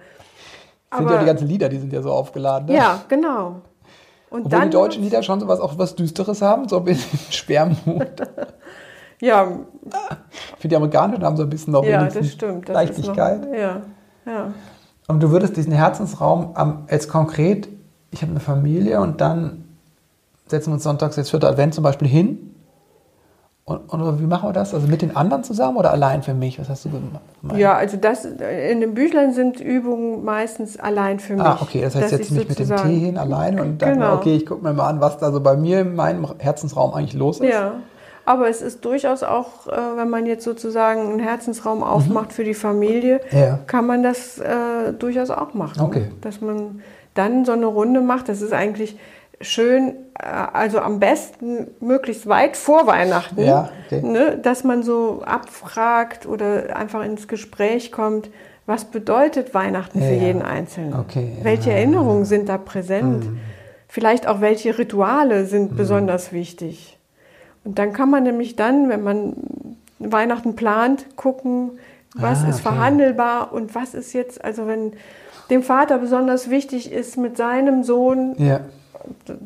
Das 0.89 0.99
sind 0.99 1.09
ja 1.11 1.19
die 1.19 1.25
ganzen 1.25 1.47
Lieder, 1.47 1.69
die 1.69 1.77
sind 1.79 1.93
ja 1.93 2.01
so 2.01 2.11
aufgeladen. 2.11 2.67
Ne? 2.67 2.75
Ja, 2.75 3.03
genau. 3.07 3.61
Und 4.29 4.45
Obwohl 4.45 4.59
dann 4.59 4.69
die 4.69 4.75
deutschen 4.75 5.03
Lieder 5.03 5.21
schon 5.21 5.39
so 5.39 5.47
was, 5.47 5.59
auch 5.59 5.77
was 5.77 5.95
Düsteres 5.95 6.41
haben, 6.41 6.67
so 6.67 6.77
ein 6.77 6.83
bisschen 6.83 7.19
Schwermut. 7.29 8.21
Ja. 9.21 9.47
Für 10.59 10.67
die 10.67 10.75
Amerikanischen 10.75 11.23
haben 11.23 11.37
sie 11.37 11.43
ein 11.43 11.49
bisschen 11.49 11.73
noch 11.73 11.83
ja, 11.83 12.05
das 12.05 12.31
stimmt. 12.31 12.67
Das 12.67 12.73
Leichtigkeit. 12.73 13.41
Noch, 13.41 13.53
ja, 13.53 13.81
ja. 14.25 14.53
Und 15.07 15.21
du 15.21 15.31
würdest 15.31 15.55
diesen 15.55 15.71
Herzensraum 15.71 16.51
am, 16.55 16.85
jetzt 16.89 17.07
konkret, 17.07 17.69
ich 18.11 18.21
habe 18.21 18.31
eine 18.31 18.41
Familie 18.41 18.99
und 18.99 19.21
dann 19.21 19.63
setzen 20.47 20.69
wir 20.69 20.75
uns 20.75 20.83
sonntags 20.83 21.15
jetzt 21.15 21.29
vierte 21.29 21.47
Advent 21.47 21.73
zum 21.73 21.83
Beispiel 21.83 22.07
hin. 22.07 22.55
Und, 23.69 23.91
und, 23.91 24.21
wie 24.21 24.25
machen 24.25 24.47
wir 24.47 24.53
das? 24.53 24.73
Also 24.73 24.87
mit 24.87 25.01
den 25.01 25.13
anderen 25.13 25.43
zusammen 25.43 25.75
oder 25.75 25.91
allein 25.91 26.23
für 26.23 26.33
mich? 26.33 26.57
Was 26.57 26.69
hast 26.69 26.85
du 26.85 26.89
gemacht? 26.89 27.21
Ja, 27.57 27.73
also 27.73 27.97
das 27.97 28.23
in 28.23 28.79
den 28.79 28.93
Büchlein 28.93 29.33
sind 29.33 29.59
Übungen 29.59 30.23
meistens 30.23 30.79
allein 30.79 31.19
für 31.19 31.33
ah, 31.33 31.35
mich. 31.35 31.45
Ah, 31.45 31.57
okay, 31.59 31.81
das 31.81 31.93
heißt 31.93 32.13
jetzt 32.13 32.31
nicht 32.31 32.47
mit 32.47 32.59
dem 32.59 32.77
Tee 32.77 32.97
hin 32.97 33.17
alleine 33.17 33.61
und 33.61 33.81
dann, 33.81 33.95
genau. 33.95 34.13
okay, 34.13 34.37
ich 34.37 34.45
gucke 34.45 34.63
mir 34.63 34.71
mal 34.71 34.87
an, 34.87 35.01
was 35.01 35.17
da 35.17 35.33
so 35.33 35.41
bei 35.41 35.57
mir 35.57 35.81
in 35.81 35.95
meinem 35.95 36.25
Herzensraum 36.37 36.93
eigentlich 36.93 37.13
los 37.13 37.41
ist. 37.41 37.51
Ja. 37.51 37.73
Aber 38.23 38.47
es 38.47 38.61
ist 38.61 38.85
durchaus 38.85 39.23
auch, 39.23 39.67
äh, 39.67 39.97
wenn 39.97 40.09
man 40.09 40.25
jetzt 40.25 40.45
sozusagen 40.45 41.01
einen 41.01 41.19
Herzensraum 41.19 41.83
aufmacht 41.83 42.29
mhm. 42.29 42.33
für 42.33 42.43
die 42.45 42.53
Familie, 42.53 43.19
ja. 43.31 43.59
kann 43.67 43.85
man 43.85 44.01
das 44.01 44.39
äh, 44.39 44.93
durchaus 44.97 45.29
auch 45.29 45.53
machen. 45.53 45.81
Okay. 45.81 46.11
Dass 46.21 46.39
man 46.39 46.81
dann 47.15 47.43
so 47.43 47.51
eine 47.51 47.65
Runde 47.65 47.99
macht. 47.99 48.29
Das 48.29 48.41
ist 48.41 48.53
eigentlich 48.53 48.97
schön, 49.41 49.95
äh, 50.19 50.25
also 50.25 50.79
am 50.79 50.99
besten 50.99 51.67
möglichst 51.79 52.27
weit 52.27 52.57
vor 52.57 52.87
Weihnachten, 52.87 53.43
ja, 53.43 53.69
okay. 53.85 54.01
ne, 54.01 54.37
dass 54.37 54.63
man 54.63 54.83
so 54.83 55.21
abfragt 55.25 56.25
oder 56.25 56.75
einfach 56.75 57.03
ins 57.03 57.27
Gespräch 57.27 57.91
kommt. 57.91 58.29
Was 58.65 58.85
bedeutet 58.85 59.53
Weihnachten 59.53 60.01
ja, 60.01 60.07
für 60.07 60.13
jeden 60.13 60.41
Einzelnen? 60.41 60.93
Okay, 60.93 61.37
welche 61.41 61.71
Erinnerungen 61.71 62.25
sind 62.25 62.49
da 62.49 62.57
präsent? 62.57 63.25
Mhm. 63.25 63.39
Vielleicht 63.87 64.27
auch 64.27 64.41
welche 64.41 64.77
Rituale 64.77 65.45
sind 65.45 65.71
mhm. 65.71 65.77
besonders 65.77 66.33
wichtig? 66.33 66.97
Und 67.63 67.79
dann 67.79 67.93
kann 67.93 68.09
man 68.09 68.23
nämlich 68.23 68.55
dann, 68.55 68.89
wenn 68.89 69.03
man 69.03 69.35
Weihnachten 69.99 70.55
plant, 70.55 71.15
gucken, 71.15 71.79
was 72.13 72.43
ah, 72.43 72.49
ist 72.49 72.59
verhandelbar 72.61 73.53
und 73.53 73.75
was 73.75 73.93
ist 73.93 74.13
jetzt, 74.13 74.43
also 74.43 74.67
wenn 74.67 74.93
dem 75.49 75.63
Vater 75.63 75.97
besonders 75.97 76.49
wichtig 76.49 76.91
ist, 76.91 77.17
mit 77.17 77.37
seinem 77.37 77.83
Sohn, 77.83 78.35
ja. 78.37 78.61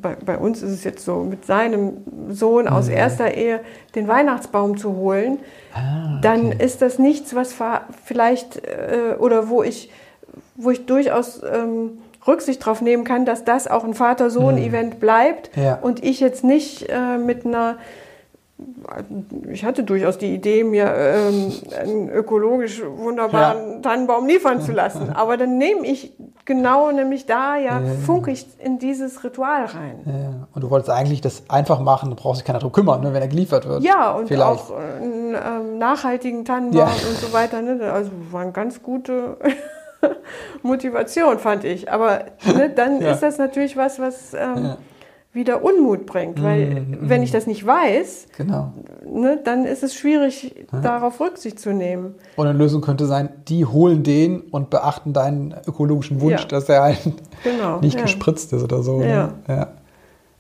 Bei, 0.01 0.15
bei, 0.15 0.37
uns 0.37 0.61
ist 0.61 0.71
es 0.71 0.83
jetzt 0.83 1.05
so, 1.05 1.23
mit 1.23 1.45
seinem 1.45 1.97
Sohn 2.29 2.67
aus 2.67 2.87
ja. 2.87 2.95
erster 2.95 3.33
Ehe 3.33 3.61
den 3.95 4.07
Weihnachtsbaum 4.07 4.77
zu 4.77 4.95
holen, 4.95 5.39
ah, 5.73 6.17
okay. 6.17 6.19
dann 6.21 6.51
ist 6.51 6.81
das 6.81 6.99
nichts, 6.99 7.35
was 7.35 7.55
vielleicht 8.05 8.57
äh, 8.57 9.15
oder 9.19 9.49
wo 9.49 9.63
ich, 9.63 9.91
wo 10.55 10.71
ich 10.71 10.85
durchaus 10.85 11.41
ähm, 11.43 11.99
Rücksicht 12.27 12.61
darauf 12.61 12.81
nehmen 12.81 13.03
kann, 13.03 13.25
dass 13.25 13.43
das 13.43 13.67
auch 13.67 13.83
ein 13.83 13.93
Vater-Sohn-Event 13.93 14.99
bleibt 14.99 15.51
ja. 15.55 15.75
und 15.75 16.03
ich 16.03 16.19
jetzt 16.19 16.43
nicht 16.43 16.87
äh, 16.89 17.17
mit 17.17 17.45
einer 17.45 17.77
ich 19.51 19.65
hatte 19.65 19.83
durchaus 19.83 20.17
die 20.17 20.33
Idee, 20.33 20.63
mir 20.63 20.93
ähm, 20.95 21.51
einen 21.79 22.09
ökologisch 22.09 22.81
wunderbaren 22.83 23.73
ja. 23.73 23.79
Tannenbaum 23.79 24.27
liefern 24.27 24.61
zu 24.61 24.71
lassen. 24.71 25.09
Aber 25.13 25.37
dann 25.37 25.57
nehme 25.57 25.85
ich 25.85 26.13
genau 26.51 26.91
nämlich 26.91 27.25
da 27.25 27.55
ja, 27.55 27.79
ja. 27.79 27.93
funke 28.05 28.31
ich 28.31 28.45
in 28.59 28.77
dieses 28.77 29.23
Ritual 29.23 29.65
rein. 29.65 30.01
Ja. 30.05 30.47
Und 30.53 30.63
du 30.63 30.69
wolltest 30.69 30.89
eigentlich 30.89 31.21
das 31.21 31.43
einfach 31.47 31.79
machen, 31.79 32.09
da 32.09 32.15
braucht 32.15 32.37
sich 32.37 32.45
keiner 32.45 32.59
drum 32.59 32.71
kümmern, 32.71 33.01
ne, 33.01 33.13
wenn 33.13 33.21
er 33.21 33.29
geliefert 33.29 33.67
wird. 33.67 33.83
Ja, 33.83 34.11
und 34.11 34.27
Vielleicht. 34.27 34.43
auch 34.45 34.71
einen 34.75 35.35
ähm, 35.35 35.77
nachhaltigen 35.77 36.43
Tannenbaum 36.43 36.79
ja. 36.79 37.09
und 37.09 37.17
so 37.17 37.31
weiter. 37.31 37.61
Ne? 37.61 37.91
Also 37.91 38.11
war 38.31 38.41
eine 38.41 38.51
ganz 38.51 38.83
gute 38.83 39.37
Motivation, 40.61 41.39
fand 41.39 41.63
ich. 41.63 41.91
Aber 41.91 42.25
ne, 42.45 42.69
dann 42.69 43.01
ist 43.01 43.21
das 43.21 43.37
natürlich 43.37 43.77
was, 43.77 43.99
was 43.99 44.33
ähm, 44.33 44.75
wieder 45.33 45.63
Unmut 45.63 46.05
bringt, 46.05 46.43
weil 46.43 46.81
mm, 46.81 46.97
wenn 47.01 47.23
ich 47.23 47.31
das 47.31 47.47
nicht 47.47 47.65
weiß, 47.65 48.27
genau. 48.37 48.73
ne, 49.05 49.39
dann 49.43 49.65
ist 49.65 49.81
es 49.81 49.95
schwierig, 49.95 50.53
ja. 50.71 50.81
darauf 50.81 51.19
Rücksicht 51.19 51.59
zu 51.59 51.73
nehmen. 51.73 52.15
Und 52.35 52.47
eine 52.47 52.57
Lösung 52.57 52.81
könnte 52.81 53.05
sein, 53.05 53.29
die 53.47 53.65
holen 53.65 54.03
den 54.03 54.41
und 54.41 54.69
beachten 54.69 55.13
deinen 55.13 55.55
ökologischen 55.65 56.19
Wunsch, 56.19 56.41
ja. 56.41 56.47
dass 56.47 56.67
er 56.67 56.81
halt 56.83 57.13
genau. 57.43 57.79
nicht 57.81 57.95
ja. 57.95 58.03
gespritzt 58.03 58.51
ist 58.51 58.63
oder 58.63 58.83
so. 58.83 59.01
Ja. 59.01 59.33
Ne? 59.47 59.67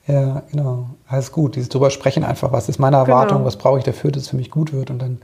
ja. 0.07 0.43
genau. 0.51 0.89
Alles 1.07 1.31
gut. 1.31 1.55
Dieses 1.55 1.69
drüber 1.69 1.89
sprechen 1.89 2.25
einfach, 2.25 2.51
was 2.51 2.67
ist 2.67 2.79
meine 2.79 2.97
Erwartung, 2.97 3.37
genau. 3.37 3.47
was 3.47 3.57
brauche 3.57 3.77
ich 3.77 3.85
dafür, 3.85 4.11
dass 4.11 4.23
es 4.23 4.29
für 4.29 4.37
mich 4.37 4.51
gut 4.51 4.73
wird 4.73 4.91
und 4.91 5.01
dann 5.01 5.19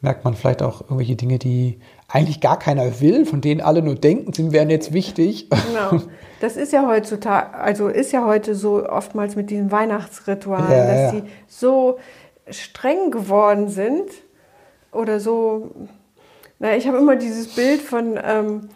merkt 0.00 0.24
man 0.24 0.34
vielleicht 0.34 0.62
auch 0.62 0.82
irgendwelche 0.82 1.16
Dinge, 1.16 1.38
die 1.38 1.80
eigentlich 2.08 2.40
gar 2.40 2.58
keiner 2.58 3.00
will, 3.00 3.26
von 3.26 3.40
denen 3.40 3.60
alle 3.60 3.82
nur 3.82 3.96
denken, 3.96 4.32
sie 4.32 4.52
wären 4.52 4.70
jetzt 4.70 4.92
wichtig. 4.92 5.50
Genau. 5.50 6.02
Das 6.40 6.56
ist 6.58 6.72
ja 6.72 6.86
heutzutage, 6.86 7.54
also 7.54 7.88
ist 7.88 8.12
ja 8.12 8.26
heute 8.26 8.54
so 8.54 8.86
oftmals 8.86 9.36
mit 9.36 9.48
diesen 9.48 9.72
Weihnachtsritualen, 9.72 10.70
ja, 10.70 10.86
dass 10.86 11.14
ja. 11.14 11.20
die 11.20 11.22
so 11.46 11.96
streng 12.50 13.10
geworden 13.10 13.68
sind 13.68 14.10
oder 14.92 15.18
so. 15.18 15.70
Na, 16.58 16.76
ich 16.76 16.86
habe 16.86 16.98
immer 16.98 17.16
dieses 17.16 17.54
Bild 17.54 17.80
von, 17.80 18.20
ähm, 18.22 18.68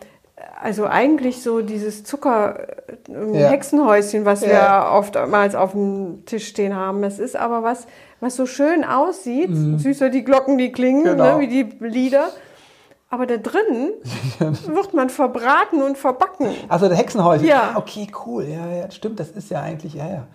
also 0.61 0.87
eigentlich 0.87 1.43
so 1.43 1.61
dieses 1.61 2.05
Zucker-Hexenhäuschen, 2.05 4.21
ähm, 4.21 4.27
was 4.27 4.41
ja. 4.41 4.49
wir 4.49 4.87
oftmals 4.93 5.55
auf 5.55 5.73
dem 5.73 6.25
Tisch 6.25 6.49
stehen 6.49 6.75
haben. 6.75 7.03
Das 7.03 7.19
ist 7.19 7.37
aber 7.37 7.63
was, 7.63 7.87
was 8.21 8.37
so 8.37 8.47
schön 8.47 8.85
aussieht. 8.85 9.51
Mhm. 9.51 9.79
Süßer 9.79 10.09
die 10.09 10.25
Glocken, 10.25 10.57
die 10.59 10.73
klingen, 10.73 11.03
ne, 11.03 11.11
genau. 11.11 11.37
ne, 11.37 11.41
wie 11.41 11.49
die 11.49 11.69
Lieder. 11.81 12.31
Aber 13.11 13.27
da 13.27 13.37
drin 13.37 13.91
wird 14.39 14.95
man 14.95 15.11
verbraten 15.11 15.83
und 15.83 15.99
verbacken. 15.99 16.55
Also 16.69 16.89
der 16.89 16.97
Hexenhäuschen. 16.97 17.47
Ja. 17.47 17.73
Okay, 17.75 18.07
cool. 18.25 18.45
Ja, 18.45 18.67
ja, 18.73 18.91
stimmt. 18.91 19.19
Das 19.19 19.31
ist 19.31 19.51
ja 19.51 19.61
eigentlich, 19.61 19.95
ja, 19.95 20.09
ja. 20.09 20.27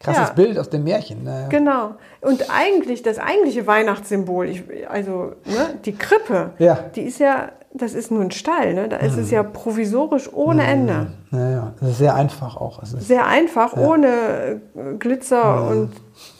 Krasses 0.00 0.28
ja. 0.28 0.34
Bild 0.34 0.58
aus 0.58 0.70
dem 0.70 0.84
Märchen. 0.84 1.24
Naja. 1.24 1.48
Genau. 1.48 1.94
Und 2.20 2.50
eigentlich, 2.50 3.02
das 3.02 3.18
eigentliche 3.18 3.66
Weihnachtssymbol, 3.66 4.48
ich, 4.48 4.64
also 4.88 5.32
ne, 5.44 5.78
die 5.84 5.94
Krippe, 5.94 6.50
ja. 6.58 6.78
die 6.94 7.02
ist 7.02 7.18
ja, 7.18 7.50
das 7.72 7.94
ist 7.94 8.10
nur 8.10 8.22
ein 8.22 8.30
Stall, 8.30 8.74
ne? 8.74 8.88
da 8.88 8.96
ist 8.96 9.16
mhm. 9.16 9.22
es 9.22 9.30
ja 9.30 9.42
provisorisch 9.42 10.32
ohne 10.32 10.62
mhm. 10.62 10.68
Ende. 10.68 11.06
Ja, 11.32 11.72
ist 11.80 11.98
sehr 11.98 12.14
einfach 12.14 12.56
auch. 12.56 12.80
sehr 12.82 13.26
einfach, 13.26 13.76
ohne 13.76 14.60
Glitzer 14.98 15.56
mhm. 15.56 15.70
und 15.70 15.92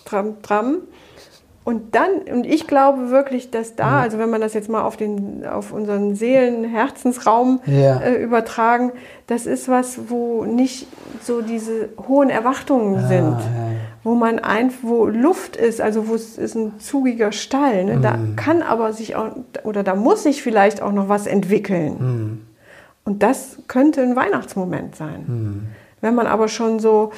Tram, 0.04 0.42
Tram. 0.42 0.78
Und 1.66 1.96
dann, 1.96 2.18
und 2.32 2.46
ich 2.46 2.68
glaube 2.68 3.10
wirklich, 3.10 3.50
dass 3.50 3.74
da, 3.74 3.88
mhm. 3.88 3.96
also 3.96 4.18
wenn 4.18 4.30
man 4.30 4.40
das 4.40 4.54
jetzt 4.54 4.68
mal 4.68 4.82
auf, 4.82 4.96
den, 4.96 5.44
auf 5.44 5.72
unseren 5.72 6.14
Seelen-Herzensraum 6.14 7.60
ja. 7.66 7.98
äh, 7.98 8.22
übertragen, 8.22 8.92
das 9.26 9.46
ist 9.46 9.68
was, 9.68 10.08
wo 10.08 10.44
nicht 10.44 10.86
so 11.22 11.42
diese 11.42 11.88
hohen 12.06 12.30
Erwartungen 12.30 12.94
ja, 12.94 13.08
sind, 13.08 13.32
ja. 13.32 13.70
wo 14.04 14.14
man 14.14 14.38
ein, 14.38 14.72
wo 14.82 15.06
Luft 15.06 15.56
ist, 15.56 15.80
also 15.80 16.06
wo 16.06 16.14
es 16.14 16.38
ist 16.38 16.54
ein 16.54 16.78
zugiger 16.78 17.32
Stall. 17.32 17.84
Ne? 17.84 17.96
Mhm. 17.96 18.02
Da 18.02 18.16
kann 18.36 18.62
aber 18.62 18.92
sich 18.92 19.16
auch, 19.16 19.32
oder 19.64 19.82
da 19.82 19.96
muss 19.96 20.22
sich 20.22 20.44
vielleicht 20.44 20.80
auch 20.80 20.92
noch 20.92 21.08
was 21.08 21.26
entwickeln. 21.26 21.96
Mhm. 21.98 22.42
Und 23.02 23.24
das 23.24 23.58
könnte 23.66 24.02
ein 24.02 24.14
Weihnachtsmoment 24.14 24.94
sein. 24.94 25.24
Mhm. 25.26 25.66
Wenn 26.00 26.14
man 26.14 26.28
aber 26.28 26.46
schon 26.46 26.78
so 26.78 27.10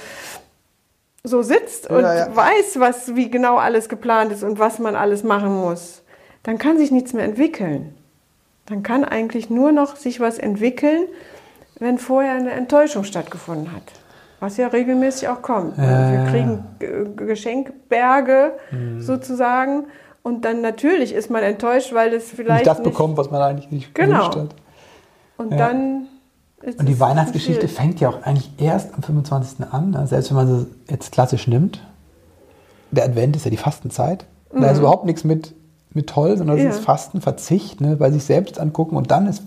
so 1.24 1.42
sitzt 1.42 1.90
und 1.90 2.02
ja, 2.02 2.14
ja. 2.14 2.36
weiß, 2.36 2.78
was, 2.78 3.14
wie 3.14 3.30
genau 3.30 3.56
alles 3.56 3.88
geplant 3.88 4.32
ist 4.32 4.42
und 4.42 4.58
was 4.58 4.78
man 4.78 4.94
alles 4.94 5.24
machen 5.24 5.54
muss, 5.54 6.02
dann 6.42 6.58
kann 6.58 6.78
sich 6.78 6.90
nichts 6.90 7.12
mehr 7.12 7.24
entwickeln. 7.24 7.94
Dann 8.66 8.82
kann 8.82 9.04
eigentlich 9.04 9.50
nur 9.50 9.72
noch 9.72 9.96
sich 9.96 10.20
was 10.20 10.38
entwickeln, 10.38 11.06
wenn 11.78 11.98
vorher 11.98 12.34
eine 12.34 12.52
Enttäuschung 12.52 13.04
stattgefunden 13.04 13.72
hat. 13.72 13.82
Was 14.40 14.56
ja 14.56 14.68
regelmäßig 14.68 15.28
auch 15.28 15.42
kommt. 15.42 15.76
Ja, 15.78 16.12
Wir 16.12 16.30
kriegen 16.30 17.16
Geschenkberge 17.16 18.52
mhm. 18.70 19.00
sozusagen 19.00 19.86
und 20.22 20.44
dann 20.44 20.60
natürlich 20.60 21.14
ist 21.14 21.30
man 21.30 21.42
enttäuscht, 21.42 21.92
weil 21.92 22.12
es 22.12 22.30
vielleicht. 22.30 22.60
Nicht 22.60 22.66
das 22.66 22.78
nicht, 22.78 22.90
bekommt, 22.90 23.16
was 23.16 23.30
man 23.30 23.42
eigentlich 23.42 23.70
nicht 23.70 23.94
genau. 23.94 24.28
gewünscht 24.28 24.36
hat. 24.36 24.54
Und 25.38 25.58
dann 25.58 26.06
und 26.62 26.86
die 26.86 26.98
Weihnachtsgeschichte 26.98 27.68
fängt 27.68 28.00
ja 28.00 28.08
auch 28.08 28.22
eigentlich 28.22 28.50
erst 28.58 28.94
am 28.94 29.02
25. 29.02 29.66
an, 29.70 29.90
ne? 29.90 30.06
selbst 30.06 30.30
wenn 30.30 30.36
man 30.36 30.46
sie 30.48 30.66
jetzt 30.90 31.12
klassisch 31.12 31.46
nimmt. 31.46 31.80
Der 32.90 33.04
Advent 33.04 33.36
ist 33.36 33.44
ja 33.44 33.50
die 33.50 33.56
Fastenzeit. 33.56 34.24
Mhm. 34.52 34.62
Da 34.62 34.68
ist 34.68 34.74
mhm. 34.74 34.80
überhaupt 34.80 35.04
nichts 35.04 35.24
mit, 35.24 35.54
mit 35.92 36.08
toll, 36.08 36.36
sondern 36.36 36.58
ja. 36.58 36.64
es 36.64 36.76
ist 36.76 36.84
Fasten, 36.84 37.20
Verzicht, 37.20 37.80
ne? 37.80 37.96
bei 37.96 38.10
sich 38.10 38.24
selbst 38.24 38.58
angucken 38.58 38.96
und 38.96 39.10
dann 39.10 39.26
ist, 39.26 39.42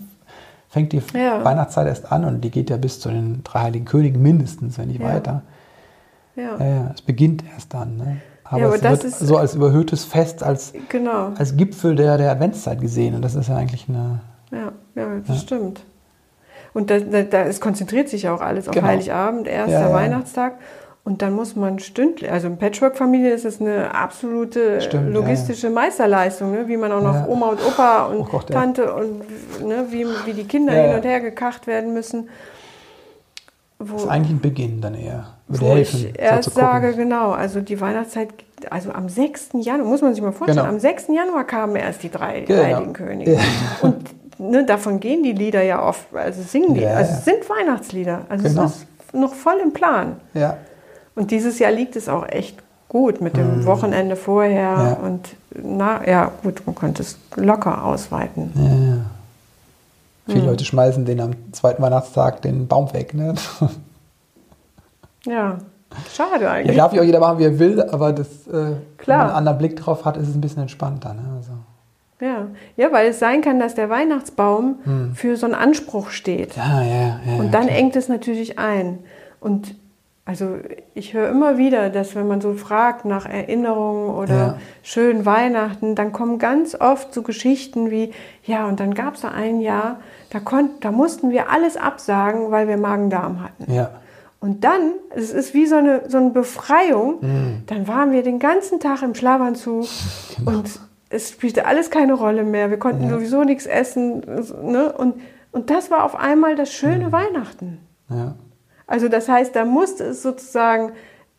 fängt 0.68 0.92
die 0.92 1.02
ja. 1.12 1.44
Weihnachtszeit 1.44 1.86
erst 1.86 2.10
an 2.10 2.24
und 2.24 2.40
die 2.40 2.50
geht 2.50 2.70
ja 2.70 2.78
bis 2.78 2.98
zu 2.98 3.10
den 3.10 3.42
drei 3.44 3.60
Heiligen 3.60 3.84
Königen 3.84 4.22
mindestens, 4.22 4.78
wenn 4.78 4.88
nicht 4.88 5.00
ja. 5.00 5.08
weiter. 5.08 5.42
Ja. 6.34 6.56
ja. 6.58 6.90
es 6.94 7.02
beginnt 7.02 7.44
erst 7.54 7.74
dann. 7.74 7.98
Ne? 7.98 8.16
Aber, 8.44 8.66
aber 8.66 8.74
es 8.76 8.82
wird 8.82 9.14
so 9.14 9.36
als 9.36 9.54
überhöhtes 9.54 10.04
Fest, 10.04 10.42
als, 10.42 10.72
genau. 10.88 11.32
als 11.36 11.56
Gipfel 11.56 11.94
der, 11.94 12.16
der 12.16 12.30
Adventszeit 12.30 12.80
gesehen. 12.80 13.14
Und 13.14 13.22
das 13.22 13.34
ist 13.34 13.48
ja 13.48 13.56
eigentlich 13.56 13.86
eine. 13.88 14.20
Ja, 14.50 14.72
ja 14.94 15.20
das 15.26 15.42
stimmt. 15.42 15.82
Und 16.74 16.90
da, 16.90 16.98
da, 16.98 17.22
da, 17.22 17.42
es 17.42 17.60
konzentriert 17.60 18.08
sich 18.08 18.22
ja 18.22 18.34
auch 18.34 18.40
alles 18.40 18.68
auf 18.68 18.74
genau. 18.74 18.86
Heiligabend, 18.86 19.46
erster 19.46 19.72
ja, 19.72 19.88
ja. 19.88 19.94
Weihnachtstag. 19.94 20.54
Und 21.04 21.20
dann 21.20 21.32
muss 21.32 21.56
man 21.56 21.80
stündlich, 21.80 22.30
also 22.30 22.46
in 22.46 22.58
Patchwork-Familie 22.58 23.32
ist 23.32 23.44
es 23.44 23.60
eine 23.60 23.92
absolute 23.92 24.80
Stimmt, 24.80 25.12
logistische 25.12 25.66
ja, 25.66 25.72
Meisterleistung, 25.72 26.52
ne? 26.52 26.68
wie 26.68 26.76
man 26.76 26.92
auch 26.92 27.02
noch 27.02 27.26
Oma 27.26 27.48
und 27.48 27.66
Opa 27.66 28.06
und 28.06 28.18
oh 28.18 28.24
Gott, 28.30 28.48
Tante 28.48 28.94
und 28.94 29.66
ne? 29.66 29.86
wie, 29.90 30.06
wie 30.26 30.32
die 30.32 30.44
Kinder 30.44 30.72
hin 30.72 30.94
und 30.94 31.04
her 31.04 31.18
gekacht 31.18 31.66
werden 31.66 31.92
müssen. 31.92 32.28
Wo, 33.80 33.94
das 33.94 34.04
ist 34.04 34.08
eigentlich 34.10 34.36
ein 34.36 34.40
Beginn 34.40 34.80
dann 34.80 34.94
eher. 34.94 35.26
Würde 35.48 35.66
wo 35.66 35.74
helfen, 35.74 36.06
ich 36.14 36.20
erst 36.20 36.54
sage, 36.54 36.94
genau, 36.94 37.32
also 37.32 37.60
die 37.60 37.80
Weihnachtszeit, 37.80 38.28
also 38.70 38.92
am 38.92 39.08
6. 39.08 39.50
Januar, 39.54 39.88
muss 39.88 40.02
man 40.02 40.14
sich 40.14 40.22
mal 40.22 40.30
vorstellen, 40.30 40.58
genau. 40.58 40.68
am 40.68 40.78
6. 40.78 41.08
Januar 41.08 41.42
kamen 41.44 41.74
erst 41.74 42.04
die 42.04 42.10
drei 42.10 42.42
genau. 42.42 42.62
Heiligen 42.62 42.92
Könige. 42.92 43.40
Und 43.82 44.21
ne, 44.50 44.64
davon 44.64 45.00
gehen 45.00 45.22
die 45.22 45.32
Lieder 45.32 45.62
ja 45.62 45.82
oft, 45.82 46.14
also 46.14 46.42
singen 46.42 46.74
die, 46.74 46.80
ja, 46.80 46.94
also 46.94 47.12
es 47.12 47.24
sind 47.24 47.48
Weihnachtslieder. 47.48 48.22
Also 48.28 48.48
genau. 48.48 48.64
es 48.64 48.76
ist 48.76 48.86
noch 49.14 49.34
voll 49.34 49.58
im 49.62 49.72
Plan. 49.72 50.16
Ja. 50.34 50.56
Und 51.14 51.30
dieses 51.30 51.58
Jahr 51.58 51.72
liegt 51.72 51.96
es 51.96 52.08
auch 52.08 52.26
echt 52.28 52.58
gut 52.88 53.20
mit 53.20 53.36
dem 53.36 53.60
mhm. 53.60 53.66
Wochenende 53.66 54.16
vorher 54.16 54.60
ja. 54.60 54.92
und 55.02 55.28
na, 55.54 56.06
ja, 56.06 56.30
gut, 56.42 56.62
man 56.66 56.74
könnte 56.74 57.02
es 57.02 57.18
locker 57.36 57.84
ausweiten. 57.84 58.52
Ja. 58.54 60.32
Viele 60.32 60.42
mhm. 60.42 60.48
Leute 60.48 60.64
schmeißen 60.64 61.04
den 61.04 61.20
am 61.20 61.32
zweiten 61.52 61.82
Weihnachtstag 61.82 62.42
den 62.42 62.68
Baum 62.68 62.92
weg, 62.92 63.14
ne? 63.14 63.34
Ja, 65.24 65.58
schade 66.12 66.50
eigentlich. 66.50 66.76
Ja, 66.76 66.82
darf 66.82 66.92
ja 66.92 67.00
auch 67.00 67.06
jeder 67.06 67.20
machen, 67.20 67.38
wie 67.38 67.44
er 67.44 67.58
will, 67.58 67.80
aber 67.80 68.12
das, 68.12 68.26
äh, 68.48 68.52
wenn 68.52 68.76
man 69.06 69.20
einen 69.20 69.30
anderen 69.30 69.58
Blick 69.58 69.76
drauf 69.76 70.04
hat, 70.04 70.16
ist 70.16 70.28
es 70.28 70.34
ein 70.34 70.40
bisschen 70.40 70.62
entspannter. 70.62 71.14
Ne? 71.14 71.22
Also. 71.36 71.51
Ja. 72.22 72.46
ja, 72.76 72.92
weil 72.92 73.08
es 73.08 73.18
sein 73.18 73.40
kann, 73.40 73.58
dass 73.58 73.74
der 73.74 73.90
Weihnachtsbaum 73.90 74.78
hm. 74.84 75.14
für 75.16 75.36
so 75.36 75.44
einen 75.44 75.56
Anspruch 75.56 76.10
steht. 76.10 76.56
Ja, 76.56 76.82
ja, 76.82 77.20
ja. 77.26 77.36
Und 77.36 77.52
dann 77.52 77.64
okay. 77.64 77.78
engt 77.78 77.96
es 77.96 78.08
natürlich 78.08 78.60
ein. 78.60 79.00
Und 79.40 79.74
also 80.24 80.58
ich 80.94 81.14
höre 81.14 81.28
immer 81.30 81.58
wieder, 81.58 81.90
dass 81.90 82.14
wenn 82.14 82.28
man 82.28 82.40
so 82.40 82.54
fragt 82.54 83.04
nach 83.04 83.26
Erinnerungen 83.26 84.14
oder 84.14 84.36
ja. 84.36 84.58
schönen 84.84 85.26
Weihnachten, 85.26 85.96
dann 85.96 86.12
kommen 86.12 86.38
ganz 86.38 86.76
oft 86.76 87.12
so 87.12 87.22
Geschichten 87.22 87.90
wie, 87.90 88.12
ja, 88.44 88.68
und 88.68 88.78
dann 88.78 88.94
gab 88.94 89.14
es 89.14 89.22
da 89.22 89.32
ein 89.32 89.60
Jahr, 89.60 89.98
da, 90.30 90.38
konnten, 90.38 90.78
da 90.80 90.92
mussten 90.92 91.30
wir 91.30 91.50
alles 91.50 91.76
absagen, 91.76 92.52
weil 92.52 92.68
wir 92.68 92.76
Magen-Darm 92.76 93.42
hatten. 93.42 93.72
Ja. 93.72 93.90
Und 94.38 94.62
dann, 94.62 94.92
es 95.10 95.32
ist 95.32 95.54
wie 95.54 95.66
so 95.66 95.76
eine, 95.76 96.08
so 96.08 96.18
eine 96.18 96.30
Befreiung, 96.30 97.18
mhm. 97.20 97.62
dann 97.66 97.88
waren 97.88 98.12
wir 98.12 98.22
den 98.22 98.38
ganzen 98.38 98.78
Tag 98.78 99.02
im 99.02 99.16
Schlafanzug 99.16 99.86
genau. 100.36 100.58
und 100.58 100.80
es 101.12 101.30
spielte 101.30 101.66
alles 101.66 101.90
keine 101.90 102.14
Rolle 102.14 102.44
mehr. 102.44 102.70
Wir 102.70 102.78
konnten 102.78 103.04
ja. 103.04 103.10
sowieso 103.10 103.44
nichts 103.44 103.66
essen. 103.66 104.20
Ne? 104.62 104.92
Und, 104.92 105.14
und 105.52 105.70
das 105.70 105.90
war 105.90 106.04
auf 106.04 106.14
einmal 106.14 106.56
das 106.56 106.72
schöne 106.72 107.08
mhm. 107.08 107.12
Weihnachten. 107.12 107.78
Ja. 108.08 108.34
Also 108.86 109.08
das 109.08 109.28
heißt, 109.28 109.54
da 109.54 109.64
musste 109.64 110.04
es 110.04 110.22
sozusagen 110.22 110.92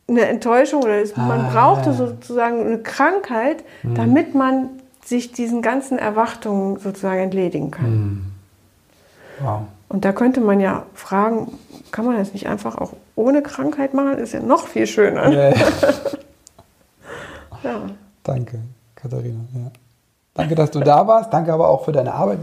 eine 0.08 0.26
Enttäuschung 0.26 0.84
oder 0.84 1.02
es, 1.02 1.16
ah, 1.16 1.22
man 1.22 1.52
brauchte 1.52 1.90
ja. 1.90 1.96
sozusagen 1.96 2.62
eine 2.62 2.80
Krankheit, 2.80 3.64
mhm. 3.84 3.96
damit 3.96 4.36
man 4.36 4.70
sich 5.04 5.32
diesen 5.32 5.62
ganzen 5.62 5.98
Erwartungen 5.98 6.78
sozusagen 6.80 7.20
entledigen 7.20 7.72
kann. 7.72 7.92
Mhm. 7.92 8.26
Wow. 9.40 9.62
Und 9.90 10.06
da 10.06 10.12
könnte 10.12 10.42
man 10.42 10.60
ja 10.60 10.86
fragen, 10.94 11.58
kann 11.92 12.06
man 12.06 12.18
das 12.18 12.34
nicht 12.34 12.48
einfach 12.48 12.78
auch 12.78 12.94
ohne 13.16 13.44
Krankheit 13.44 13.94
machen? 13.94 14.18
Ist 14.18 14.34
ja 14.34 14.40
noch 14.40 14.68
viel 14.68 14.88
schöner. 14.88 15.32
Ja. 15.32 15.50
ja. 17.64 17.82
Danke. 18.24 18.60
Katharina. 19.04 19.42
Ja. 19.54 19.72
Danke, 20.34 20.56
dass 20.56 20.72
du 20.72 20.80
da 20.80 21.06
warst. 21.06 21.32
Danke 21.32 21.54
aber 21.54 21.68
auch 21.68 21.86
für 21.86 21.92
deine 21.92 22.14
Arbeit. 22.14 22.40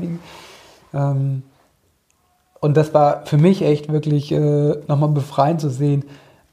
Ähm, 0.95 1.43
und 2.61 2.77
das 2.77 2.95
war 2.95 3.27
für 3.27 3.39
mich 3.39 3.63
echt 3.63 3.91
wirklich 3.91 4.31
äh, 4.31 4.77
nochmal 4.87 5.09
befreiend 5.09 5.61
zu 5.61 5.71
sehen, 5.71 6.05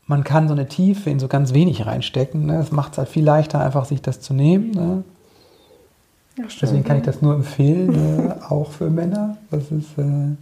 man 0.07 0.23
kann 0.23 0.47
so 0.47 0.53
eine 0.53 0.67
Tiefe 0.67 1.09
in 1.09 1.19
so 1.19 1.27
ganz 1.27 1.53
wenig 1.53 1.85
reinstecken. 1.85 2.45
Ne? 2.45 2.59
Es 2.59 2.71
macht 2.71 2.93
es 2.93 2.97
halt 2.97 3.09
viel 3.09 3.25
leichter, 3.25 3.59
einfach 3.59 3.83
sich 3.83 4.01
das 4.01 4.21
zu 4.21 4.33
nehmen. 4.33 4.71
Ne? 4.71 5.03
Ja, 6.37 6.45
Deswegen 6.61 6.85
kann 6.85 6.97
ich 6.97 7.03
das 7.03 7.21
nur 7.21 7.35
empfehlen, 7.35 8.29
äh, 8.29 8.43
auch 8.47 8.71
für 8.71 8.89
Männer. 8.89 9.35
Das 9.51 9.63
ist, 9.63 9.97
äh, 9.97 10.35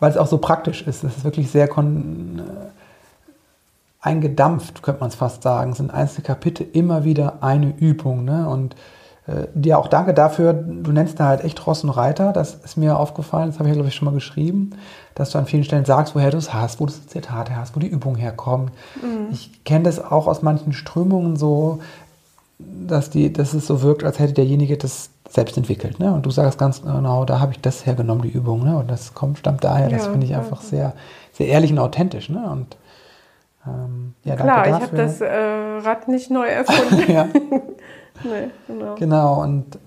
weil 0.00 0.10
es 0.10 0.16
auch 0.16 0.26
so 0.26 0.38
praktisch 0.38 0.80
ist. 0.82 1.04
Es 1.04 1.18
ist 1.18 1.24
wirklich 1.24 1.50
sehr 1.50 1.68
kon 1.68 2.38
äh, 2.38 2.66
eingedampft, 4.06 4.82
könnte 4.82 5.00
man 5.00 5.10
es 5.10 5.16
fast 5.16 5.42
sagen. 5.42 5.74
Sind 5.74 5.92
einzelne 5.92 6.24
Kapitel 6.24 6.66
immer 6.72 7.04
wieder 7.04 7.42
eine 7.42 7.74
Übung. 7.76 8.24
Ne? 8.24 8.48
Und 8.48 8.76
äh, 9.26 9.48
dir 9.54 9.78
auch 9.78 9.88
danke 9.88 10.14
dafür, 10.14 10.52
du 10.52 10.92
nennst 10.92 11.18
da 11.18 11.26
halt 11.26 11.44
echt 11.44 11.66
Ross 11.66 11.82
und 11.82 11.90
Reiter, 11.90 12.32
das 12.32 12.54
ist 12.54 12.76
mir 12.76 12.96
aufgefallen, 12.98 13.50
das 13.50 13.58
habe 13.58 13.68
ich 13.68 13.70
ja, 13.70 13.74
glaube 13.74 13.88
ich, 13.88 13.94
schon 13.94 14.06
mal 14.06 14.14
geschrieben, 14.14 14.70
dass 15.16 15.30
du 15.30 15.38
an 15.38 15.46
vielen 15.46 15.64
Stellen 15.64 15.84
sagst, 15.84 16.14
woher 16.14 16.30
du 16.30 16.38
es 16.38 16.54
hast, 16.54 16.80
wo 16.80 16.86
du 16.86 16.92
das 16.92 17.08
Zitat 17.08 17.50
hast, 17.50 17.74
wo 17.74 17.80
die 17.80 17.88
Übung 17.88 18.14
herkommt. 18.14 18.70
Mhm. 19.02 19.32
Ich 19.32 19.64
kenne 19.64 19.84
das 19.84 20.02
auch 20.02 20.28
aus 20.28 20.42
manchen 20.42 20.72
Strömungen 20.72 21.36
so, 21.36 21.80
dass, 22.58 23.10
die, 23.10 23.32
dass 23.32 23.52
es 23.52 23.66
so 23.66 23.82
wirkt, 23.82 24.04
als 24.04 24.18
hätte 24.18 24.34
derjenige 24.34 24.76
das 24.76 25.10
selbst 25.28 25.56
entwickelt. 25.56 25.98
Ne? 25.98 26.12
Und 26.12 26.24
du 26.24 26.30
sagst 26.30 26.58
ganz 26.58 26.82
genau, 26.82 27.24
da 27.24 27.40
habe 27.40 27.52
ich 27.52 27.60
das 27.60 27.84
hergenommen, 27.84 28.22
die 28.22 28.30
Übung. 28.30 28.62
Ne? 28.62 28.78
Und 28.78 28.88
das 28.90 29.12
kommt, 29.12 29.38
stammt 29.38 29.64
daher, 29.64 29.88
das 29.88 30.06
finde 30.06 30.26
ich 30.26 30.36
einfach 30.36 30.62
sehr, 30.62 30.94
sehr 31.32 31.48
ehrlich 31.48 31.72
und 31.72 31.80
authentisch. 31.80 32.28
Ne? 32.28 32.48
Und 32.48 32.76
ähm, 33.66 34.14
ja, 34.24 34.36
Klar, 34.36 34.66
ich 34.66 34.72
habe 34.74 34.96
das 34.96 35.20
äh, 35.20 35.26
Rad 35.26 36.08
nicht 36.08 36.30
neu 36.30 36.46
erfunden. 36.46 37.12
ja. 37.12 37.28
Nee, 38.24 38.48
genau. 38.66 38.94
Genau, 38.94 39.42
und, 39.42 39.78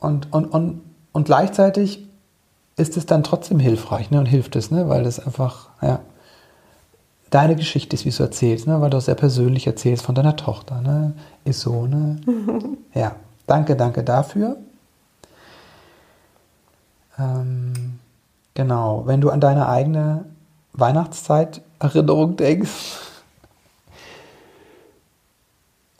und, 0.00 0.32
und, 0.32 0.46
und, 0.46 0.82
und 1.12 1.24
gleichzeitig 1.24 2.04
ist 2.76 2.96
es 2.96 3.06
dann 3.06 3.22
trotzdem 3.22 3.58
hilfreich 3.58 4.10
ne, 4.10 4.18
und 4.18 4.26
hilft 4.26 4.56
es, 4.56 4.70
ne, 4.70 4.88
weil 4.88 5.06
es 5.06 5.24
einfach, 5.24 5.68
ja, 5.80 6.00
deine 7.30 7.56
Geschichte 7.56 7.94
ist, 7.94 8.04
wie 8.04 8.10
du 8.10 8.22
erzählst, 8.22 8.66
ne, 8.66 8.80
weil 8.80 8.90
du 8.90 8.96
auch 8.98 9.02
sehr 9.02 9.14
persönlich 9.14 9.66
erzählst 9.66 10.04
von 10.04 10.14
deiner 10.14 10.36
Tochter, 10.36 10.80
ne, 10.80 11.14
ist 11.44 11.60
so, 11.60 11.86
ne. 11.86 12.20
ja, 12.94 13.14
danke, 13.46 13.76
danke 13.76 14.02
dafür. 14.02 14.56
Ähm, 17.18 17.98
genau, 18.54 19.04
wenn 19.06 19.20
du 19.20 19.30
an 19.30 19.40
deine 19.40 19.68
eigene 19.68 20.24
Weihnachtszeit-Erinnerung 20.74 22.36
denkst, 22.36 23.05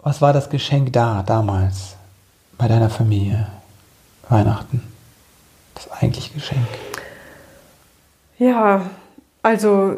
Was 0.06 0.22
war 0.22 0.32
das 0.32 0.50
Geschenk 0.50 0.92
da 0.92 1.24
damals 1.26 1.96
bei 2.56 2.68
deiner 2.68 2.90
Familie? 2.90 3.48
Weihnachten. 4.28 4.80
Das 5.74 5.90
eigentliche 5.90 6.32
Geschenk. 6.32 6.68
Ja, 8.38 8.88
also 9.42 9.96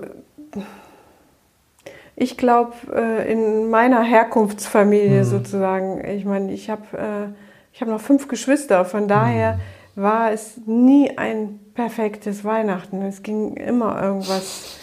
ich 2.16 2.38
glaube, 2.38 2.72
äh, 2.90 3.30
in 3.30 3.68
meiner 3.68 4.02
Herkunftsfamilie 4.02 5.24
mhm. 5.24 5.24
sozusagen, 5.24 6.02
ich 6.02 6.24
meine, 6.24 6.54
ich 6.54 6.70
habe 6.70 6.84
äh, 6.96 7.26
ich 7.74 7.82
hab 7.82 7.88
noch 7.88 8.00
fünf 8.00 8.28
Geschwister, 8.28 8.86
von 8.86 9.09
daher 9.09 9.61
mhm. 9.94 10.02
war 10.02 10.32
es 10.32 10.54
nie 10.64 11.18
ein 11.18 11.61
perfektes 11.74 12.46
Weihnachten. 12.46 13.02
Es 13.02 13.22
ging 13.22 13.59
immer 13.59 14.02
irgendwas, 14.02 14.78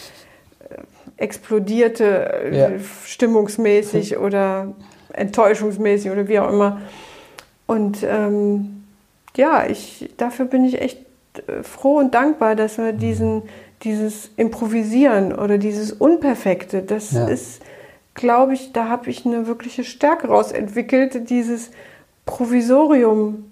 äh, 0.70 0.84
explodierte 1.18 2.52
ja. 2.52 2.70
stimmungsmäßig 3.08 4.18
oder 4.20 4.76
enttäuschungsmäßig 5.16 6.12
oder 6.12 6.28
wie 6.28 6.40
auch 6.40 6.52
immer. 6.52 6.82
Und 7.66 8.04
ähm, 8.04 8.84
ja, 9.36 9.66
ich, 9.68 10.14
dafür 10.18 10.46
bin 10.46 10.66
ich 10.66 10.82
echt 10.82 11.00
äh, 11.48 11.64
froh 11.64 11.98
und 11.98 12.14
dankbar, 12.14 12.56
dass 12.56 12.78
wir 12.78 12.94
diesen, 12.94 13.44
dieses 13.84 14.30
Improvisieren 14.38 15.34
oder 15.34 15.58
dieses 15.58 15.92
Unperfekte, 15.92 16.82
das 16.82 17.12
ja. 17.12 17.28
ist, 17.28 17.62
glaube 18.14 18.54
ich, 18.54 18.72
da 18.72 18.88
habe 18.88 19.10
ich 19.10 19.26
eine 19.26 19.48
wirkliche 19.48 19.84
Stärke 19.84 20.28
raus 20.28 20.52
entwickelt, 20.52 21.30
dieses 21.30 21.72
Provisorium 22.26 23.46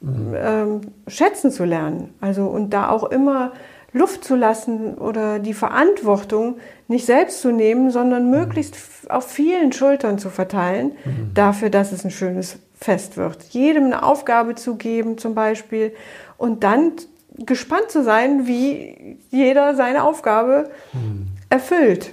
mhm. 0.00 0.34
ähm, 0.36 0.80
schätzen 1.06 1.50
zu 1.50 1.64
lernen. 1.64 2.14
Also 2.20 2.46
und 2.46 2.70
da 2.70 2.90
auch 2.90 3.04
immer 3.04 3.52
Luft 3.92 4.24
zu 4.24 4.36
lassen 4.36 4.94
oder 4.94 5.38
die 5.38 5.54
Verantwortung 5.54 6.58
nicht 6.88 7.06
selbst 7.06 7.40
zu 7.40 7.50
nehmen, 7.50 7.90
sondern 7.90 8.24
mhm. 8.24 8.30
möglichst 8.30 8.76
auf 9.08 9.26
vielen 9.26 9.72
Schultern 9.72 10.18
zu 10.18 10.30
verteilen, 10.30 10.92
mhm. 11.04 11.30
dafür, 11.34 11.70
dass 11.70 11.92
es 11.92 12.04
ein 12.04 12.10
schönes 12.10 12.58
Fest 12.78 13.16
wird. 13.16 13.42
Jedem 13.50 13.84
eine 13.84 14.02
Aufgabe 14.02 14.54
zu 14.54 14.76
geben 14.76 15.18
zum 15.18 15.34
Beispiel 15.34 15.94
und 16.36 16.64
dann 16.64 16.92
gespannt 17.38 17.90
zu 17.90 18.02
sein, 18.04 18.46
wie 18.46 19.18
jeder 19.30 19.74
seine 19.74 20.04
Aufgabe 20.04 20.70
mhm. 20.92 21.28
erfüllt. 21.48 22.12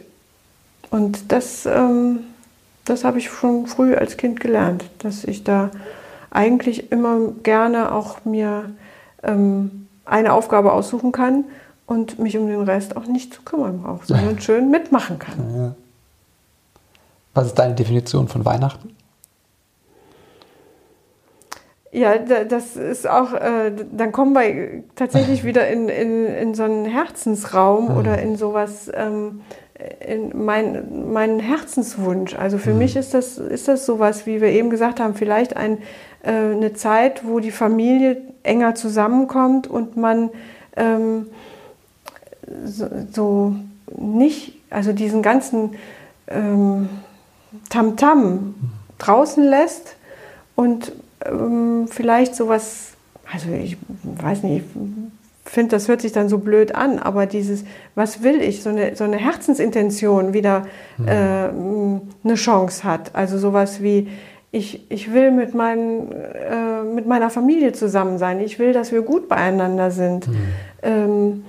Und 0.92 1.32
das, 1.32 1.66
ähm, 1.66 2.20
das 2.86 3.04
habe 3.04 3.18
ich 3.18 3.30
schon 3.30 3.68
früh 3.68 3.96
als 3.96 4.18
Kind 4.18 4.40
gelernt, 4.40 4.86
dass 5.00 5.24
ich 5.26 5.44
da 5.44 5.72
eigentlich 6.32 6.92
immer 6.92 7.34
gerne 7.44 7.92
auch 7.92 8.24
mir 8.24 8.72
ähm, 9.24 9.88
eine 10.06 10.34
Aufgabe 10.34 10.72
aussuchen 10.72 11.12
kann 11.12 11.46
und 11.88 12.20
mich 12.20 12.38
um 12.38 12.48
den 12.48 12.62
Rest 12.62 12.98
auch 12.98 13.06
nicht 13.06 13.34
zu 13.34 13.42
kümmern 13.44 13.82
brauche, 13.82 14.06
sondern 14.06 14.40
schön 14.40 14.72
mitmachen 14.72 15.20
kann. 15.20 15.56
Ja. 15.56 15.76
Was 17.34 17.48
ist 17.48 17.56
deine 17.56 17.76
Definition 17.76 18.28
von 18.28 18.46
Weihnachten? 18.46 18.96
Ja, 21.92 22.18
das 22.18 22.76
ist 22.76 23.08
auch, 23.08 23.34
äh, 23.34 23.72
dann 23.92 24.12
kommen 24.12 24.34
wir 24.34 24.84
tatsächlich 24.96 25.44
wieder 25.46 25.68
in, 25.68 25.88
in, 25.88 26.26
in 26.26 26.54
so 26.54 26.64
einen 26.64 26.86
Herzensraum 26.86 27.92
mhm. 27.92 27.98
oder 27.98 28.22
in 28.22 28.36
sowas, 28.36 28.92
ähm, 28.94 29.42
in 30.06 30.44
mein, 30.46 31.14
meinen 31.14 31.40
Herzenswunsch. 31.40 32.36
Also 32.36 32.58
für 32.58 32.72
mhm. 32.72 32.80
mich 32.80 32.96
ist 32.96 33.14
das, 33.14 33.38
ist 33.38 33.68
das 33.68 33.86
sowas, 33.86 34.26
wie 34.26 34.42
wir 34.42 34.50
eben 34.50 34.70
gesagt 34.70 35.00
haben, 35.00 35.16
vielleicht 35.16 35.56
ein, 35.56 35.78
äh, 36.24 36.32
eine 36.32 36.74
Zeit, 36.74 37.26
wo 37.26 37.40
die 37.40 37.52
Familie 37.52 38.22
enger 38.44 38.76
zusammenkommt 38.76 39.68
und 39.68 39.96
man 39.96 40.32
ähm, 40.76 41.28
so, 42.66 42.88
so, 43.12 43.56
nicht, 43.98 44.54
also 44.70 44.93
diesen 44.93 45.22
ganzen 45.22 45.72
ähm, 46.28 46.89
Tamtam 47.70 47.96
-Tam 47.96 48.54
draußen 48.98 49.43
lässt 49.43 49.96
und 50.56 50.91
ähm, 51.26 51.88
vielleicht 51.89 52.36
sowas, 52.36 52.93
also 53.32 53.50
ich 53.52 53.78
weiß 54.04 54.43
nicht, 54.43 54.64
ich 55.46 55.52
finde, 55.52 55.72
das 55.72 55.88
hört 55.88 56.02
sich 56.02 56.12
dann 56.12 56.30
so 56.30 56.39
blöd 56.39 56.74
an, 56.74 57.00
aber 57.00 57.26
dieses, 57.26 57.64
was 57.93 58.24
will 58.24 58.41
ich, 58.41 58.64
so 58.64 58.70
eine, 58.70 58.96
so 58.96 59.04
eine 59.04 59.18
Herzensintention 59.18 60.34
wieder 60.34 60.66
mhm. 60.98 61.08
äh, 61.08 61.50
eine 62.24 62.36
Chance 62.36 62.84
hat. 62.84 63.12
Also 63.14 63.38
sowas 63.38 63.82
wie, 63.82 64.08
ich, 64.52 64.89
ich 64.89 65.14
will 65.14 65.32
mit, 65.32 65.54
mein, 65.54 66.12
äh, 66.12 66.84
mit 66.84 67.06
meiner 67.06 67.30
Familie 67.30 67.74
zusammen 67.74 68.18
sein, 68.18 68.39
ich 68.39 68.58
will, 68.58 68.74
dass 68.74 68.91
wir 68.91 69.02
gut 69.02 69.28
beieinander 69.28 69.91
sind. 69.91 70.28
Mhm. 70.28 70.36
Ähm, 70.82 71.46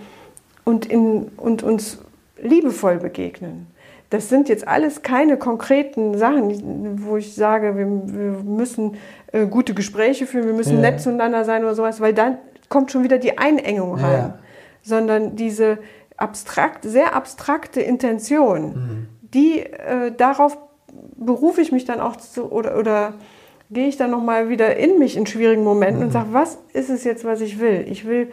und, 0.66 0.84
in, 0.84 1.28
und 1.36 1.62
uns 1.62 1.98
liebevoll 2.42 2.98
begegnen. 2.98 3.68
Das 4.10 4.28
sind 4.28 4.48
jetzt 4.48 4.68
alles 4.68 5.02
keine 5.02 5.36
konkreten 5.36 6.18
Sachen, 6.18 7.06
wo 7.06 7.16
ich 7.16 7.34
sage, 7.34 7.76
wir, 7.76 7.86
wir 7.86 8.42
müssen 8.44 8.96
äh, 9.32 9.46
gute 9.46 9.74
Gespräche 9.74 10.26
führen, 10.26 10.46
wir 10.46 10.54
müssen 10.54 10.76
ja. 10.76 10.90
nett 10.90 11.00
zueinander 11.00 11.44
sein 11.44 11.62
oder 11.62 11.74
sowas, 11.74 12.00
weil 12.00 12.12
dann 12.12 12.38
kommt 12.68 12.90
schon 12.90 13.04
wieder 13.04 13.18
die 13.18 13.38
Einengung 13.38 13.94
rein. 13.94 14.12
Ja. 14.12 14.38
Sondern 14.82 15.34
diese 15.34 15.78
abstrakt, 16.16 16.84
sehr 16.84 17.14
abstrakte 17.14 17.80
Intention, 17.80 18.62
mhm. 18.62 19.08
die 19.22 19.60
äh, 19.60 20.12
darauf 20.16 20.58
berufe 21.16 21.60
ich 21.60 21.72
mich 21.72 21.84
dann 21.84 22.00
auch 22.00 22.16
zu, 22.16 22.50
oder, 22.50 22.78
oder 22.78 23.14
gehe 23.70 23.88
ich 23.88 23.96
dann 23.96 24.10
nochmal 24.10 24.48
wieder 24.48 24.76
in 24.76 24.98
mich 24.98 25.16
in 25.16 25.26
schwierigen 25.26 25.64
Momenten 25.64 25.98
mhm. 25.98 26.06
und 26.06 26.12
sage, 26.12 26.28
was 26.32 26.58
ist 26.72 26.90
es 26.90 27.04
jetzt, 27.04 27.24
was 27.24 27.40
ich 27.40 27.60
will? 27.60 27.84
Ich 27.88 28.06
will 28.06 28.28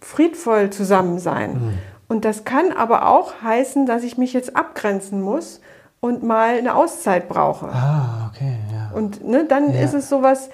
friedvoll 0.00 0.70
zusammen 0.70 1.18
sein. 1.18 1.52
Mhm. 1.52 1.78
Und 2.08 2.24
das 2.24 2.44
kann 2.44 2.72
aber 2.72 3.08
auch 3.08 3.42
heißen, 3.42 3.86
dass 3.86 4.04
ich 4.04 4.16
mich 4.16 4.32
jetzt 4.32 4.56
abgrenzen 4.56 5.20
muss 5.20 5.60
und 6.00 6.22
mal 6.22 6.56
eine 6.56 6.74
Auszeit 6.74 7.28
brauche. 7.28 7.66
Ah, 7.66 8.30
okay, 8.30 8.58
ja. 8.72 8.96
Und 8.96 9.26
ne, 9.26 9.44
dann 9.44 9.72
ja. 9.72 9.80
ist 9.80 9.94
es 9.94 10.08
sowas, 10.08 10.50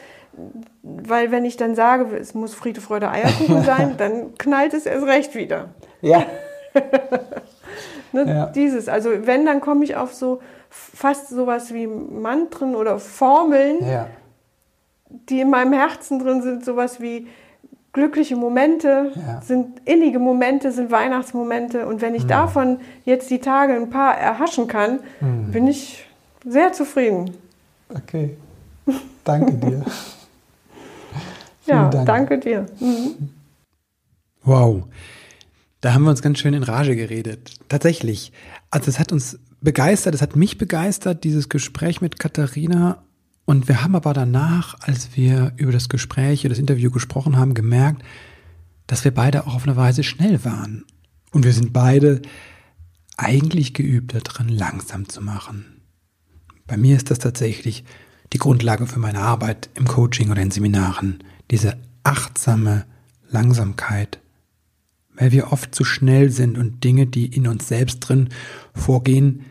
weil 0.83 1.31
wenn 1.31 1.45
ich 1.45 1.57
dann 1.57 1.75
sage, 1.75 2.17
es 2.17 2.35
muss 2.35 2.55
Friede, 2.55 2.81
Freude, 2.81 3.11
Eierkuchen 3.11 3.63
sein, 3.65 3.97
dann 3.99 4.35
knallt 4.39 4.73
es 4.73 4.87
erst 4.87 5.07
recht 5.07 5.35
wieder. 5.35 5.71
Ja. 6.01 6.25
ne, 8.13 8.25
ja. 8.27 8.47
Dieses, 8.47 8.89
also 8.89 9.11
wenn, 9.27 9.45
dann 9.45 9.61
komme 9.61 9.85
ich 9.85 9.97
auf 9.97 10.15
so 10.15 10.41
fast 10.71 11.29
sowas 11.29 11.75
wie 11.75 11.87
Mantren 11.87 12.75
oder 12.75 12.99
Formeln, 12.99 13.87
ja. 13.87 14.07
die 15.11 15.41
in 15.41 15.51
meinem 15.51 15.75
Herzen 15.75 16.19
drin 16.19 16.41
sind, 16.41 16.65
sowas 16.65 16.99
wie 17.01 17.29
glückliche 17.93 18.37
Momente, 18.37 19.13
ja. 19.15 19.43
sind 19.43 19.81
innige 19.85 20.19
Momente, 20.19 20.73
sind 20.73 20.91
Weihnachtsmomente. 20.91 21.87
Und 21.87 22.01
wenn 22.01 22.15
ich 22.15 22.25
mhm. 22.25 22.29
davon 22.29 22.81
jetzt 23.05 23.31
die 23.31 23.39
Tage 23.39 23.75
ein 23.75 23.91
paar 23.91 24.17
erhaschen 24.17 24.67
kann, 24.67 25.01
mhm. 25.21 25.53
bin 25.53 25.67
ich 25.67 26.07
sehr 26.47 26.73
zufrieden. 26.73 27.37
Okay. 27.89 28.37
Danke 29.25 29.53
dir. 29.55 29.85
ja, 31.67 31.89
Dank. 31.91 32.07
danke 32.07 32.39
dir. 32.39 32.67
Mhm. 32.81 33.31
Wow. 34.43 34.85
Da 35.81 35.95
haben 35.95 36.05
wir 36.05 36.11
uns 36.11 36.23
ganz 36.23 36.39
schön 36.39 36.55
in 36.55 36.63
Rage 36.63 36.97
geredet. 36.97 37.55
Tatsächlich. 37.69 38.33
Also 38.71 38.89
es 38.89 38.99
hat 38.99 39.13
uns 39.13 39.39
begeistert, 39.61 40.15
es 40.15 40.23
hat 40.23 40.35
mich 40.35 40.59
begeistert, 40.59 41.25
dieses 41.25 41.49
Gespräch 41.49 42.01
mit 42.01 42.19
Katharina. 42.19 43.03
Und 43.53 43.69
wir 43.69 43.83
haben 43.83 43.95
aber 43.95 44.15
danach, 44.15 44.77
als 44.81 45.15
wir 45.15 45.53
über 45.59 45.73
das 45.73 45.91
Gespräch, 45.91 46.43
über 46.43 46.49
das 46.49 46.59
Interview 46.59 46.91
gesprochen 46.91 47.37
haben, 47.37 47.53
gemerkt, 47.53 48.03
dass 48.87 49.05
wir 49.05 49.13
beide 49.13 49.47
auch 49.47 49.55
auf 49.55 49.65
eine 49.65 49.77
Weise 49.77 50.05
schnell 50.05 50.43
waren. 50.47 50.87
Und 51.33 51.45
wir 51.45 51.53
sind 51.53 51.75
beide 51.75 52.23
eigentlich 53.19 53.75
geübt 53.75 54.15
darin, 54.15 54.49
langsam 54.49 55.07
zu 55.11 55.21
machen. 55.21 55.83
Bei 56.67 56.79
mir 56.79 56.97
ist 56.97 57.11
das 57.11 57.19
tatsächlich 57.19 57.85
die 58.33 58.39
Grundlage 58.39 58.87
für 58.87 58.99
meine 58.99 59.19
Arbeit 59.19 59.69
im 59.75 59.87
Coaching 59.87 60.31
oder 60.31 60.41
in 60.41 60.51
Seminaren. 60.51 61.23
Diese 61.51 61.77
achtsame 62.05 62.87
Langsamkeit, 63.29 64.19
weil 65.15 65.31
wir 65.31 65.53
oft 65.53 65.75
zu 65.75 65.85
schnell 65.85 66.31
sind 66.31 66.57
und 66.57 66.85
Dinge, 66.85 67.07
die 67.07 67.27
in 67.27 67.47
uns 67.47 67.69
selbst 67.69 68.01
drin 68.01 68.31
vorgehen, 68.75 69.45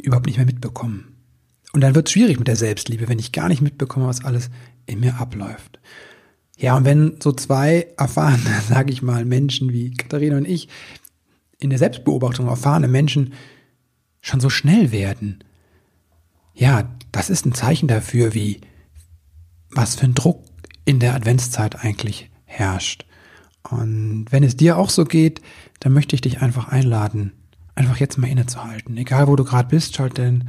überhaupt 0.00 0.24
nicht 0.24 0.38
mehr 0.38 0.46
mitbekommen. 0.46 1.13
Und 1.74 1.80
dann 1.80 1.96
wird 1.96 2.06
es 2.06 2.12
schwierig 2.12 2.38
mit 2.38 2.46
der 2.46 2.54
Selbstliebe, 2.54 3.08
wenn 3.08 3.18
ich 3.18 3.32
gar 3.32 3.48
nicht 3.48 3.60
mitbekomme, 3.60 4.06
was 4.06 4.24
alles 4.24 4.48
in 4.86 5.00
mir 5.00 5.16
abläuft. 5.18 5.80
Ja, 6.56 6.76
und 6.76 6.84
wenn 6.84 7.16
so 7.20 7.32
zwei 7.32 7.88
erfahrene, 7.96 8.60
sage 8.68 8.92
ich 8.92 9.02
mal, 9.02 9.24
Menschen 9.24 9.72
wie 9.72 9.90
Katharina 9.90 10.36
und 10.36 10.46
ich 10.46 10.68
in 11.58 11.70
der 11.70 11.80
Selbstbeobachtung 11.80 12.46
erfahrene 12.46 12.86
Menschen 12.86 13.34
schon 14.20 14.38
so 14.38 14.50
schnell 14.50 14.92
werden, 14.92 15.42
ja, 16.54 16.88
das 17.10 17.28
ist 17.28 17.44
ein 17.44 17.54
Zeichen 17.54 17.88
dafür, 17.88 18.34
wie 18.34 18.60
was 19.72 19.96
für 19.96 20.04
ein 20.04 20.14
Druck 20.14 20.44
in 20.84 21.00
der 21.00 21.16
Adventszeit 21.16 21.84
eigentlich 21.84 22.30
herrscht. 22.44 23.04
Und 23.68 24.26
wenn 24.30 24.44
es 24.44 24.56
dir 24.56 24.78
auch 24.78 24.90
so 24.90 25.04
geht, 25.04 25.42
dann 25.80 25.92
möchte 25.92 26.14
ich 26.14 26.20
dich 26.20 26.40
einfach 26.40 26.68
einladen, 26.68 27.32
einfach 27.74 27.96
jetzt 27.96 28.16
mal 28.16 28.30
innezuhalten. 28.30 28.96
Egal 28.96 29.26
wo 29.26 29.34
du 29.34 29.42
gerade 29.42 29.68
bist, 29.68 29.96
schalt 29.96 30.18
denn 30.18 30.44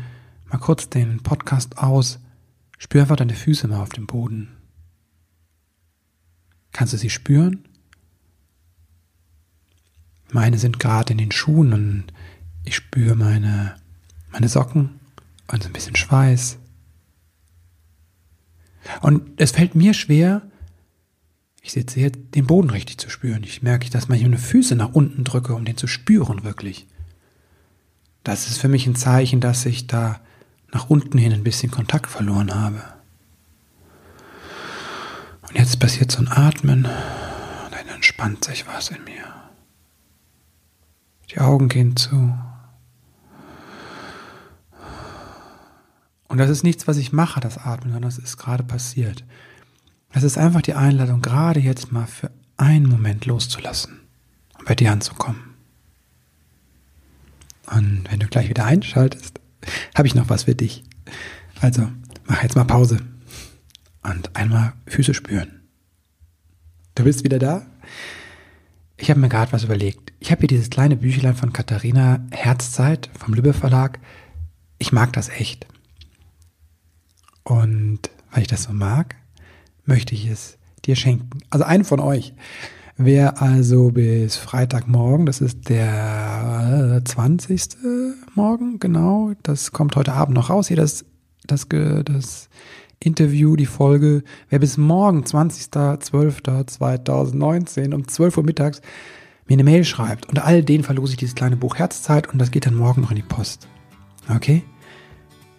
mal 0.56 0.62
kurz 0.62 0.88
den 0.88 1.22
Podcast 1.22 1.80
aus. 1.80 2.18
Spür 2.78 3.02
einfach 3.02 3.18
deine 3.18 3.34
Füße 3.34 3.68
mal 3.68 3.82
auf 3.82 3.90
dem 3.90 4.08
Boden. 4.08 4.56
Kannst 6.72 6.94
du 6.94 6.98
sie 6.98 7.10
spüren? 7.10 7.66
Meine 10.32 10.58
sind 10.58 10.80
gerade 10.80 11.12
in 11.12 11.18
den 11.18 11.34
Schuhen 11.34 11.74
und 11.74 12.06
ich 12.64 12.78
spüre 12.78 13.16
meine, 13.16 13.76
meine 14.32 14.48
Socken 14.48 15.02
und 15.52 15.62
so 15.62 15.68
ein 15.68 15.74
bisschen 15.74 15.98
Schweiß. 15.98 16.58
Und 19.02 19.30
es 19.36 19.52
fällt 19.52 19.76
mir 19.76 19.94
schwer, 19.94 20.42
ich 21.62 21.74
sitze 21.74 22.00
hier, 22.00 22.12
den 22.12 22.48
Boden 22.48 22.70
richtig 22.70 22.98
zu 22.98 23.10
spüren. 23.10 23.44
Ich 23.44 23.62
merke, 23.62 23.90
dass 23.90 24.08
hier 24.08 24.22
meine 24.22 24.38
Füße 24.38 24.78
nach 24.78 24.94
unten 24.94 25.26
drücke, 25.26 25.54
um 25.54 25.66
den 25.66 25.76
zu 25.76 25.88
spüren 25.88 26.46
wirklich. 26.46 26.88
Das 28.24 28.48
ist 28.48 28.58
für 28.58 28.70
mich 28.70 28.88
ein 28.88 28.96
Zeichen, 28.96 29.42
dass 29.42 29.66
ich 29.66 29.88
da 29.88 30.22
nach 30.76 30.90
unten 30.90 31.18
hin 31.18 31.32
ein 31.32 31.46
bisschen 31.46 31.72
Kontakt 31.72 32.12
verloren 32.12 32.54
habe. 32.54 32.84
Und 35.48 35.56
jetzt 35.56 35.80
passiert 35.80 36.12
so 36.12 36.20
ein 36.20 36.28
Atmen 36.28 36.80
und 36.80 37.72
dann 37.72 37.88
entspannt 37.96 38.44
sich 38.44 38.68
was 38.68 38.90
in 38.90 39.02
mir. 39.06 39.24
Die 41.32 41.40
Augen 41.40 41.70
gehen 41.70 41.96
zu. 41.96 42.38
Und 46.28 46.40
das 46.40 46.50
ist 46.50 46.64
nichts, 46.64 46.90
was 46.90 46.98
ich 46.98 47.14
mache, 47.14 47.40
das 47.40 47.58
Atmen, 47.58 47.94
sondern 47.94 48.10
das 48.10 48.18
ist 48.18 48.36
gerade 48.36 48.64
passiert. 48.64 49.24
Das 50.12 50.24
ist 50.24 50.38
einfach 50.38 50.62
die 50.62 50.74
Einladung, 50.74 51.22
gerade 51.22 51.62
jetzt 51.62 51.94
mal 51.94 52.06
für 52.06 52.32
einen 52.58 52.90
Moment 52.90 53.26
loszulassen 53.26 54.02
und 54.60 54.66
bei 54.66 54.76
dir 54.76 54.92
anzukommen. 54.92 55.54
Und 57.68 58.12
wenn 58.12 58.20
du 58.20 58.28
gleich 58.28 58.50
wieder 58.50 58.66
einschaltest, 58.66 59.40
habe 59.96 60.08
ich 60.08 60.16
noch 60.16 60.30
was 60.30 60.44
für 60.44 60.56
dich. 60.56 60.84
Also, 61.62 61.88
mach 62.26 62.44
jetzt 62.44 62.56
mal 62.56 62.66
Pause 62.66 63.00
und 64.04 64.36
einmal 64.36 64.74
Füße 64.88 65.14
spüren. 65.14 65.62
Du 66.96 67.04
bist 67.04 67.24
wieder 67.24 67.40
da? 67.40 67.66
Ich 68.98 69.10
habe 69.10 69.20
mir 69.20 69.30
gerade 69.30 69.52
was 69.52 69.64
überlegt. 69.64 70.14
Ich 70.20 70.32
habe 70.32 70.42
hier 70.42 70.48
dieses 70.48 70.70
kleine 70.70 70.96
Büchlein 70.96 71.36
von 71.36 71.52
Katharina 71.52 72.26
Herzzeit 72.32 73.10
vom 73.18 73.34
Lübbe 73.34 73.54
Verlag. 73.54 74.00
Ich 74.78 74.92
mag 74.92 75.12
das 75.14 75.30
echt. 75.30 75.68
Und 77.44 78.10
weil 78.32 78.44
ich 78.44 78.48
das 78.48 78.64
so 78.64 78.74
mag, 78.74 79.16
möchte 79.86 80.16
ich 80.16 80.28
es 80.28 80.58
dir 80.86 80.96
schenken. 80.96 81.40
Also 81.50 81.66
einen 81.66 81.84
von 81.84 82.00
euch. 82.00 82.34
Wer 82.98 83.42
also 83.42 83.92
bis 83.92 84.38
Freitagmorgen, 84.38 85.26
das 85.26 85.42
ist 85.42 85.68
der 85.68 87.02
20. 87.04 87.62
Morgen, 88.36 88.78
genau, 88.80 89.34
das 89.44 89.72
kommt 89.72 89.96
heute 89.96 90.12
Abend 90.12 90.36
noch 90.36 90.50
raus, 90.50 90.68
hier 90.68 90.76
das, 90.76 91.06
das, 91.48 91.70
das 91.70 92.50
Interview, 93.00 93.56
die 93.56 93.66
Folge, 93.66 94.26
wer 94.50 94.60
bis 94.60 94.76
morgen, 94.76 95.24
20.12.2019 95.24 97.94
um 97.94 98.06
12 98.06 98.38
Uhr 98.38 98.44
mittags 98.44 98.82
mir 99.48 99.54
eine 99.54 99.64
Mail 99.64 99.86
schreibt, 99.86 100.28
unter 100.28 100.44
all 100.44 100.64
denen 100.64 100.84
verlose 100.84 101.14
ich 101.14 101.18
dieses 101.18 101.36
kleine 101.36 101.56
Buch 101.56 101.78
Herzzeit 101.78 102.28
und 102.28 102.40
das 102.40 102.52
geht 102.52 102.66
dann 102.66 102.76
morgen 102.76 103.00
noch 103.00 103.12
in 103.12 103.16
die 103.16 103.22
Post. 103.22 103.70
Okay? 104.28 104.64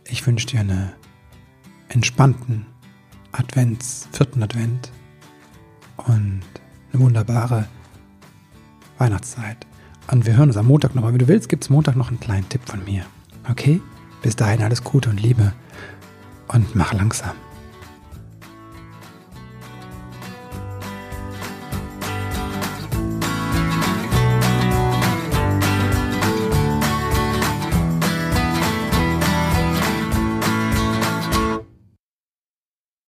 Ich 0.05 0.27
wünsche 0.27 0.47
dir 0.47 0.61
eine 0.61 0.93
entspannten 1.89 2.67
Advents, 3.33 4.07
vierten 4.13 4.43
Advent 4.43 4.93
und 5.97 6.43
eine 6.93 7.03
wunderbare 7.03 7.69
Weihnachtszeit. 8.99 9.67
Und 10.11 10.27
wir 10.27 10.37
hören 10.37 10.49
uns 10.49 10.57
am 10.57 10.67
Montag 10.67 10.95
nochmal. 10.95 11.13
Wenn 11.13 11.19
du 11.19 11.29
willst, 11.29 11.49
gibt 11.49 11.65
es 11.65 11.71
Montag 11.71 11.97
noch 11.97 12.09
einen 12.09 12.21
kleinen 12.21 12.49
Tipp 12.49 12.63
von 12.65 12.85
mir. 12.85 13.05
Okay? 13.51 13.81
Bis 14.23 14.37
dahin 14.37 14.63
alles 14.63 14.85
Gute 14.85 15.11
und 15.11 15.21
Liebe 15.21 15.53
und 16.49 16.75
mach 16.75 16.93
langsam. 16.93 17.33